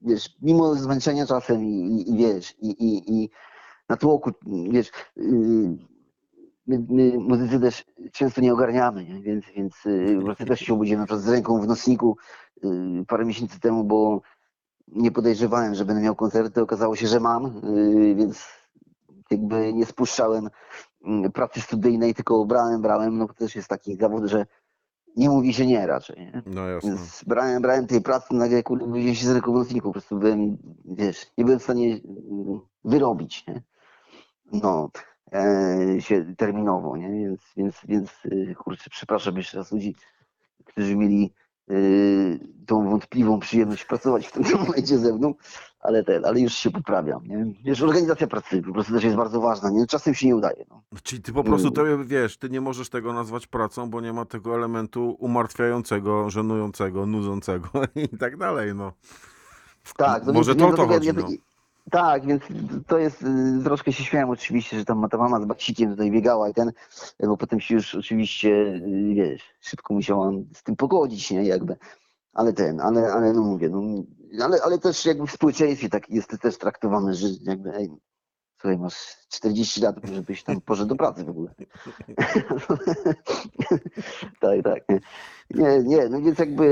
wiesz, 0.02 0.36
mimo 0.42 0.74
zmęczenia 0.74 1.26
czasem 1.26 1.64
i, 1.64 1.68
i, 1.70 2.10
i 2.10 2.16
wiesz, 2.16 2.54
i, 2.60 2.68
i, 2.70 3.12
i 3.22 3.30
na 3.88 3.96
tłoku, 3.96 4.30
wiesz, 4.70 4.88
y, 5.16 5.76
my, 6.68 6.84
my 6.88 7.18
muzycy 7.18 7.60
też 7.60 7.84
często 8.12 8.40
nie 8.40 8.52
ogarniamy, 8.52 9.04
nie? 9.04 9.20
więc, 9.22 9.44
więc 9.56 9.86
y, 9.86 10.18
prostu 10.24 10.44
też 10.44 10.60
się 10.60 10.74
obudziłem 10.74 11.00
na 11.00 11.06
przykład 11.06 11.24
z 11.24 11.28
ręką 11.28 11.60
w 11.60 11.66
nocniku 11.66 12.16
y, 12.64 12.68
parę 13.08 13.24
miesięcy 13.24 13.60
temu, 13.60 13.84
bo 13.84 14.20
nie 14.88 15.10
podejrzewałem, 15.10 15.74
że 15.74 15.84
będę 15.84 16.02
miał 16.02 16.16
koncerty. 16.16 16.62
Okazało 16.62 16.96
się, 16.96 17.06
że 17.06 17.20
mam, 17.20 17.60
yy, 17.64 18.14
więc 18.14 18.48
jakby 19.30 19.72
nie 19.72 19.86
spuszczałem 19.86 20.48
mm, 21.04 21.32
pracy 21.32 21.60
studyjnej, 21.60 22.14
tylko 22.14 22.44
brałem, 22.44 22.82
brałem. 22.82 23.18
No 23.18 23.26
to 23.26 23.34
też 23.34 23.56
jest 23.56 23.68
taki 23.68 23.96
zawód, 23.96 24.24
że 24.24 24.46
nie 25.16 25.30
mówi 25.30 25.54
się 25.54 25.66
nie 25.66 25.86
raczej. 25.86 26.16
Nie? 26.16 26.42
No 26.46 26.68
jasne. 26.68 26.90
Więc 26.90 27.24
brałem, 27.26 27.62
brałem 27.62 27.86
tej 27.86 28.00
pracy, 28.00 28.34
nagle 28.34 28.62
kurde 28.62 28.86
budziłem 28.86 29.14
się 29.14 29.26
z 29.26 29.30
ręką 29.30 29.52
w 29.52 29.54
nocniku. 29.54 29.88
Po 29.88 29.92
prostu 29.92 30.18
byłem, 30.18 30.58
wiesz, 30.84 31.26
nie 31.38 31.44
byłem 31.44 31.60
w 31.60 31.62
stanie 31.62 32.00
mm, 32.30 32.60
wyrobić, 32.84 33.46
nie? 33.46 33.62
No, 34.52 34.90
się 35.98 36.34
terminowo, 36.36 36.96
nie? 36.96 37.08
Więc, 37.08 37.40
więc, 37.56 37.76
więc 37.88 38.10
y, 38.24 38.54
kurczę, 38.54 38.90
przepraszam 38.90 39.36
jeszcze 39.36 39.58
raz 39.58 39.72
ludzi, 39.72 39.94
którzy 40.64 40.96
mieli 40.96 41.32
y, 41.70 42.38
tą 42.66 42.90
wątpliwą 42.90 43.40
przyjemność 43.40 43.84
pracować 43.84 44.26
w 44.26 44.32
tym 44.32 44.44
momencie 44.66 44.98
ze 44.98 45.14
mną, 45.14 45.34
ale 45.80 46.04
ten, 46.04 46.24
ale 46.24 46.40
już 46.40 46.52
się 46.52 46.70
poprawiam, 46.70 47.26
nie? 47.26 47.46
Wiesz, 47.64 47.82
organizacja 47.82 48.26
pracy 48.26 48.62
po 48.62 48.72
prostu 48.72 48.92
też 48.92 49.04
jest 49.04 49.16
bardzo 49.16 49.40
ważna, 49.40 49.70
nie? 49.70 49.86
Czasem 49.86 50.14
się 50.14 50.26
nie 50.26 50.36
udaje, 50.36 50.64
no. 50.70 50.82
Czyli 51.02 51.22
ty 51.22 51.32
po 51.32 51.44
prostu, 51.44 51.70
to, 51.70 51.82
wiesz, 52.04 52.36
ty 52.36 52.50
nie 52.50 52.60
możesz 52.60 52.88
tego 52.88 53.12
nazwać 53.12 53.46
pracą, 53.46 53.90
bo 53.90 54.00
nie 54.00 54.12
ma 54.12 54.24
tego 54.24 54.54
elementu 54.54 55.16
umartwiającego, 55.18 56.30
żenującego, 56.30 57.06
nudzącego 57.06 57.68
i 58.12 58.18
tak 58.18 58.36
dalej, 58.36 58.74
no. 58.74 58.92
Tak, 59.96 60.26
no 60.26 60.32
Może 60.32 60.54
to 60.54 60.68
o 60.68 60.72
to 60.72 60.86
chodzi, 60.86 61.12
no. 61.12 61.28
Tak, 61.90 62.26
więc 62.26 62.42
to 62.86 62.98
jest, 62.98 63.22
y, 63.22 63.64
troszkę 63.64 63.92
się 63.92 64.04
śmiałem 64.04 64.30
oczywiście, 64.30 64.78
że 64.78 64.84
tam 64.84 65.08
ta 65.10 65.18
mama 65.18 65.40
z 65.40 65.44
baksikiem 65.44 65.90
tutaj 65.90 66.10
biegała 66.10 66.48
i 66.48 66.54
ten, 66.54 66.72
bo 67.20 67.36
potem 67.36 67.60
się 67.60 67.74
już 67.74 67.94
oczywiście, 67.94 68.48
y, 68.48 69.14
wiesz, 69.14 69.42
szybko 69.60 69.94
musiałam 69.94 70.44
z 70.54 70.62
tym 70.62 70.76
pogodzić, 70.76 71.30
nie, 71.30 71.44
jakby. 71.44 71.76
Ale 72.32 72.52
ten, 72.52 72.80
ale, 72.80 73.12
ale 73.12 73.32
no 73.32 73.42
mówię, 73.42 73.68
no, 73.68 73.82
ale, 74.44 74.62
ale 74.62 74.78
też 74.78 75.06
jakby 75.06 75.26
w 75.26 75.32
społeczeństwie 75.32 75.88
tak 75.88 76.10
jest 76.10 76.28
to 76.28 76.38
też 76.38 76.58
traktowane, 76.58 77.14
że 77.14 77.28
jakby, 77.42 77.74
ej, 77.74 77.90
słuchaj, 78.60 78.78
masz 78.78 79.16
40 79.28 79.80
lat, 79.80 79.96
żebyś 80.12 80.42
tam 80.42 80.60
poszedł 80.60 80.88
do 80.88 80.96
pracy 80.96 81.24
w 81.24 81.28
ogóle. 81.28 81.50
tak, 84.40 84.62
tak. 84.64 84.82
Nie, 84.88 85.00
nie, 85.50 85.82
nie, 85.82 86.08
no 86.08 86.20
więc 86.20 86.38
jakby 86.38 86.64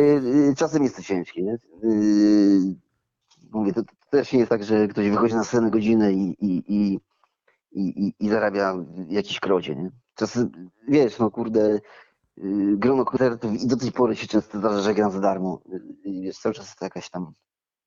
y, 0.50 0.54
czasem 0.56 0.82
jest 0.82 0.96
to 0.96 1.02
ciężkie, 1.02 1.42
nie? 1.42 1.58
Y, 1.84 2.76
Mówię, 3.50 3.72
to, 3.72 3.82
to 4.10 4.16
też 4.18 4.32
nie 4.32 4.38
jest 4.38 4.50
tak, 4.50 4.64
że 4.64 4.88
ktoś 4.88 5.10
wychodzi 5.10 5.34
na 5.34 5.44
scenę 5.44 5.70
godzinę 5.70 6.12
i, 6.12 6.36
i, 6.40 6.64
i, 6.68 7.00
i, 7.72 8.14
i, 8.20 8.28
zarabia 8.28 8.74
jakiś 9.08 9.40
krocie, 9.40 9.76
nie? 9.76 9.90
Czasem, 10.14 10.70
wiesz, 10.88 11.18
no 11.18 11.30
kurde, 11.30 11.78
y, 12.38 12.76
grono 12.76 13.04
koncertów 13.04 13.62
i 13.62 13.66
do 13.66 13.76
tej 13.76 13.92
pory 13.92 14.16
się 14.16 14.26
często 14.26 14.58
zdarza, 14.58 14.80
że 14.80 14.94
gram 14.94 15.10
za 15.10 15.20
darmo. 15.20 15.62
Y, 15.72 15.76
y, 16.08 16.20
Wiesz, 16.22 16.38
cały 16.38 16.54
czas 16.54 16.66
jest 16.66 16.78
to 16.78 16.84
jakaś 16.84 17.10
tam 17.10 17.32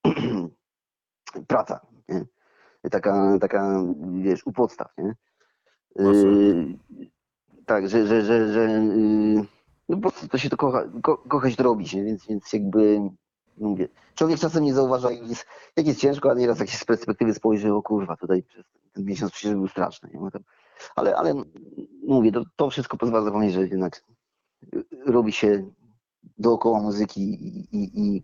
praca, 1.48 1.80
nie? 2.10 2.26
Taka, 2.92 3.38
taka, 3.42 3.84
wiesz, 4.22 4.46
u 4.46 4.52
podstaw, 4.52 4.88
nie? 4.98 5.16
Y, 6.00 6.78
tak, 7.66 7.90
że, 7.90 8.08
że, 8.08 8.22
że, 8.22 8.54
że 8.54 8.62
y, 8.62 9.46
no 9.90 9.96
po 9.96 10.02
prostu 10.02 10.28
to 10.28 10.38
się 10.38 10.50
to 10.50 10.58
kocha, 10.58 10.84
ko, 11.04 11.18
kochać 11.18 11.56
to 11.56 11.64
robić, 11.64 11.94
nie? 11.94 12.04
Więc, 12.04 12.28
więc 12.28 12.54
jakby, 12.54 13.00
człowiek 14.16 14.40
czasem 14.40 14.64
nie 14.64 14.74
zauważa, 14.74 15.12
jak 15.12 15.30
jest, 15.30 15.46
jak 15.76 15.88
jest 15.88 16.00
ciężko, 16.00 16.32
a 16.32 16.34
nieraz 16.34 16.60
jak 16.60 16.70
się 16.70 16.78
z 16.78 16.86
perspektywy 16.86 17.34
spojrzy, 17.34 17.74
o 17.74 17.82
kurwa, 17.82 18.16
tutaj 18.16 18.44
przez 18.44 18.66
ten 18.94 19.06
miesiąc 19.06 19.32
przecież 19.32 19.56
był 19.56 19.68
straszny, 19.68 20.10
nie? 20.14 20.20
Ale, 20.96 21.16
ale 21.16 21.44
mówię, 22.08 22.32
to, 22.32 22.44
to 22.56 22.70
wszystko 22.70 22.98
pozwala 22.98 23.24
zapomnieć, 23.24 23.54
że 23.54 23.62
jednak 23.62 24.04
robi 25.06 25.32
się 25.32 25.72
dookoła 26.38 26.82
muzyki 26.82 27.22
i, 27.22 27.60
i, 27.78 28.00
i, 28.00 28.24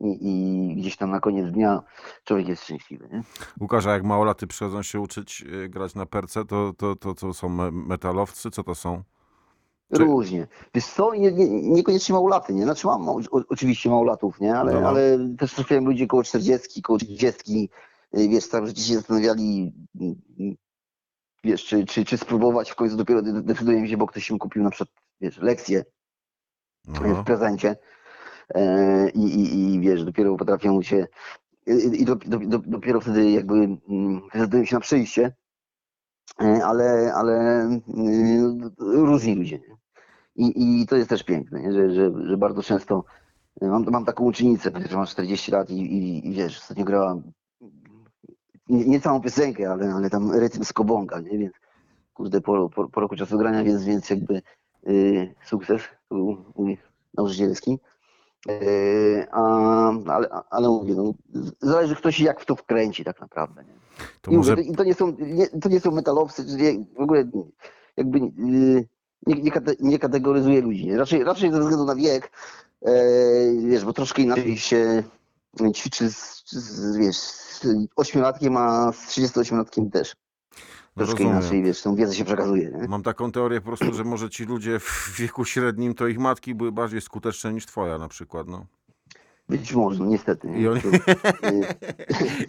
i, 0.00 0.28
i 0.70 0.76
gdzieś 0.76 0.96
tam 0.96 1.10
na 1.10 1.20
koniec 1.20 1.52
dnia 1.52 1.82
człowiek 2.24 2.48
jest 2.48 2.62
szczęśliwy, 2.62 3.08
nie? 3.12 3.22
Łukasz, 3.60 3.86
a 3.86 3.92
jak 3.92 4.04
małolaty 4.04 4.46
przychodzą 4.46 4.82
się 4.82 5.00
uczyć 5.00 5.42
y, 5.42 5.68
grać 5.68 5.94
na 5.94 6.06
perce, 6.06 6.44
to, 6.44 6.72
to, 6.78 6.96
to, 6.96 7.14
to 7.14 7.34
są 7.34 7.48
me- 7.48 7.70
metalowcy? 7.70 8.50
Co 8.50 8.64
to 8.64 8.74
są? 8.74 9.02
Różnie. 9.90 10.46
Wiesz 10.74 10.86
co, 10.86 11.14
nie, 11.14 11.32
nie, 11.32 11.46
niekoniecznie 11.62 12.12
małolaty, 12.12 12.54
nie? 12.54 12.62
Znaczy 12.64 12.86
mam 12.86 13.08
o, 13.08 13.20
oczywiście 13.48 13.90
małolatów, 13.90 14.40
nie? 14.40 14.56
Ale, 14.56 14.80
No, 14.80 14.88
ale 14.88 15.18
też 15.38 15.54
trafiałem 15.54 15.84
ludzi 15.84 16.06
koło 16.06 16.22
40, 16.22 16.82
koło 16.82 16.98
30, 16.98 17.70
y, 18.18 18.28
wiesz, 18.28 18.46
całe 18.46 18.66
życie 18.66 18.82
się 18.82 18.94
zastanawiali, 18.94 19.72
mm, 20.00 20.14
mm, 20.40 20.54
wiesz, 21.44 21.64
czy, 21.64 21.84
czy, 21.86 22.04
czy 22.04 22.18
spróbować, 22.18 22.70
w 22.70 22.74
końcu 22.74 22.96
dopiero 22.96 23.22
de- 23.22 23.42
decyduję 23.42 23.88
się, 23.88 23.96
bo 23.96 24.06
ktoś 24.06 24.30
im 24.30 24.38
kupił 24.38 24.62
na 24.62 24.70
przykład, 24.70 24.88
wiesz, 25.20 25.38
lekcję 25.38 25.84
No. 26.88 27.14
w 27.14 27.24
prezencie. 27.24 27.76
e, 28.54 29.10
i, 29.10 29.20
i, 29.20 29.74
i 29.74 29.80
wiesz, 29.80 30.04
dopiero 30.04 30.36
potrafią 30.36 30.82
się 30.82 31.06
i, 31.66 32.00
i 32.00 32.04
do, 32.04 32.16
do, 32.16 32.38
do, 32.38 32.58
dopiero 32.58 33.00
wtedy 33.00 33.30
jakby 33.30 33.54
mm, 33.54 34.20
decydują 34.34 34.64
się 34.64 34.76
na 34.76 34.80
przyjście, 34.80 35.34
E, 36.40 36.64
ale, 36.64 37.12
ale 37.14 37.34
mm, 37.88 38.70
różni 38.78 39.34
ludzie. 39.34 39.58
Nie? 39.58 39.76
I, 40.36 40.80
I 40.80 40.86
to 40.86 40.96
jest 40.96 41.10
też 41.10 41.22
piękne, 41.22 41.60
nie? 41.60 41.72
Że, 41.72 41.90
że, 41.90 42.12
że 42.26 42.36
bardzo 42.36 42.62
często 42.62 43.04
e, 43.60 43.68
mam, 43.68 43.84
mam 43.90 44.04
taką 44.04 44.24
uczennicę, 44.24 44.70
że 44.90 44.96
mam 44.96 45.06
40 45.06 45.52
lat 45.52 45.70
i, 45.70 45.80
i, 45.80 46.28
i 46.28 46.32
wiesz, 46.32 46.58
ostatnio 46.58 46.84
grała 46.84 47.22
nie, 48.70 48.84
nie 48.84 49.00
całą 49.00 49.20
piosenkę, 49.20 49.70
ale, 49.70 49.94
ale 49.94 50.10
tam 50.10 50.32
rytm 50.32 50.64
z 50.64 50.72
kobonga, 50.72 51.20
nie? 51.20 51.38
Więc 51.38 51.52
kurde, 52.14 52.40
po, 52.40 52.68
po, 52.68 52.88
po 52.88 53.00
roku 53.00 53.16
czasu 53.16 53.38
grania, 53.38 53.64
więc, 53.64 53.84
więc 53.84 54.10
jakby 54.10 54.42
y, 54.88 55.34
sukces 55.44 55.82
był 56.10 56.44
mój 56.56 56.78
nauczycielski. 57.14 57.78
Y, 58.50 59.26
a, 59.32 59.42
ale, 60.06 60.28
ale 60.50 60.68
mówię, 60.68 60.94
no, 60.94 61.14
zależy 61.60 61.96
kto 61.96 62.10
się 62.10 62.24
jak 62.24 62.40
w 62.40 62.46
to 62.46 62.56
wkręci 62.56 63.04
tak 63.04 63.20
naprawdę. 63.20 63.64
Nie? 63.64 63.72
To 64.20 64.30
I, 64.30 64.36
może 64.36 64.56
mówię, 64.56 64.70
to, 64.70 64.76
to 64.76 64.84
nie 64.84 64.94
są, 64.94 65.16
nie, 65.20 65.46
to 65.46 65.68
nie 65.68 65.80
są 65.80 65.90
metalowcy, 65.90 66.44
czy 66.44 66.84
w 66.98 67.00
ogóle 67.00 67.24
jakby 67.96 68.18
y, 68.18 68.88
nie, 69.26 69.34
nie, 69.42 69.50
nie 69.80 69.98
kategoryzuje 69.98 70.60
ludzi. 70.60 70.94
Raczej, 70.96 71.24
raczej 71.24 71.52
ze 71.52 71.60
względu 71.60 71.84
na 71.84 71.94
wiek, 71.94 72.30
e, 72.82 72.92
wiesz, 73.68 73.84
bo 73.84 73.92
troszkę 73.92 74.22
inaczej 74.22 74.56
się 74.58 75.02
ćwiczy 75.74 76.10
z, 76.10 76.42
z, 76.52 76.96
wiesz, 76.96 77.16
z 77.16 77.66
ośmiolatkiem, 77.96 78.56
a 78.56 78.92
z 78.92 79.08
38-latkiem 79.08 79.90
też. 79.90 80.16
No 80.96 81.04
Troszkę 81.06 81.24
rozumiem. 81.24 81.32
inaczej, 81.42 81.62
wiesz, 81.62 81.82
tą 81.82 81.94
wiedzę 81.94 82.14
się 82.14 82.24
przekazuje. 82.24 82.70
Nie? 82.70 82.88
Mam 82.88 83.02
taką 83.02 83.32
teorię 83.32 83.60
po 83.60 83.66
prostu, 83.66 83.94
że 83.94 84.04
może 84.04 84.30
ci 84.30 84.44
ludzie 84.44 84.78
w 84.78 85.14
wieku 85.18 85.44
średnim, 85.44 85.94
to 85.94 86.06
ich 86.06 86.18
matki 86.18 86.54
były 86.54 86.72
bardziej 86.72 87.00
skuteczne 87.00 87.52
niż 87.52 87.66
twoja 87.66 87.98
na 87.98 88.08
przykład, 88.08 88.48
no. 88.48 88.66
Być 89.48 89.72
może, 89.74 90.04
niestety. 90.04 90.48
nie? 90.48 90.60
I 90.60 90.68
oni- 90.68 90.80
y, 90.80 90.94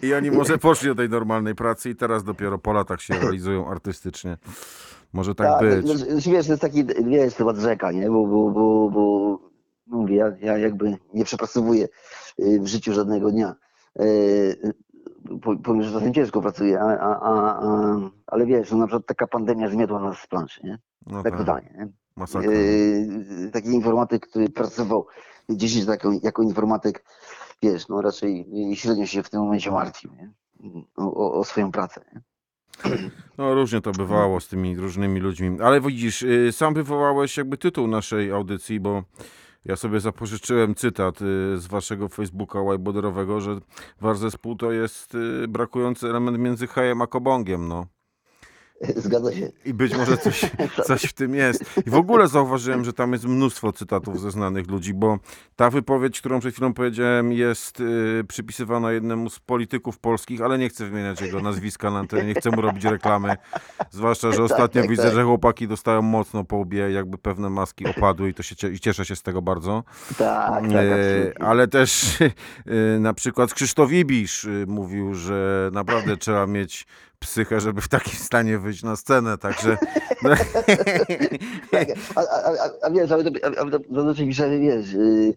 I 0.06 0.14
oni 0.14 0.30
może 0.30 0.58
poszli 0.58 0.88
do 0.88 0.94
tej 0.94 1.08
normalnej 1.08 1.54
pracy 1.54 1.90
i 1.90 1.96
teraz 1.96 2.24
dopiero 2.24 2.58
po 2.58 2.72
latach 2.72 3.02
się 3.02 3.14
realizują 3.14 3.68
artystycznie. 3.70 4.38
Może 5.12 5.34
tak, 5.34 5.60
być. 5.60 5.86
no, 5.86 5.94
znaczy, 5.94 6.30
wiesz, 6.30 6.46
to 6.46 6.52
jest 6.52 6.62
taki, 6.62 6.84
wiesz, 6.84 7.34
temat 7.34 7.56
rzeka, 7.56 7.92
nie? 7.92 8.10
Bo, 8.10 8.26
bo, 8.26 8.50
bo, 8.50 8.90
bo 8.90 9.38
mówię, 9.86 10.16
ja, 10.16 10.32
ja 10.40 10.58
jakby 10.58 10.96
nie 11.14 11.24
przepracowuję 11.24 11.88
y, 12.40 12.60
w 12.60 12.66
życiu 12.66 12.92
żadnego 12.92 13.30
dnia. 13.30 13.54
Po- 15.42 15.56
Powiem, 15.56 15.82
że 15.82 15.92
czasem 15.92 16.14
ciężko 16.14 16.40
pracuję, 16.42 16.80
a, 16.80 16.98
a, 16.98 17.20
a, 17.22 17.60
ale 18.26 18.46
wiesz, 18.46 18.70
no 18.72 18.78
na 18.78 18.86
przykład 18.86 19.06
taka 19.06 19.26
pandemia 19.26 19.68
zmiotła 19.68 20.00
nas 20.00 20.18
z 20.18 20.26
planszy, 20.26 20.60
nie? 20.64 20.78
No 21.06 21.22
Tak 21.22 21.32
tak, 21.32 21.40
totalnie, 21.40 21.74
nie? 21.78 21.88
masakra. 22.16 22.50
Yy, 22.52 23.50
taki 23.52 23.68
informatyk, 23.68 24.26
który 24.26 24.48
pracował 24.50 25.06
10 25.50 25.86
lat 25.86 25.94
jako, 26.04 26.12
jako 26.22 26.42
informatyk, 26.42 27.04
wiesz, 27.62 27.88
no 27.88 28.02
raczej 28.02 28.46
średnio 28.74 29.06
się 29.06 29.22
w 29.22 29.30
tym 29.30 29.40
momencie 29.40 29.70
martwił, 29.70 30.10
nie? 30.14 30.30
O, 30.96 31.14
o, 31.14 31.32
o 31.34 31.44
swoją 31.44 31.72
pracę. 31.72 32.00
Nie? 32.14 32.20
No 33.38 33.54
różnie 33.54 33.80
to 33.80 33.92
bywało 33.92 34.40
z 34.40 34.48
tymi 34.48 34.76
różnymi 34.76 35.20
ludźmi. 35.20 35.56
Ale 35.62 35.80
widzisz, 35.80 36.22
y, 36.22 36.52
sam 36.52 36.74
wywołałeś 36.74 37.36
jakby 37.36 37.58
tytuł 37.58 37.86
naszej 37.86 38.32
audycji, 38.32 38.80
bo 38.80 39.02
ja 39.64 39.76
sobie 39.76 40.00
zapożyczyłem 40.00 40.74
cytat 40.74 41.22
y, 41.22 41.24
z 41.58 41.66
waszego 41.66 42.08
Facebooka 42.08 42.60
whiteboarderowego, 42.60 43.40
że 43.40 43.60
wasz 44.00 44.18
zespół 44.18 44.56
to 44.56 44.72
jest 44.72 45.14
y, 45.14 45.48
brakujący 45.48 46.08
element 46.08 46.38
między 46.38 46.66
hejem 46.66 47.02
a 47.02 47.06
kobongiem, 47.06 47.68
no. 47.68 47.86
Zgadza 48.96 49.32
się. 49.32 49.52
I 49.64 49.74
być 49.74 49.96
może 49.96 50.16
coś, 50.18 50.50
coś 50.86 51.02
w 51.02 51.12
tym 51.12 51.34
jest. 51.34 51.64
I 51.86 51.90
w 51.90 51.94
ogóle 51.94 52.28
zauważyłem, 52.28 52.84
że 52.84 52.92
tam 52.92 53.12
jest 53.12 53.24
mnóstwo 53.24 53.72
cytatów 53.72 54.20
ze 54.20 54.30
znanych 54.30 54.70
ludzi, 54.70 54.94
bo 54.94 55.18
ta 55.56 55.70
wypowiedź, 55.70 56.20
którą 56.20 56.40
przed 56.40 56.54
chwilą 56.54 56.74
powiedziałem, 56.74 57.32
jest 57.32 57.80
y, 57.80 58.24
przypisywana 58.28 58.92
jednemu 58.92 59.30
z 59.30 59.38
polityków 59.40 59.98
polskich, 59.98 60.42
ale 60.42 60.58
nie 60.58 60.68
chcę 60.68 60.84
wymieniać 60.86 61.20
jego 61.20 61.40
nazwiska 61.40 61.90
na 61.90 61.98
antenie, 61.98 62.24
nie 62.24 62.34
chcę 62.34 62.50
mu 62.50 62.60
robić 62.60 62.84
reklamy. 62.84 63.36
Zwłaszcza, 63.90 64.32
że 64.32 64.42
ostatnio 64.42 64.82
tak, 64.82 64.90
widzę, 64.90 65.02
tak. 65.02 65.14
że 65.14 65.24
chłopaki 65.24 65.68
dostają 65.68 66.02
mocno 66.02 66.44
po 66.44 66.56
łbie, 66.56 66.90
jakby 66.90 67.18
pewne 67.18 67.50
maski 67.50 67.86
opadły 67.86 68.28
i 68.28 68.34
to 68.34 68.42
się 68.42 68.68
i 68.68 68.80
cieszę 68.80 69.04
się 69.04 69.16
z 69.16 69.22
tego 69.22 69.42
bardzo. 69.42 69.84
Tak, 70.18 70.62
tak, 70.72 70.92
E, 70.92 70.94
absolutnie. 70.94 71.46
ale 71.46 71.68
też 71.68 72.18
e, 72.20 72.98
na 72.98 73.14
przykład 73.14 73.54
Krzysztof 73.54 73.92
Ibisz 73.92 74.44
e, 74.44 74.48
mówił, 74.66 75.14
że 75.14 75.70
naprawdę 75.72 76.16
trzeba 76.16 76.46
mieć 76.46 76.86
psychę, 77.22 77.60
żeby 77.60 77.80
w 77.80 77.88
takim 77.88 78.18
stanie 78.18 78.58
wyjść 78.58 78.82
na 78.82 78.96
scenę, 78.96 79.38
także 79.38 79.76
no, 80.22 80.30
Tak, 81.70 81.88
a, 82.14 82.20
a, 82.20 82.48
a, 82.48 82.86
a 82.86 82.90
wiesz, 82.90 83.08
to, 83.08 83.16
a, 83.16 83.70
to 83.70 83.80
zazwyczaj 83.90 84.26
piszemy, 84.26 84.58
wiesz, 84.58 84.92
yy, 84.92 85.34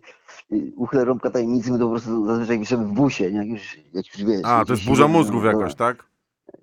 yy, 0.51 0.71
uchylę 0.75 1.05
rąbka 1.05 1.29
tajemnicy, 1.29 1.71
my 1.71 1.79
to 1.79 1.86
po 1.86 1.91
prostu 1.91 2.25
zazwyczaj 2.25 2.59
piszemy 2.59 2.86
w 2.86 2.91
busie, 2.91 3.31
nie? 3.31 3.38
Jak 3.38 3.47
już, 3.47 3.77
jak 3.93 4.05
już 4.17 4.27
wiesz. 4.27 4.41
a, 4.43 4.65
to 4.65 4.73
jest 4.73 4.86
burza 4.86 5.07
mózgów 5.07 5.43
no, 5.43 5.51
jakoś, 5.51 5.75
tak? 5.75 6.05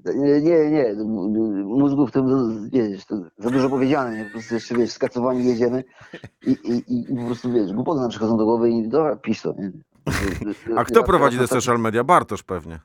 Nie, 0.05 0.41
nie, 0.41 0.71
nie. 0.71 0.95
Mózgów 1.65 2.13
to, 2.13 2.25
wiesz, 2.73 3.05
to 3.05 3.17
za 3.39 3.51
dużo 3.51 3.69
powiedziane, 3.69 4.17
nie? 4.17 4.25
Po 4.25 4.31
prostu 4.31 4.55
jeszcze, 4.55 4.75
wiesz, 4.75 4.91
skacowani 4.91 5.45
jedziemy 5.45 5.85
i, 6.47 6.51
i, 6.51 7.01
i, 7.13 7.17
po 7.17 7.27
prostu, 7.27 7.53
wiesz, 7.53 7.73
głupoty 7.73 8.01
nam 8.01 8.11
przychodzą 8.11 8.37
do 8.37 8.45
głowy 8.45 8.71
i 8.71 8.89
dobra, 8.89 9.17
pisz 9.17 9.43
to, 9.43 9.55
nie? 9.59 9.73
A 10.77 10.85
kto 10.85 11.03
prowadzi 11.03 11.39
te 11.39 11.47
social 11.47 11.79
media? 11.79 12.05
Bartosz 12.05 12.43
pewnie. 12.43 12.79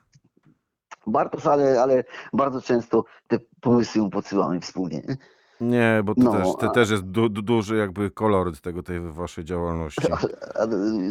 Bartosz, 1.08 1.46
ale, 1.46 1.82
ale 1.82 2.04
bardzo 2.32 2.62
często 2.62 3.04
te 3.28 3.38
pomysły 3.60 4.02
mu 4.02 4.10
podsyłamy 4.10 4.60
wspólnie. 4.60 5.02
nie? 5.08 5.16
Nie, 5.60 6.02
bo 6.04 6.14
to 6.14 6.20
No, 6.22 6.32
też, 6.32 6.46
to 6.60 6.66
a- 6.66 6.70
też 6.70 6.90
jest 6.90 7.02
du, 7.04 7.28
du, 7.28 7.42
duży 7.42 7.76
jakby 7.76 8.10
koloryt 8.10 8.60
tego, 8.60 8.82
tej 8.82 9.00
waszej 9.00 9.44
działalności. 9.44 10.02
A, 10.60 10.66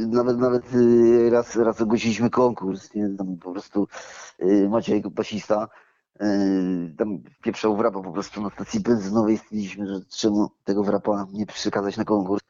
nawet 0.07 0.37
nawet 0.37 0.73
y, 0.73 1.29
raz, 1.29 1.55
raz 1.55 1.81
ogłosiliśmy 1.81 2.29
konkurs, 2.29 2.93
nie? 2.95 3.09
Tam 3.17 3.37
po 3.37 3.51
prostu 3.51 3.87
y, 4.43 4.69
Maciej 4.69 5.01
basista 5.01 5.67
y, 6.21 6.25
tam 6.97 7.19
pieprzał 7.41 7.77
wrapa 7.77 8.01
po 8.01 8.11
prostu 8.11 8.41
na 8.41 8.49
stacji 8.49 8.79
benzynowej 8.79 9.37
stwierdziliśmy, 9.37 9.87
że 9.87 9.99
czemu 10.09 10.49
tego 10.63 10.83
wrapa 10.83 11.27
nie 11.33 11.45
przekazać 11.45 11.97
na 11.97 12.05
konkurs. 12.05 12.41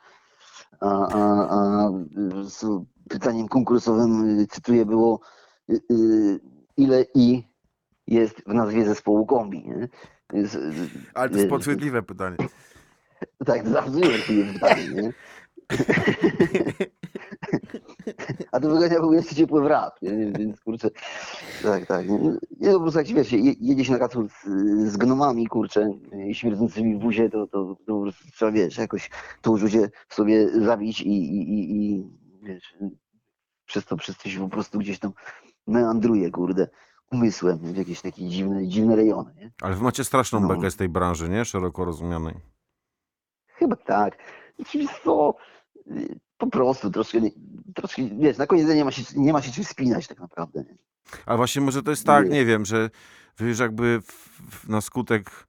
A, 0.80 1.08
a, 1.08 1.48
a 1.50 1.89
y, 1.89 2.30
po 2.30 2.36
prostu 2.36 2.86
pytaniem 3.10 3.48
konkursowym, 3.48 4.39
y, 4.39 4.48
cytuję, 4.48 4.86
było 4.86 5.20
y, 5.70 5.82
y, 5.91 6.39
ile 6.78 7.05
i 7.15 7.43
jest 8.07 8.41
w 8.47 8.53
nazwie 8.53 8.86
zespołu 8.86 9.25
kombi, 9.25 9.63
nie? 9.67 9.88
Więc, 10.34 10.57
Ale 11.13 11.30
to 11.30 11.38
jest 11.38 11.49
podchwytliwe 11.49 12.03
pytanie. 12.03 12.38
tak, 13.45 13.63
to 13.63 13.69
bardzo 13.69 13.99
jest 13.99 14.28
pytanie, 14.53 14.88
nie? 14.88 15.13
A 18.51 18.59
to 18.59 18.69
wygląda 18.69 18.99
był 18.99 19.13
jeszcze 19.13 19.36
ciepły 19.36 19.63
wrap, 19.63 20.01
nie? 20.01 20.32
Więc 20.32 20.61
kurczę, 20.61 20.89
tak, 21.63 21.86
tak. 21.86 22.09
Nie, 22.09 22.17
no, 22.59 22.73
po 22.73 22.80
prostu 22.80 22.99
jak 22.99 23.07
się, 23.07 23.13
wiesz, 23.15 23.32
je- 23.32 23.53
jedzie 23.59 23.86
się 23.86 23.91
na 23.91 23.99
kacu 23.99 24.28
z, 24.30 24.43
z 24.91 24.97
gnomami, 24.97 25.47
kurczę, 25.47 25.91
i 26.28 26.36
śmierdzącymi 26.36 26.95
w 26.95 26.99
buzie, 26.99 27.30
to, 27.30 27.47
to, 27.47 27.75
to 27.86 27.95
po 27.95 28.01
prostu 28.01 28.23
trzeba, 28.32 28.51
wiesz, 28.51 28.78
jakoś 28.78 29.09
to 29.41 29.51
uczucie 29.51 29.89
sobie 30.09 30.49
zabić 30.61 31.01
i, 31.01 31.09
i, 31.09 31.53
i, 31.53 31.75
i 31.95 32.03
wiesz, 32.43 32.75
przez 33.65 33.86
to, 33.86 33.97
przez 33.97 34.17
to 34.17 34.30
się 34.30 34.39
po 34.39 34.49
prostu 34.49 34.80
gdzieś 34.80 34.99
tam 34.99 35.11
meandruje, 35.68 36.32
kurde, 36.32 36.68
umysłem 37.11 37.57
w 37.57 37.78
jakieś 37.78 38.01
takie 38.01 38.30
dziwne, 38.30 38.68
dziwne 38.68 38.95
rejony, 38.95 39.34
nie? 39.36 39.51
Ale 39.61 39.76
wy 39.76 39.84
macie 39.84 40.03
straszną 40.03 40.39
No. 40.39 40.47
bekę 40.47 40.72
z 40.72 40.76
tej 40.76 40.89
branży, 40.89 41.30
nie? 41.30 41.45
Szeroko 41.45 41.86
rozumianej. 41.86 42.36
Chyba 43.47 43.76
tak. 43.76 44.18
Wiesz 44.74 44.89
co, 45.03 45.36
po 46.38 46.47
prostu 46.47 46.91
troszkę, 46.91 47.20
troszkę, 47.76 48.01
wiesz, 48.20 48.38
na 48.38 48.47
koniec 48.47 48.68
nie 48.68 48.86
ma 48.86 48.91
się, 48.91 49.01
nie 49.15 49.34
ma 49.34 49.41
się 49.41 49.51
czym 49.51 49.63
spinać 49.63 50.07
tak 50.07 50.20
naprawdę. 50.20 50.59
Nie? 50.63 50.78
Ale 51.26 51.38
właśnie 51.38 51.61
może 51.61 51.84
to 51.84 51.91
jest 51.91 52.05
tak, 52.05 52.26
Nie. 52.26 52.32
nie 52.32 52.45
wiem, 52.45 52.65
że 52.65 52.89
wy 53.38 53.47
już 53.47 53.59
jakby 53.59 54.01
w, 54.01 54.11
w, 54.51 54.70
na 54.70 54.82
skutek 54.82 55.47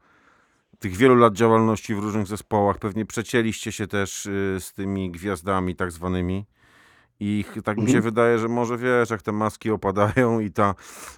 tych 0.78 0.96
wielu 0.96 1.14
lat 1.14 1.34
działalności 1.34 1.94
w 1.94 1.98
różnych 1.98 2.26
zespołach 2.26 2.78
pewnie 2.78 3.06
przecięliście 3.06 3.72
się 3.72 3.86
też 3.86 4.26
y, 4.26 4.56
z 4.60 4.72
tymi 4.72 5.10
gwiazdami 5.10 5.76
tak 5.76 5.92
zwanymi. 5.92 6.46
I 7.20 7.44
tak 7.64 7.76
mi 7.76 7.82
się 7.86 7.88
Mhm. 7.96 8.02
wydaje, 8.04 8.38
że 8.38 8.48
może 8.48 8.78
wiesz, 8.78 9.10
jak 9.10 9.22
te 9.22 9.32
maski 9.32 9.70
opadają 9.70 10.40
i 10.40 10.50
ta, 10.50 10.74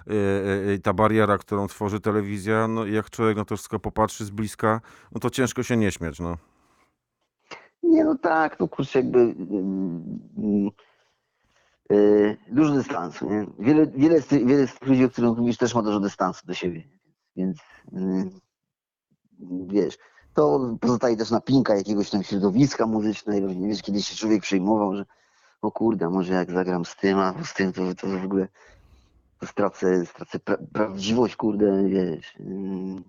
y, 0.07 0.13
y, 0.13 0.69
y, 0.71 0.79
ta 0.79 0.93
bariera, 0.93 1.37
którą 1.37 1.67
tworzy 1.67 1.99
telewizja, 1.99 2.67
no 2.67 2.85
jak 2.85 3.09
człowiek 3.09 3.37
na 3.37 3.45
to 3.45 3.55
wszystko 3.55 3.79
popatrzy 3.79 4.25
z 4.25 4.29
bliska, 4.29 4.81
no 5.11 5.19
to 5.19 5.29
ciężko 5.29 5.63
się 5.63 5.77
nie 5.77 5.91
śmiać, 5.91 6.19
no. 6.19 6.37
Nie, 7.83 8.03
no 8.03 8.15
tak, 8.17 8.59
no 8.59 8.67
kurczę, 8.67 8.99
jakby 8.99 9.19
mm, 9.19 10.19
mm, 10.37 10.69
y, 11.91 12.37
dużo 12.51 12.73
dystansu, 12.73 13.29
nie? 13.29 13.45
Wiele, 13.59 13.87
wiele, 13.87 14.21
z 14.21 14.27
tych, 14.27 14.45
wiele 14.47 14.67
z 14.67 14.73
tych 14.79 14.89
ludzi, 14.89 15.05
o 15.05 15.09
których 15.09 15.37
mówisz, 15.37 15.57
też 15.57 15.75
ma 15.75 15.81
dużo 15.81 15.99
dystansu 15.99 16.47
do 16.47 16.53
siebie, 16.53 16.83
więc 17.35 17.57
wiesz, 19.67 19.97
to 20.33 20.59
pozostaje 20.81 21.17
też 21.17 21.31
napinka 21.31 21.75
jakiegoś 21.75 22.09
tam 22.09 22.23
środowiska 22.23 22.85
muzycznego, 22.87 23.53
nie 23.53 23.67
wiesz, 23.67 23.81
kiedyś 23.81 24.07
się 24.07 24.15
człowiek 24.15 24.41
przejmował, 24.41 24.95
że 24.95 25.05
o 25.61 25.71
kurde, 25.71 26.09
może 26.09 26.33
jak 26.33 26.51
zagram 26.51 26.85
z 26.85 26.95
tym, 26.95 27.19
a 27.19 27.43
z 27.43 27.53
tym, 27.53 27.73
to, 27.73 27.95
to 27.95 28.07
w 28.07 28.25
ogóle 28.25 28.47
to 29.39 29.47
stracę, 29.47 30.05
stracę 30.05 30.39
pra, 30.39 30.57
prawdziwość, 30.73 31.35
kurde, 31.35 31.89
wiesz, 31.89 32.35
mm, 32.39 33.03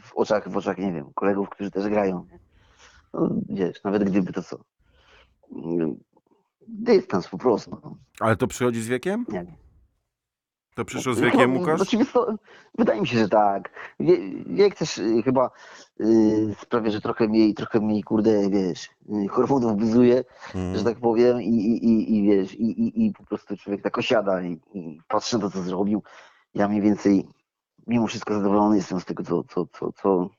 w 0.00 0.14
oczach, 0.14 0.48
w 0.48 0.56
oczach, 0.56 0.78
nie 0.78 0.92
wiem, 0.92 1.12
kolegów, 1.14 1.48
którzy 1.48 1.70
też 1.70 1.88
grają? 1.88 2.26
No, 3.14 3.30
wiesz, 3.48 3.84
nawet 3.84 4.04
gdyby 4.04 4.32
to 4.32 4.42
co. 4.42 4.58
mm, 5.52 5.96
dystans 6.68 7.28
po 7.28 7.38
prostu. 7.38 7.70
No. 7.84 7.96
Ale 8.20 8.36
to 8.36 8.46
przychodzi 8.46 8.82
z 8.82 8.88
wiekiem? 8.88 9.26
Nie. 9.28 9.46
To 10.76 10.84
przyszło 10.84 11.14
z 11.14 11.20
wiekiem, 11.20 11.40
Chyba- 11.40 11.58
Łukasz? 11.58 11.76
Właściwie 11.76 12.04
to, 12.06 12.34
wydaje 12.78 13.00
mi 13.00 13.06
się, 13.06 13.18
że 13.18 13.28
tak. 13.28 13.70
Wie, 14.00 14.16
wiek 14.46 14.74
też 14.74 14.98
y, 14.98 15.22
chyba 15.22 15.50
y, 16.00 16.54
sprawia, 16.62 16.90
że 16.90 17.00
trochę 17.00 17.28
mniej, 17.28 17.54
trochę 17.54 17.80
mniej, 17.80 18.02
kurde, 18.02 18.50
wiesz, 18.50 18.88
y, 19.24 19.28
hormonów 19.28 19.76
buzuje, 19.76 20.24
Mhm. 20.54 20.76
że 20.76 20.84
tak 20.84 20.98
powiem, 21.00 21.42
i, 21.42 21.48
i, 21.48 21.84
i, 21.86 22.16
i 22.16 22.22
wiesz, 22.22 22.54
i, 22.54 22.64
i, 22.82 23.06
i 23.06 23.12
po 23.12 23.24
prostu 23.24 23.56
człowiek 23.56 23.82
tak 23.82 23.98
osiada 23.98 24.42
i, 24.42 24.60
i 24.74 25.00
patrzy 25.08 25.36
na 25.38 25.42
to, 25.42 25.50
co 25.50 25.62
zrobił. 25.62 26.02
Ja 26.54 26.68
mniej 26.68 26.82
więcej, 26.82 27.28
mimo 27.86 28.06
wszystko 28.06 28.34
zadowolony 28.34 28.76
jestem 28.76 29.00
z 29.00 29.04
tego, 29.04 29.22
co, 29.22 29.44
co, 29.44 29.66
co, 29.72 29.92
co, 29.92 30.30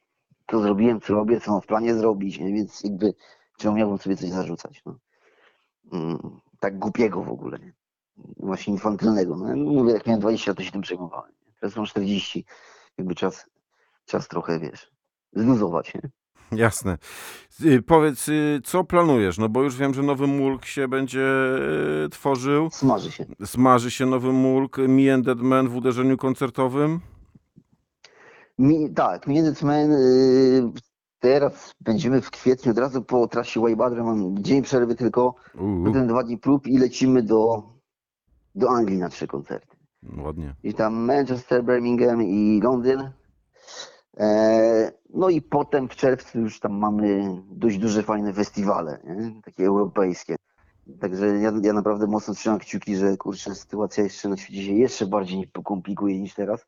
co 0.51 0.59
zrobiłem, 0.61 1.01
co 1.01 1.13
robię, 1.13 1.39
co 1.41 1.51
mam 1.51 1.61
w 1.61 1.65
planie 1.65 1.95
zrobić, 1.95 2.39
nie? 2.39 2.53
więc 2.53 2.83
jakby 2.83 3.13
czemu 3.57 3.75
miałbym 3.75 3.97
sobie 3.97 4.15
coś 4.17 4.29
zarzucać, 4.29 4.81
no. 4.85 4.95
Mm, 5.93 6.19
tak 6.59 6.79
głupiego 6.79 7.23
w 7.23 7.29
ogóle, 7.29 7.59
nie? 7.59 7.73
Właśnie 8.37 8.73
infantylnego. 8.73 9.35
No, 9.37 9.55
mówię, 9.55 9.93
jak 9.93 10.05
miałem 10.07 10.21
20 10.21 10.51
lat, 10.51 10.57
to 10.57 10.63
się 10.63 10.71
tym 10.71 10.81
przejmowałem. 10.81 11.31
nie? 11.47 11.53
Teraz 11.59 11.75
mam 11.75 11.85
40, 11.85 12.45
jakby 12.97 13.15
czas, 13.15 13.45
czas 14.05 14.27
trochę, 14.27 14.59
wiesz, 14.59 14.91
zluzować, 15.33 15.93
nie? 15.93 16.01
Jasne. 16.51 16.97
Y, 17.65 17.81
Powiedz, 17.81 18.27
y, 18.29 18.61
co 18.63 18.83
planujesz? 18.83 19.37
No 19.37 19.49
bo 19.49 19.63
już 19.63 19.75
wiem, 19.77 19.93
że 19.93 20.03
nowy 20.03 20.27
mulk 20.27 20.65
się 20.65 20.87
będzie 20.87 21.27
y, 22.05 22.09
tworzył. 22.09 22.69
Smaży 22.71 23.11
się. 23.11 23.25
Smaży 23.45 23.91
się 23.91 24.05
nowy 24.05 24.33
mulk. 24.33 24.77
Me 24.77 25.13
and 25.13 25.25
Dead 25.25 25.39
Man 25.39 25.67
w 25.67 25.75
uderzeniu 25.75 26.17
koncertowym. 26.17 26.99
Mi, 28.59 28.93
tak, 28.93 29.27
Minute 29.27 29.65
Man, 29.65 29.91
y, 29.91 30.71
teraz 31.19 31.73
będziemy 31.81 32.21
w 32.21 32.31
kwietniu, 32.31 32.71
od 32.71 32.77
razu 32.77 33.01
po 33.01 33.27
trasie 33.27 33.59
Waybadra, 33.61 34.03
mam 34.03 34.43
dzień 34.43 34.61
przerwy 34.61 34.95
tylko, 34.95 35.35
Uuu, 35.59 35.85
potem 35.85 36.07
dwa 36.07 36.23
dni 36.23 36.37
prób 36.37 36.67
i 36.67 36.77
lecimy 36.77 37.23
do, 37.23 37.63
do 38.57 38.69
Anglii 38.69 38.97
na 38.97 39.09
trzy 39.09 39.27
koncerty. 39.27 39.77
ładnie. 40.17 40.55
I 40.63 40.73
tam 40.73 40.93
Manchester, 40.93 41.63
Birmingham 41.63 42.23
i 42.23 42.61
Londyn. 42.63 43.11
E, 44.17 44.91
no 45.13 45.29
i 45.29 45.41
potem 45.41 45.89
w 45.89 45.95
czerwcu 45.95 46.39
już 46.39 46.59
tam 46.59 46.73
mamy 46.73 47.41
dość 47.51 47.77
duże, 47.77 48.03
fajne 48.03 48.33
festiwale, 48.33 48.99
nie? 49.03 49.41
takie 49.41 49.65
europejskie. 49.65 50.35
Także 50.99 51.27
ja, 51.27 51.51
ja 51.63 51.73
naprawdę 51.73 52.07
mocno 52.07 52.33
trzymam 52.33 52.59
kciuki, 52.59 52.95
że 52.95 53.17
kurczę, 53.17 53.55
sytuacja 53.55 54.03
jeszcze 54.03 54.29
na 54.29 54.37
świecie 54.37 54.63
się 54.63 54.73
jeszcze 54.73 55.05
bardziej 55.05 55.47
pokomplikuje 55.47 56.19
niż 56.19 56.33
teraz. 56.33 56.65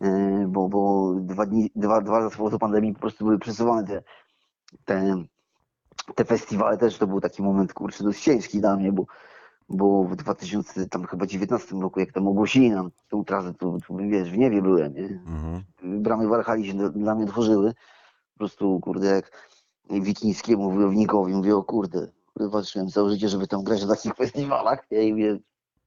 E, 0.00 0.44
bo, 0.48 0.68
bo 0.68 1.14
dwa 1.20 1.46
dni, 1.46 1.70
dwa, 1.74 2.00
dwa 2.00 2.18
lata 2.18 2.34
z 2.34 2.36
powodu 2.36 2.58
pandemii 2.58 2.94
po 2.94 3.00
prostu 3.00 3.24
były 3.24 3.38
przesuwane 3.38 3.86
te, 3.86 4.02
te, 4.84 5.24
te 6.14 6.24
festiwale 6.24 6.78
też 6.78 6.98
to 6.98 7.06
był 7.06 7.20
taki 7.20 7.42
moment 7.42 7.72
kurczę 7.72 8.04
dość 8.04 8.22
ciężki 8.22 8.60
dla 8.60 8.76
mnie, 8.76 8.92
bo 8.92 9.06
bo 9.68 10.04
w 10.04 10.16
2019 10.16 11.76
roku, 11.76 12.00
jak 12.00 12.12
tam 12.12 12.28
ogłosili 12.28 12.70
nam 12.70 12.90
tą 13.08 13.24
trasę, 13.24 13.54
to, 13.54 13.78
to 13.88 13.94
wiesz, 13.96 14.30
w 14.30 14.36
niebie 14.38 14.62
byłem, 14.62 14.94
nie? 14.94 15.04
Mhm. 15.04 15.62
Bramy 16.02 16.28
Walhali 16.28 16.66
się 16.66 16.74
do, 16.74 16.90
dla 16.90 17.14
mnie 17.14 17.24
otworzyły. 17.24 17.74
Po 18.32 18.38
prostu, 18.38 18.80
kurde, 18.80 19.06
jak 19.06 19.30
wikińskiemu 19.90 20.70
wojownikowi 20.72 21.34
mówię, 21.34 21.56
o 21.56 21.62
kurde, 21.62 22.08
walczyłem 22.36 22.88
całe 22.88 23.10
życie, 23.10 23.28
żeby 23.28 23.46
tam 23.46 23.64
grać 23.64 23.82
na 23.82 23.94
takich 23.94 24.14
festiwalach. 24.24 24.86
Ja 24.90 25.02
i 25.02 25.12
mówię, 25.12 25.38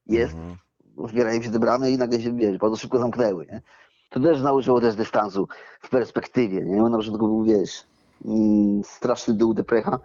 jest, 0.08 0.34
Mhm. 0.34 0.58
otwierają 0.98 1.42
się 1.42 1.52
te 1.52 1.60
bramy 1.60 1.92
i 1.92 1.98
nagle 1.98 2.22
się, 2.22 2.36
wiesz, 2.36 2.58
bardzo 2.58 2.78
szybko 2.78 3.00
zamknęły, 3.00 3.46
nie? 3.46 3.62
To 4.10 4.20
też 4.20 4.42
nauczyło 4.42 4.82
też 4.82 4.96
dystansu 4.96 5.48
w 5.82 5.90
perspektywie, 5.90 6.66
nie? 6.66 6.82
Bo 6.82 6.90
na 6.90 6.98
początku 6.98 7.28
był, 7.28 7.44
wiesz, 7.44 7.84
mm, 8.26 8.84
straszny 8.84 9.34
dół 9.34 9.54
deprecha, 9.54 10.00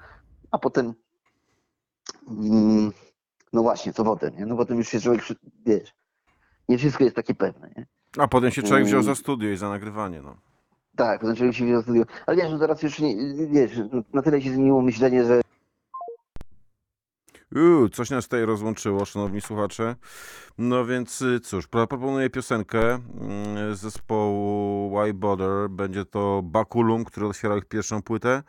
a 0.50 0.58
potem 0.58 0.94
mm, 2.28 2.92
no 3.55 3.62
właśnie, 3.62 3.92
co 3.92 4.05
potem, 4.05 4.36
nie? 4.36 4.46
No 4.46 4.57
potem 4.57 4.78
już 4.78 4.88
się 4.88 5.00
człowiek, 5.00 5.22
wiesz, 5.66 5.94
nie 6.68 6.78
wszystko 6.78 7.05
jest 7.05 7.16
takie 7.16 7.34
pewne, 7.34 7.70
nie? 7.76 7.86
A 8.18 8.28
potem 8.28 8.50
się 8.50 8.62
człowiek 8.62 8.84
wziął 8.86 9.00
Mm. 9.00 9.14
za 9.14 9.20
studio 9.20 9.50
i 9.50 9.57
za 9.57 9.68
nagrywanie, 9.68 10.22
no. 10.22 10.36
Tak, 10.96 11.20
potem 11.20 11.36
człowiek 11.36 11.55
się 11.55 11.64
wziął 11.64 11.82
studio. 11.82 12.05
Ale 12.26 12.36
wiesz, 12.36 12.50
no 12.50 12.59
teraz 12.59 12.82
już 12.82 12.98
nie, 12.98 13.16
wiesz, 13.50 13.78
no 13.92 14.02
na 14.12 14.22
tyle 14.22 14.42
się 14.42 14.50
zmieniło 14.52 14.82
myślenie, 14.82 15.24
że 15.24 15.40
Uuu, 17.55 17.88
coś 17.88 18.11
nas 18.11 18.24
tutaj 18.24 18.44
rozłączyło, 18.44 19.05
szanowni 19.05 19.40
słuchacze. 19.40 19.96
No 20.59 20.86
więc 20.86 21.22
y, 21.22 21.40
cóż, 21.40 21.66
pro- 21.66 21.86
proponuję 21.86 22.30
piosenkę 22.30 22.94
mm, 22.94 23.74
zespołu 23.74 24.90
Why 25.00 25.14
Bother. 25.14 25.70
Będzie 25.70 26.05
to 26.05 26.40
Bakulum, 26.44 27.05
który 27.05 27.26
otwierał 27.26 27.59
ich 27.59 27.64
pierwszą 27.64 28.02
płytę. 28.02 28.42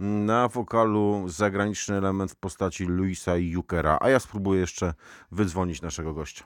Na 0.00 0.48
wokalu 0.48 1.24
zagraniczny 1.28 1.96
element 1.96 2.32
w 2.32 2.36
postaci 2.36 2.84
Luisa 2.84 3.36
Jukera. 3.36 3.98
A 4.00 4.08
ja 4.08 4.20
spróbuję 4.20 4.60
jeszcze 4.60 4.94
wydzwonić 5.30 5.82
naszego 5.82 6.14
gościa. 6.14 6.44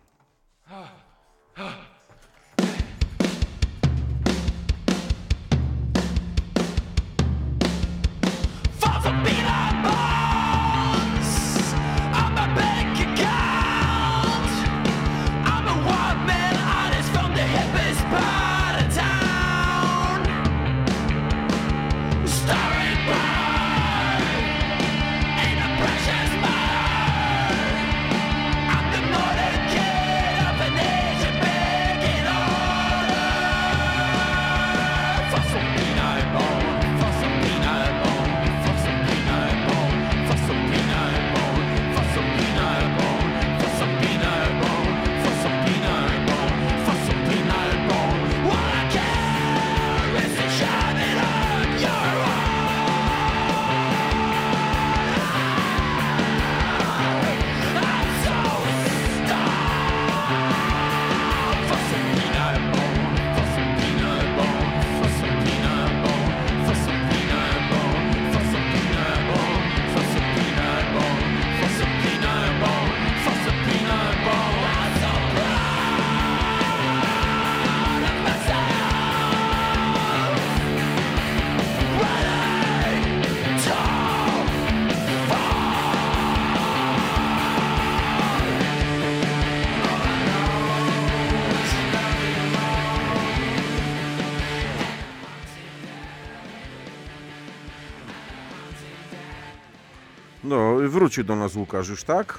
Wrócił 100.88 101.24
do 101.24 101.36
nas 101.36 101.56
Łukasz 101.56 101.88
już, 101.88 102.04
tak? 102.04 102.38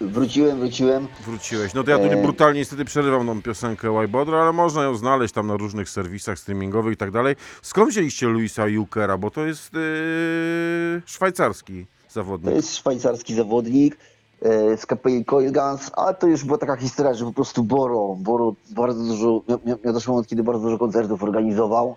wróciłem, 0.00 0.58
wróciłem. 0.58 1.08
Wróciłeś. 1.26 1.74
No 1.74 1.84
to 1.84 1.90
ja 1.90 1.98
tu 1.98 2.04
E. 2.04 2.22
brutalnie 2.22 2.60
niestety 2.60 2.84
przerywam 2.84 3.26
tą 3.26 3.42
piosenkę 3.42 4.08
Bother, 4.08 4.34
ale 4.34 4.52
można 4.52 4.82
ją 4.82 4.96
znaleźć 4.96 5.34
tam 5.34 5.46
na 5.46 5.56
różnych 5.56 5.88
serwisach 5.90 6.38
streamingowych 6.38 6.94
i 6.94 6.96
tak 6.96 7.10
dalej. 7.10 7.36
Skąd 7.62 7.90
wzięliście 7.90 8.26
Luisa 8.26 8.66
Jukera? 8.66 9.18
Bo 9.18 9.30
to 9.30 9.46
jest 9.46 9.74
yy, 9.74 11.02
szwajcarski 11.06 11.86
To 12.08 12.12
zawodnik. 12.14 12.54
jest 12.54 12.76
szwajcarski 12.76 13.34
zawodnik 13.34 13.96
e, 14.42 14.76
z 14.76 14.86
kapeli 14.86 15.24
Coil 15.24 15.52
Guns, 15.52 15.90
ale 15.96 16.14
to 16.14 16.26
już 16.26 16.44
była 16.44 16.58
taka 16.58 16.76
historia, 16.76 17.14
że 17.14 17.24
po 17.24 17.32
prostu 17.32 17.62
Boro, 17.64 18.16
Boro 18.18 18.54
bardzo 18.70 19.04
dużo, 19.04 19.42
miał, 19.48 19.60
miał 19.66 19.78
miał 19.84 19.94
też 19.94 20.08
moment, 20.08 20.26
kiedy 20.28 20.42
bardzo 20.42 20.62
dużo 20.62 20.78
koncertów 20.78 21.22
organizował. 21.22 21.96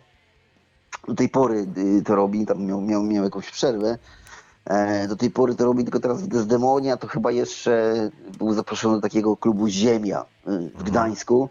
Do 1.08 1.16
tej 1.16 1.30
pory 1.30 1.66
y, 1.78 2.02
to 2.06 2.16
robi, 2.16 2.46
tam 2.46 2.66
miał, 2.66 2.82
miał, 2.82 3.04
miał 3.04 3.24
jakąś 3.24 3.52
przerwę. 3.52 3.98
E, 4.66 5.08
do 5.08 5.16
tej 5.16 5.32
pory 5.32 5.56
to 5.56 5.66
robi, 5.66 5.84
tylko 5.84 6.00
teraz 6.00 6.22
w 6.22 6.28
Desdemonia 6.28 6.98
to 6.98 7.08
chyba 7.08 7.32
jeszcze 7.32 7.94
był 8.38 8.54
zaproszony 8.54 8.96
do 8.96 9.02
takiego 9.02 9.38
klubu 9.38 9.68
Ziemia 9.68 10.26
y, 10.48 10.72
w 10.78 10.84
Gdańsku. 10.84 11.50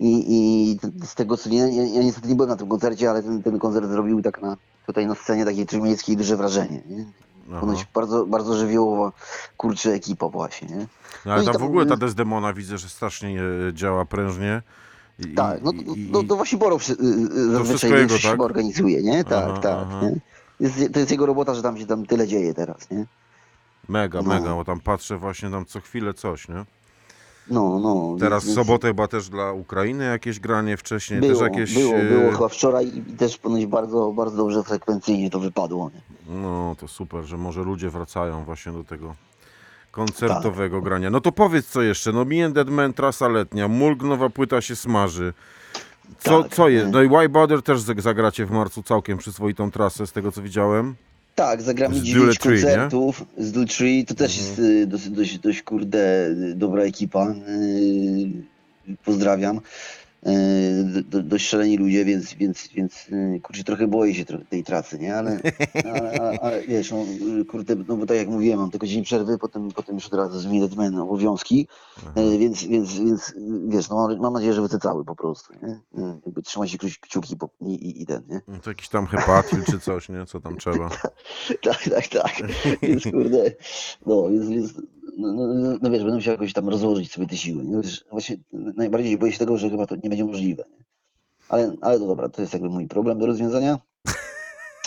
I, 0.00 0.24
i 0.28 0.78
z 1.06 1.14
tego 1.14 1.36
co 1.36 1.48
nie, 1.50 1.58
ja, 1.58 1.82
ja 1.86 2.02
niestety 2.02 2.28
nie 2.28 2.34
byłem 2.34 2.50
na 2.50 2.56
tym 2.56 2.68
koncercie, 2.68 3.10
ale 3.10 3.22
ten, 3.22 3.42
ten 3.42 3.58
koncert 3.58 3.86
zrobił 3.88 4.22
tak 4.22 4.42
na, 4.42 4.56
tutaj 4.86 5.06
na 5.06 5.14
scenie 5.14 5.44
takiej 5.44 5.66
trójmiejskiej 5.66 6.16
duże 6.16 6.36
wrażenie. 6.36 6.82
Nie? 6.88 7.04
Ponoć 7.60 7.86
bardzo, 7.94 8.26
bardzo 8.26 8.54
żywiołowa, 8.56 9.12
kurczę, 9.56 9.92
ekipa 9.92 10.28
właśnie, 10.28 10.68
nie? 10.68 10.86
No, 11.26 11.32
ale 11.32 11.42
i 11.42 11.46
tam 11.46 11.56
w 11.58 11.62
ogóle 11.64 11.86
ta 11.86 11.96
Desdemona 11.96 12.52
widzę, 12.52 12.78
że 12.78 12.88
strasznie 12.88 13.42
e, 13.68 13.74
działa 13.74 14.04
prężnie. 14.04 14.62
I, 15.18 15.34
Tak, 15.34 15.62
no, 15.62 15.72
i- 15.72 15.84
no, 15.86 15.94
no 16.12 16.28
to 16.28 16.36
właśnie 16.36 16.58
Boro 16.58 16.78
przy- 16.78 16.92
y, 16.92 17.50
zazwyczaj 17.52 17.66
wszystko 17.90 17.96
jego, 17.96 18.14
tak? 18.22 18.40
organizuje, 18.42 19.02
nie? 19.02 19.24
Tak, 19.24 19.44
Aha, 19.48 19.60
tak. 19.62 19.78
aha. 19.86 20.00
Nie? 20.02 20.16
Jest, 20.60 20.92
to 20.92 20.98
jest 20.98 21.10
jego 21.10 21.26
robota, 21.26 21.54
że 21.54 21.62
tam 21.62 21.78
się 21.78 21.86
tam 21.86 22.06
tyle 22.06 22.28
dzieje 22.28 22.54
teraz, 22.54 22.90
nie? 22.90 23.06
Mega, 23.88 24.22
no. 24.22 24.28
mega, 24.28 24.54
bo 24.54 24.64
tam 24.64 24.80
patrzę 24.80 25.16
właśnie 25.18 25.50
tam 25.50 25.64
co 25.66 25.80
chwilę 25.80 26.14
coś, 26.14 26.48
nie? 26.48 26.64
No, 27.50 27.78
no. 27.78 28.16
Teraz 28.20 28.42
w 28.44 28.46
więc- 28.46 28.56
sobotę 28.58 28.88
chyba 28.88 29.08
też 29.08 29.28
dla 29.28 29.52
Ukrainy 29.52 30.04
jakieś 30.04 30.40
granie, 30.40 30.76
wcześniej 30.76 31.20
Było, 31.20 31.32
też 31.32 31.40
jakieś... 31.40 31.74
było, 31.74 31.94
e, 31.94 32.04
było 32.04 32.32
chyba 32.32 32.48
wczoraj 32.48 32.86
i 32.86 32.98
i 32.98 33.16
też 33.16 33.38
ponoć 33.38 33.66
bardzo, 33.66 34.12
bardzo 34.12 34.36
dobrze 34.36 34.62
frekwencyjnie 34.62 35.30
to 35.30 35.38
wypadło. 35.40 35.90
Nie? 35.94 36.00
No 36.36 36.76
to 36.78 36.88
super, 36.88 37.24
że 37.24 37.36
może 37.36 37.62
ludzie 37.62 37.90
wracają 37.90 38.44
właśnie 38.44 38.72
do 38.72 38.84
tego 38.84 39.14
koncertowego 39.90 40.76
Tak. 40.76 40.84
grania. 40.84 41.10
No 41.10 41.20
to 41.20 41.32
powiedz 41.32 41.66
co 41.66 41.82
jeszcze, 41.82 42.12
no 42.12 42.24
Me 42.24 42.44
and 42.44 42.54
Dead 42.54 42.68
Man, 42.68 42.92
trasa 42.92 43.28
letnia, 43.28 43.68
Mulg, 43.68 44.02
nowa 44.02 44.30
płyta 44.30 44.60
się 44.60 44.76
smaży. 44.76 45.32
Co, 46.18 46.42
Tak, 46.42 46.54
co 46.54 46.68
jest? 46.68 46.86
nie. 46.86 46.92
No 46.92 47.02
i 47.02 47.08
Why 47.08 47.28
Bother 47.28 47.62
też 47.62 47.80
zag- 47.80 48.00
zagracie 48.00 48.46
w 48.46 48.50
marcu 48.50 48.82
całkiem 48.82 49.18
przyzwoitą 49.18 49.70
trasę, 49.70 50.06
z 50.06 50.12
tego 50.12 50.32
co 50.32 50.42
widziałem. 50.42 50.94
Tak, 51.34 51.62
zagramy 51.62 51.94
Z 51.94 52.02
9 52.02 52.14
Dule 52.24 52.34
Tree, 52.34 52.50
nie? 52.50 52.56
Mhm. 52.58 52.80
koncertów 52.90 53.24
z 53.38 53.52
Dule 53.52 53.66
Tree. 53.66 54.04
To 54.04 54.14
też 54.14 54.36
jest 54.36 54.58
y, 54.58 54.86
dosyć, 54.86 55.10
dość, 55.10 55.38
dość, 55.38 55.62
kurde, 55.62 56.26
y, 56.26 56.54
dobra 56.56 56.82
ekipa. 56.82 57.26
Y, 57.30 58.94
Pozdrawiam. 59.04 59.60
Y, 60.26 60.84
do- 60.84 61.02
do- 61.02 61.22
Dość 61.22 61.46
szaleni 61.48 61.76
ludzie, 61.76 62.04
więc, 62.04 62.34
więc, 62.34 62.68
więc 62.68 63.08
y, 63.08 63.40
kurczę, 63.42 63.64
trochę 63.64 63.86
boję 63.86 64.14
się 64.14 64.24
tej 64.24 64.64
tracy, 64.64 64.98
nie? 64.98 65.14
Ale, 65.18 65.40
ale, 65.84 66.38
ale, 66.40 66.62
wiesz, 66.62 66.90
no, 66.90 67.04
kurde, 67.50 67.76
no 67.88 67.96
bo 67.96 68.06
tak 68.06 68.16
jak 68.16 68.28
mówiłem, 68.28 68.58
mam 68.58 68.70
tylko 68.70 68.86
dzień 68.86 69.04
przerwy, 69.04 69.38
potem, 69.38 69.68
potem 69.70 69.94
już 69.94 70.06
od 70.06 70.14
razu 70.14 70.40
z 70.40 70.46
Minutemen 70.46 70.98
obowiązki, 70.98 71.68
y, 72.34 72.38
więc, 72.38 72.64
więc, 72.64 72.98
więc 72.98 73.34
wiesz, 73.68 73.88
no 73.88 74.08
mam, 74.20 74.32
nadzieję, 74.32 74.52
że 74.52 74.62
wycę 74.62 74.78
cały 74.78 75.04
po 75.04 75.16
prostu, 75.16 75.52
nie? 75.62 75.80
Jakby 76.26 76.42
trzymaj 76.42 76.68
się 76.68 76.78
kciuki- 76.78 77.48
i, 77.60 77.74
i, 77.74 78.02
i 78.02 78.06
ten, 78.06 78.22
nie? 78.28 78.40
No 78.48 78.58
to 78.62 78.70
jakiś 78.70 78.88
tam 78.88 79.06
hepatil 79.06 79.64
czy 79.64 79.80
coś, 79.80 80.08
nie? 80.08 80.26
Co 80.26 80.40
tam 80.40 80.56
trzeba. 80.56 80.90
Tak, 81.62 81.82
tak, 81.90 82.08
tak. 82.08 82.32
Więc 82.82 83.04
kurde, 83.04 83.50
no, 84.06 84.28
więc, 84.30 84.48
więc 84.48 84.72
no, 85.18 85.32
no, 85.32 85.46
no, 85.46 85.78
no 85.82 85.90
wiesz, 85.90 86.02
będę 86.02 86.14
musiał 86.14 86.32
jakoś 86.32 86.52
tam 86.52 86.68
rozłożyć 86.68 87.12
sobie 87.12 87.26
te 87.26 87.36
siły. 87.36 87.64
Wiesz, 87.82 88.04
właśnie 88.10 88.36
najbardziej 88.52 89.18
boję 89.18 89.32
się 89.32 89.38
tego, 89.38 89.58
że 89.58 89.70
chyba 89.70 89.86
to 89.86 89.94
nie 89.96 90.08
będzie 90.08 90.24
możliwe. 90.24 90.64
Nie? 90.70 90.84
Ale, 91.48 91.76
ale 91.80 91.98
to 91.98 92.06
dobra, 92.06 92.28
to 92.28 92.40
jest 92.40 92.52
jakby 92.52 92.68
mój 92.68 92.88
problem 92.88 93.18
do 93.18 93.26
rozwiązania. 93.26 93.78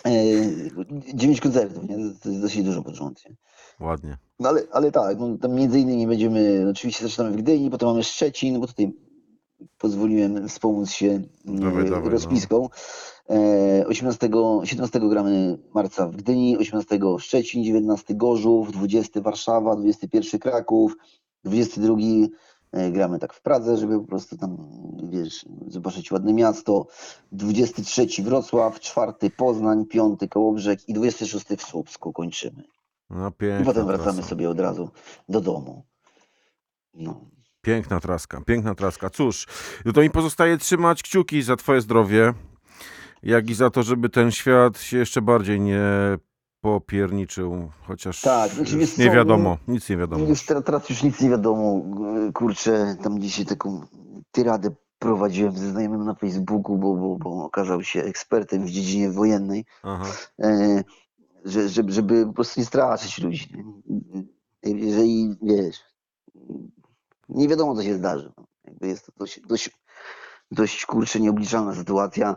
E, 0.05 0.11
Dziewięć 1.13 1.41
koncertów, 1.41 1.89
nie? 1.89 1.95
To 1.95 2.30
jest 2.30 2.41
dosyć 2.41 2.63
dużo 2.63 2.84
pod 2.84 2.95
rząd. 2.95 3.26
Nie? 3.26 3.36
Ładnie. 3.88 4.18
No 4.39 4.49
ale, 4.49 4.61
ale 4.72 4.91
tak, 4.91 5.20
no, 5.20 5.38
tam 5.38 5.53
między 5.53 5.80
innymi 5.80 6.07
będziemy, 6.07 6.68
oczywiście 6.72 7.07
zaczynamy 7.07 7.32
w 7.32 7.41
Gdyni, 7.41 7.70
potem 7.70 7.89
mamy 7.89 8.03
Szczecin, 8.03 8.59
bo 8.59 8.68
tutaj 8.68 8.93
pozwoliłem 9.78 10.47
wspomóc 10.47 10.91
się 10.91 11.22
Dawaj, 11.45 11.86
e, 11.86 11.89
dawaj, 11.89 12.03
no. 12.03 12.09
rozpiską. 12.09 12.65
E, 12.65 12.70
18, 13.88 14.30
17 14.64 15.00
gramy 15.00 15.58
marca 15.74 16.08
w 16.08 16.16
Gdyni, 16.16 16.58
18 16.58 17.00
Szczecin, 17.20 17.64
19 17.64 18.16
Gorzów, 18.16 18.72
20 18.72 19.22
Warszawa, 19.22 19.76
21 19.76 20.40
Kraków, 20.40 20.96
22 21.44 21.96
e, 22.72 22.92
gramy 22.92 23.20
tak 23.20 23.34
w 23.34 23.42
Pradze, 23.42 23.78
żeby 23.78 24.00
po 24.00 24.08
prostu 24.08 24.38
tam, 24.38 24.58
wiesz, 25.04 25.46
zobaczyć 25.68 26.12
ładne 26.12 26.34
miasto, 26.34 26.88
23 27.32 28.08
Wrocław, 28.24 28.80
4 28.80 29.12
Poznań, 29.38 29.86
5 29.86 30.20
Kołobrzeg 30.30 30.90
i 30.90 30.94
26 30.94 31.46
w 31.46 31.62
Słupsku 31.62 32.14
kończymy. 32.14 32.64
No 33.10 33.30
I 33.30 33.32
piękna 33.32 33.66
potem 33.66 33.88
wracamy 33.88 34.24
sobie 34.24 34.50
od 34.50 34.60
razu 34.60 34.90
do 35.30 35.42
domu. 35.42 35.84
No. 36.94 37.22
Piękna 37.62 38.00
traska, 38.00 38.42
piękna 38.46 38.76
traska. 38.76 39.10
Cóż, 39.10 39.48
to 39.94 40.02
mi 40.02 40.10
pozostaje 40.10 40.58
trzymać 40.58 41.04
kciuki 41.04 41.42
za 41.42 41.56
twoje 41.56 41.82
zdrowie, 41.82 42.34
jak 43.24 43.49
i 43.49 43.55
za 43.55 43.70
to, 43.70 43.84
żeby 43.84 44.09
ten 44.09 44.32
świat 44.32 44.80
się 44.80 44.97
jeszcze 44.97 45.22
bardziej 45.22 45.61
nie 45.61 45.82
popierniczył, 46.61 47.72
chociaż 47.82 48.22
Tak, 48.22 48.51
znaczy, 48.51 48.78
nie 48.78 48.88
co, 48.88 49.11
wiadomo, 49.13 49.57
nic 49.68 49.89
nie 49.89 49.97
wiadomo. 49.97 50.26
Już 50.26 50.45
teraz, 50.45 50.63
teraz 50.63 50.89
już 50.89 51.03
nic 51.03 51.22
nie 51.22 51.30
wiadomo. 51.30 51.82
Kurczę, 52.34 52.95
tam 53.03 53.20
dzisiaj 53.20 53.45
taką 53.45 53.82
tyradę 54.32 54.70
prowadziłem 54.99 55.57
ze 55.57 55.72
znajomym 55.72 56.05
na 56.05 56.13
Facebooku, 56.13 56.78
bo, 56.78 56.95
bo, 56.95 57.15
bo 57.15 57.45
okazał 57.45 57.84
się 57.84 58.03
ekspertem 58.03 58.65
w 58.65 58.70
dziedzinie 58.70 59.11
wojennej, 59.11 59.65
e, 60.43 60.84
że, 61.45 61.70
żeby, 61.70 61.91
żeby 61.91 62.26
po 62.26 62.34
prostu 62.34 62.59
nie 62.59 62.65
straszyć 62.65 63.20
ludzi. 63.20 63.49
Jeżeli, 64.63 65.36
wiesz, 65.41 65.80
nie 67.30 67.47
wiadomo, 67.47 67.76
co 67.76 67.84
się 67.84 67.93
zdarzy. 67.93 68.32
No. 68.38 68.43
Jakby 68.65 68.88
jest 68.88 69.05
to 69.05 69.11
dość, 69.18 69.39
dość, 69.47 69.70
dość 70.51 70.86
kurczę, 70.86 71.20
nieobliczalna 71.20 71.76
sytuacja 71.76 72.36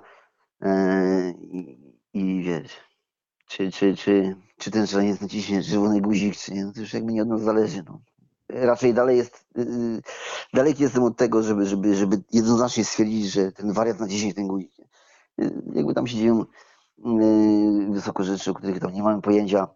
i, 1.52 1.78
i 2.12 2.42
wiesz, 2.42 2.72
czy, 3.46 3.70
czy, 3.70 3.96
czy, 3.96 4.36
czy 4.58 4.70
ten 4.70 4.86
szaleniec 4.86 5.20
naciśnie 5.20 5.62
czerwony 5.62 6.00
guzik, 6.00 6.36
czy 6.36 6.54
nie, 6.54 6.64
no 6.64 6.72
to 6.72 6.80
już 6.80 6.94
jakby 6.94 7.12
nie 7.12 7.22
od 7.22 7.28
nas 7.28 7.42
zależy. 7.42 7.82
No. 7.86 8.00
Raczej 8.48 8.94
dalej 8.94 9.18
jest, 9.18 9.44
yy, 9.56 10.02
daleki 10.54 10.82
jestem 10.82 11.02
od 11.02 11.16
tego, 11.16 11.42
żeby, 11.42 11.66
żeby, 11.66 11.94
żeby 11.94 12.22
jednoznacznie 12.32 12.84
stwierdzić, 12.84 13.32
że 13.32 13.52
ten 13.52 13.72
wariat 13.72 14.00
naciśnie 14.00 14.34
ten 14.34 14.46
guzik. 14.48 14.72
Yy, 15.38 15.62
jakby 15.74 15.94
tam 15.94 16.06
się 16.06 16.16
dzieją 16.16 16.44
yy, 17.04 17.92
wysoko 17.92 18.24
rzeczy, 18.24 18.50
o 18.50 18.54
których 18.54 18.80
tam 18.80 18.92
nie 18.92 19.02
mamy 19.02 19.22
pojęcia 19.22 19.68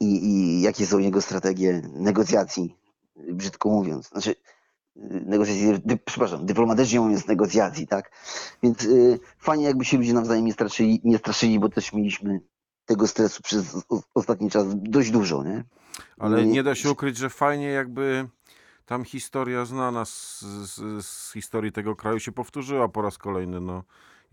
i, 0.00 0.24
i 0.24 0.60
jakie 0.60 0.86
są 0.86 0.98
jego 0.98 1.22
strategie 1.22 1.82
negocjacji, 1.94 2.76
brzydko 3.16 3.68
mówiąc. 3.68 4.08
Znaczy, 4.08 4.34
negocjacji, 4.96 5.80
dy, 5.84 5.96
przepraszam, 6.04 6.46
dyplomatycznie 6.46 7.00
mówiąc 7.00 7.26
negocjacji, 7.26 7.86
tak? 7.86 8.10
Więc 8.62 8.82
yy, 8.82 9.18
fajnie 9.38 9.64
jakby 9.64 9.84
się 9.84 9.96
ludzie 9.96 10.12
nawzajem 10.14 10.44
nie 10.44 10.52
straszyli, 10.52 11.00
nie 11.04 11.18
straszyli, 11.18 11.60
bo 11.60 11.68
też 11.68 11.92
mieliśmy 11.92 12.40
tego 12.86 13.06
stresu 13.06 13.42
przez 13.42 13.76
o- 13.88 14.02
ostatni 14.14 14.50
czas 14.50 14.64
dość 14.68 15.10
dużo, 15.10 15.42
nie? 15.44 15.64
Ale 16.18 16.42
I- 16.42 16.46
nie 16.46 16.62
da 16.62 16.74
się 16.74 16.90
ukryć, 16.90 17.16
że 17.16 17.30
fajnie 17.30 17.66
jakby 17.66 18.28
tam 18.86 19.04
historia 19.04 19.64
znana 19.64 20.04
z, 20.04 20.40
z, 20.40 21.06
z 21.06 21.32
historii 21.32 21.72
tego 21.72 21.96
kraju 21.96 22.20
się 22.20 22.32
powtórzyła 22.32 22.88
po 22.88 23.02
raz 23.02 23.18
kolejny, 23.18 23.60
no. 23.60 23.84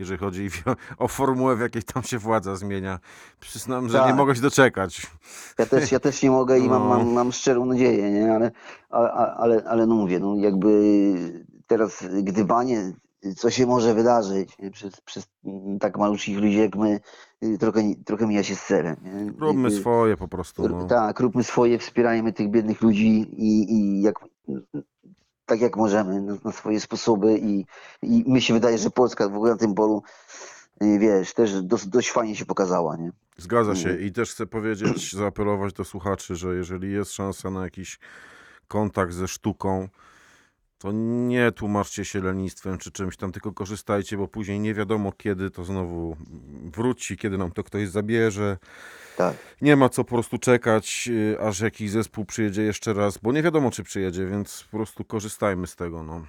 Jeżeli 0.01 0.19
chodzi 0.19 0.49
o 0.97 1.07
formułę, 1.07 1.55
w 1.55 1.59
jakiej 1.59 1.83
tam 1.83 2.03
się 2.03 2.17
władza 2.19 2.55
zmienia. 2.55 2.99
Przyznam, 3.39 3.89
że 3.89 3.97
nie 3.97 4.03
Tak. 4.03 4.15
mogę 4.15 4.35
się 4.35 4.41
doczekać. 4.41 5.07
Ja 5.59 5.65
też, 5.65 5.91
ja 5.91 5.99
też 5.99 6.23
nie 6.23 6.31
mogę 6.31 6.59
i 6.59 6.69
mam, 6.69 6.81
No. 6.83 6.89
mam, 6.89 7.13
mam 7.13 7.31
szczerą 7.31 7.65
nadzieję, 7.65 8.11
nie? 8.11 8.33
Ale, 8.35 8.51
ale, 8.89 9.11
ale, 9.11 9.63
ale 9.67 9.87
no 9.87 9.95
mówię, 9.95 10.19
no 10.19 10.35
jakby 10.35 10.71
teraz 11.67 12.03
gdybanie, 12.23 12.93
co 13.37 13.49
się 13.49 13.65
może 13.65 13.93
wydarzyć 13.93 14.57
nie? 14.59 14.71
Przez, 14.71 15.01
przez 15.01 15.27
tak 15.79 15.97
maluczkich 15.97 16.37
ludzi 16.37 16.57
jak 16.57 16.75
my, 16.75 16.99
trochę, 17.59 17.81
trochę 18.05 18.27
mija 18.27 18.43
się 18.43 18.55
z 18.55 18.59
serem. 18.61 18.95
Nie? 19.03 19.31
Róbmy 19.39 19.63
Jakby- 19.69 19.81
swoje 19.81 20.17
po 20.17 20.27
prostu, 20.27 20.69
no. 20.69 20.87
Tak, 20.87 21.19
róbmy 21.19 21.43
swoje, 21.43 21.77
wspierajmy 21.79 22.33
tych 22.33 22.49
biednych 22.49 22.81
ludzi 22.81 23.07
i, 23.37 23.73
i 23.73 24.01
jak, 24.01 24.15
tak 25.51 25.61
jak 25.61 25.77
możemy, 25.77 26.21
na, 26.21 26.37
na 26.45 26.51
swoje 26.51 26.79
sposoby 26.79 27.37
i, 27.37 27.65
i 28.01 28.23
mi 28.27 28.41
się 28.41 28.53
wydaje, 28.53 28.77
że 28.77 28.89
Polska 28.89 29.29
w 29.29 29.35
ogóle 29.35 29.51
na 29.51 29.57
tym 29.57 29.73
polu, 29.73 30.03
y, 30.83 30.99
wiesz, 30.99 31.33
też 31.33 31.61
dość, 31.61 31.87
dość 31.87 32.11
fajnie 32.11 32.35
się 32.35 32.45
pokazała, 32.45 32.97
nie? 32.97 33.11
Zgadza 33.37 33.75
się 33.75 33.89
Mhm. 33.89 34.07
i 34.07 34.11
też 34.11 34.31
chcę 34.31 34.45
powiedzieć, 34.45 35.15
zaapelować 35.15 35.73
do 35.73 35.85
słuchaczy, 35.85 36.35
że 36.35 36.55
jeżeli 36.55 36.91
jest 36.91 37.11
szansa 37.11 37.49
na 37.49 37.63
jakiś 37.63 37.99
kontakt 38.67 39.13
ze 39.13 39.27
sztuką, 39.27 39.87
to 40.81 40.91
nie 40.91 41.51
tłumaczcie 41.51 42.05
się 42.05 42.21
lenistwem 42.21 42.77
czy 42.77 42.91
czymś 42.91 43.17
tam, 43.17 43.31
tylko 43.31 43.51
korzystajcie, 43.51 44.17
bo 44.17 44.27
później 44.27 44.59
nie 44.59 44.73
wiadomo 44.73 45.11
kiedy 45.11 45.49
to 45.49 45.63
znowu 45.63 46.17
wróci, 46.73 47.17
kiedy 47.17 47.37
nam 47.37 47.51
to 47.51 47.63
ktoś 47.63 47.89
zabierze. 47.89 48.57
Tak. 49.17 49.35
Nie 49.61 49.75
ma 49.75 49.89
co 49.89 50.03
po 50.03 50.15
prostu 50.15 50.37
czekać, 50.37 51.09
y, 51.11 51.41
aż 51.41 51.59
jakiś 51.59 51.91
zespół 51.91 52.25
przyjedzie 52.25 52.61
jeszcze 52.61 52.93
raz, 52.93 53.17
bo 53.17 53.31
nie 53.31 53.43
wiadomo 53.43 53.71
czy 53.71 53.83
przyjedzie, 53.83 54.25
więc 54.25 54.63
po 54.71 54.77
prostu 54.77 55.03
korzystajmy 55.03 55.67
z 55.67 55.75
tego, 55.75 56.03
no. 56.03 56.25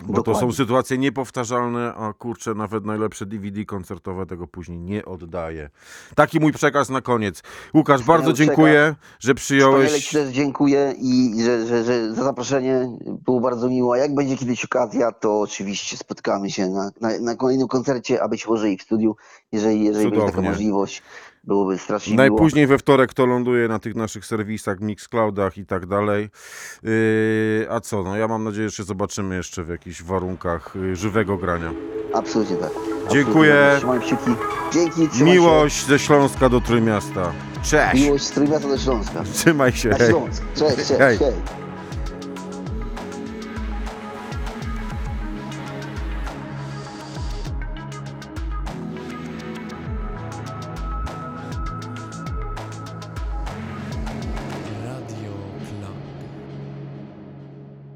Bo 0.00 0.22
to 0.22 0.24
są 0.24 0.32
Dokładnie. 0.32 0.56
sytuacje 0.56 0.98
niepowtarzalne, 0.98 1.94
a 1.94 2.12
kurczę, 2.12 2.54
nawet 2.54 2.84
najlepsze 2.84 3.26
DVD 3.26 3.64
koncertowe 3.64 4.26
tego 4.26 4.46
później 4.46 4.78
nie 4.78 5.04
oddaje. 5.04 5.70
Taki 6.14 6.40
mój 6.40 6.52
przekaz 6.52 6.88
na 6.88 7.00
koniec. 7.00 7.42
Łukasz, 7.74 8.02
bardzo 8.02 8.32
dziękuję, 8.32 8.94
że 9.20 9.34
przyjąłeś. 9.34 10.10
Też 10.10 10.28
dziękuję 10.28 10.94
i 10.98 11.42
że, 11.44 11.66
że, 11.66 11.84
że 11.84 12.14
za 12.14 12.24
zaproszenie 12.24 12.98
było 13.24 13.40
bardzo 13.40 13.68
miło. 13.68 13.94
A 13.94 13.98
jak 13.98 14.14
będzie 14.14 14.36
kiedyś 14.36 14.64
okazja, 14.64 15.12
to 15.12 15.40
oczywiście 15.40 15.96
spotkamy 15.96 16.50
się 16.50 16.66
na, 16.66 16.90
na, 17.00 17.18
na 17.18 17.36
kolejnym 17.36 17.68
koncercie, 17.68 18.22
a 18.22 18.28
być 18.28 18.46
może 18.48 18.70
i 18.70 18.78
w 18.78 18.82
studiu, 18.82 19.16
jeżeli, 19.52 19.84
jeżeli 19.84 20.10
będzie 20.10 20.26
taka 20.26 20.42
możliwość. 20.42 21.02
Byłoby 21.44 21.78
strasznie 21.78 22.12
miło. 22.12 22.22
Najpóźniej 22.22 22.66
we 22.66 22.78
wtorek 22.78 23.14
to 23.14 23.26
ląduje 23.26 23.68
na 23.68 23.78
tych 23.78 23.94
naszych 23.94 24.26
serwisach, 24.26 24.80
Mixcloudach 24.80 25.58
i 25.58 25.66
tak 25.66 25.86
dalej. 25.86 26.28
Yy, 26.82 27.66
a 27.70 27.80
co, 27.80 28.02
no 28.02 28.16
ja 28.16 28.28
mam 28.28 28.44
nadzieję, 28.44 28.68
że 28.70 28.76
się 28.76 28.82
zobaczymy 28.82 29.36
jeszcze 29.36 29.64
w 29.64 29.68
jakichś 29.68 30.02
warunkach 30.02 30.74
yy, 30.74 30.96
żywego 30.96 31.36
grania. 31.36 31.72
Absolutnie 32.14 32.56
tak. 32.56 32.70
Dziękuję. 33.10 33.72
Absolutnie. 33.76 34.06
Kciuki. 34.06 34.30
Dzięki, 34.72 35.08
trzymaj 35.08 35.18
się. 35.18 35.24
Miłość 35.24 35.86
ze 35.86 35.98
Śląska 35.98 36.48
do 36.48 36.60
Trójmiasta. 36.60 37.32
Cześć! 37.62 38.04
Miłość 38.04 38.24
z 38.24 38.30
Trójmiasta 38.30 38.68
do 38.68 38.78
Śląska. 38.78 39.24
Trzymaj 39.34 39.72
się, 39.72 39.88
Na! 39.88 39.98
Śląsk. 39.98 40.42
Cześć, 40.54 40.76
cześć, 40.76 40.92
hej. 40.98 41.18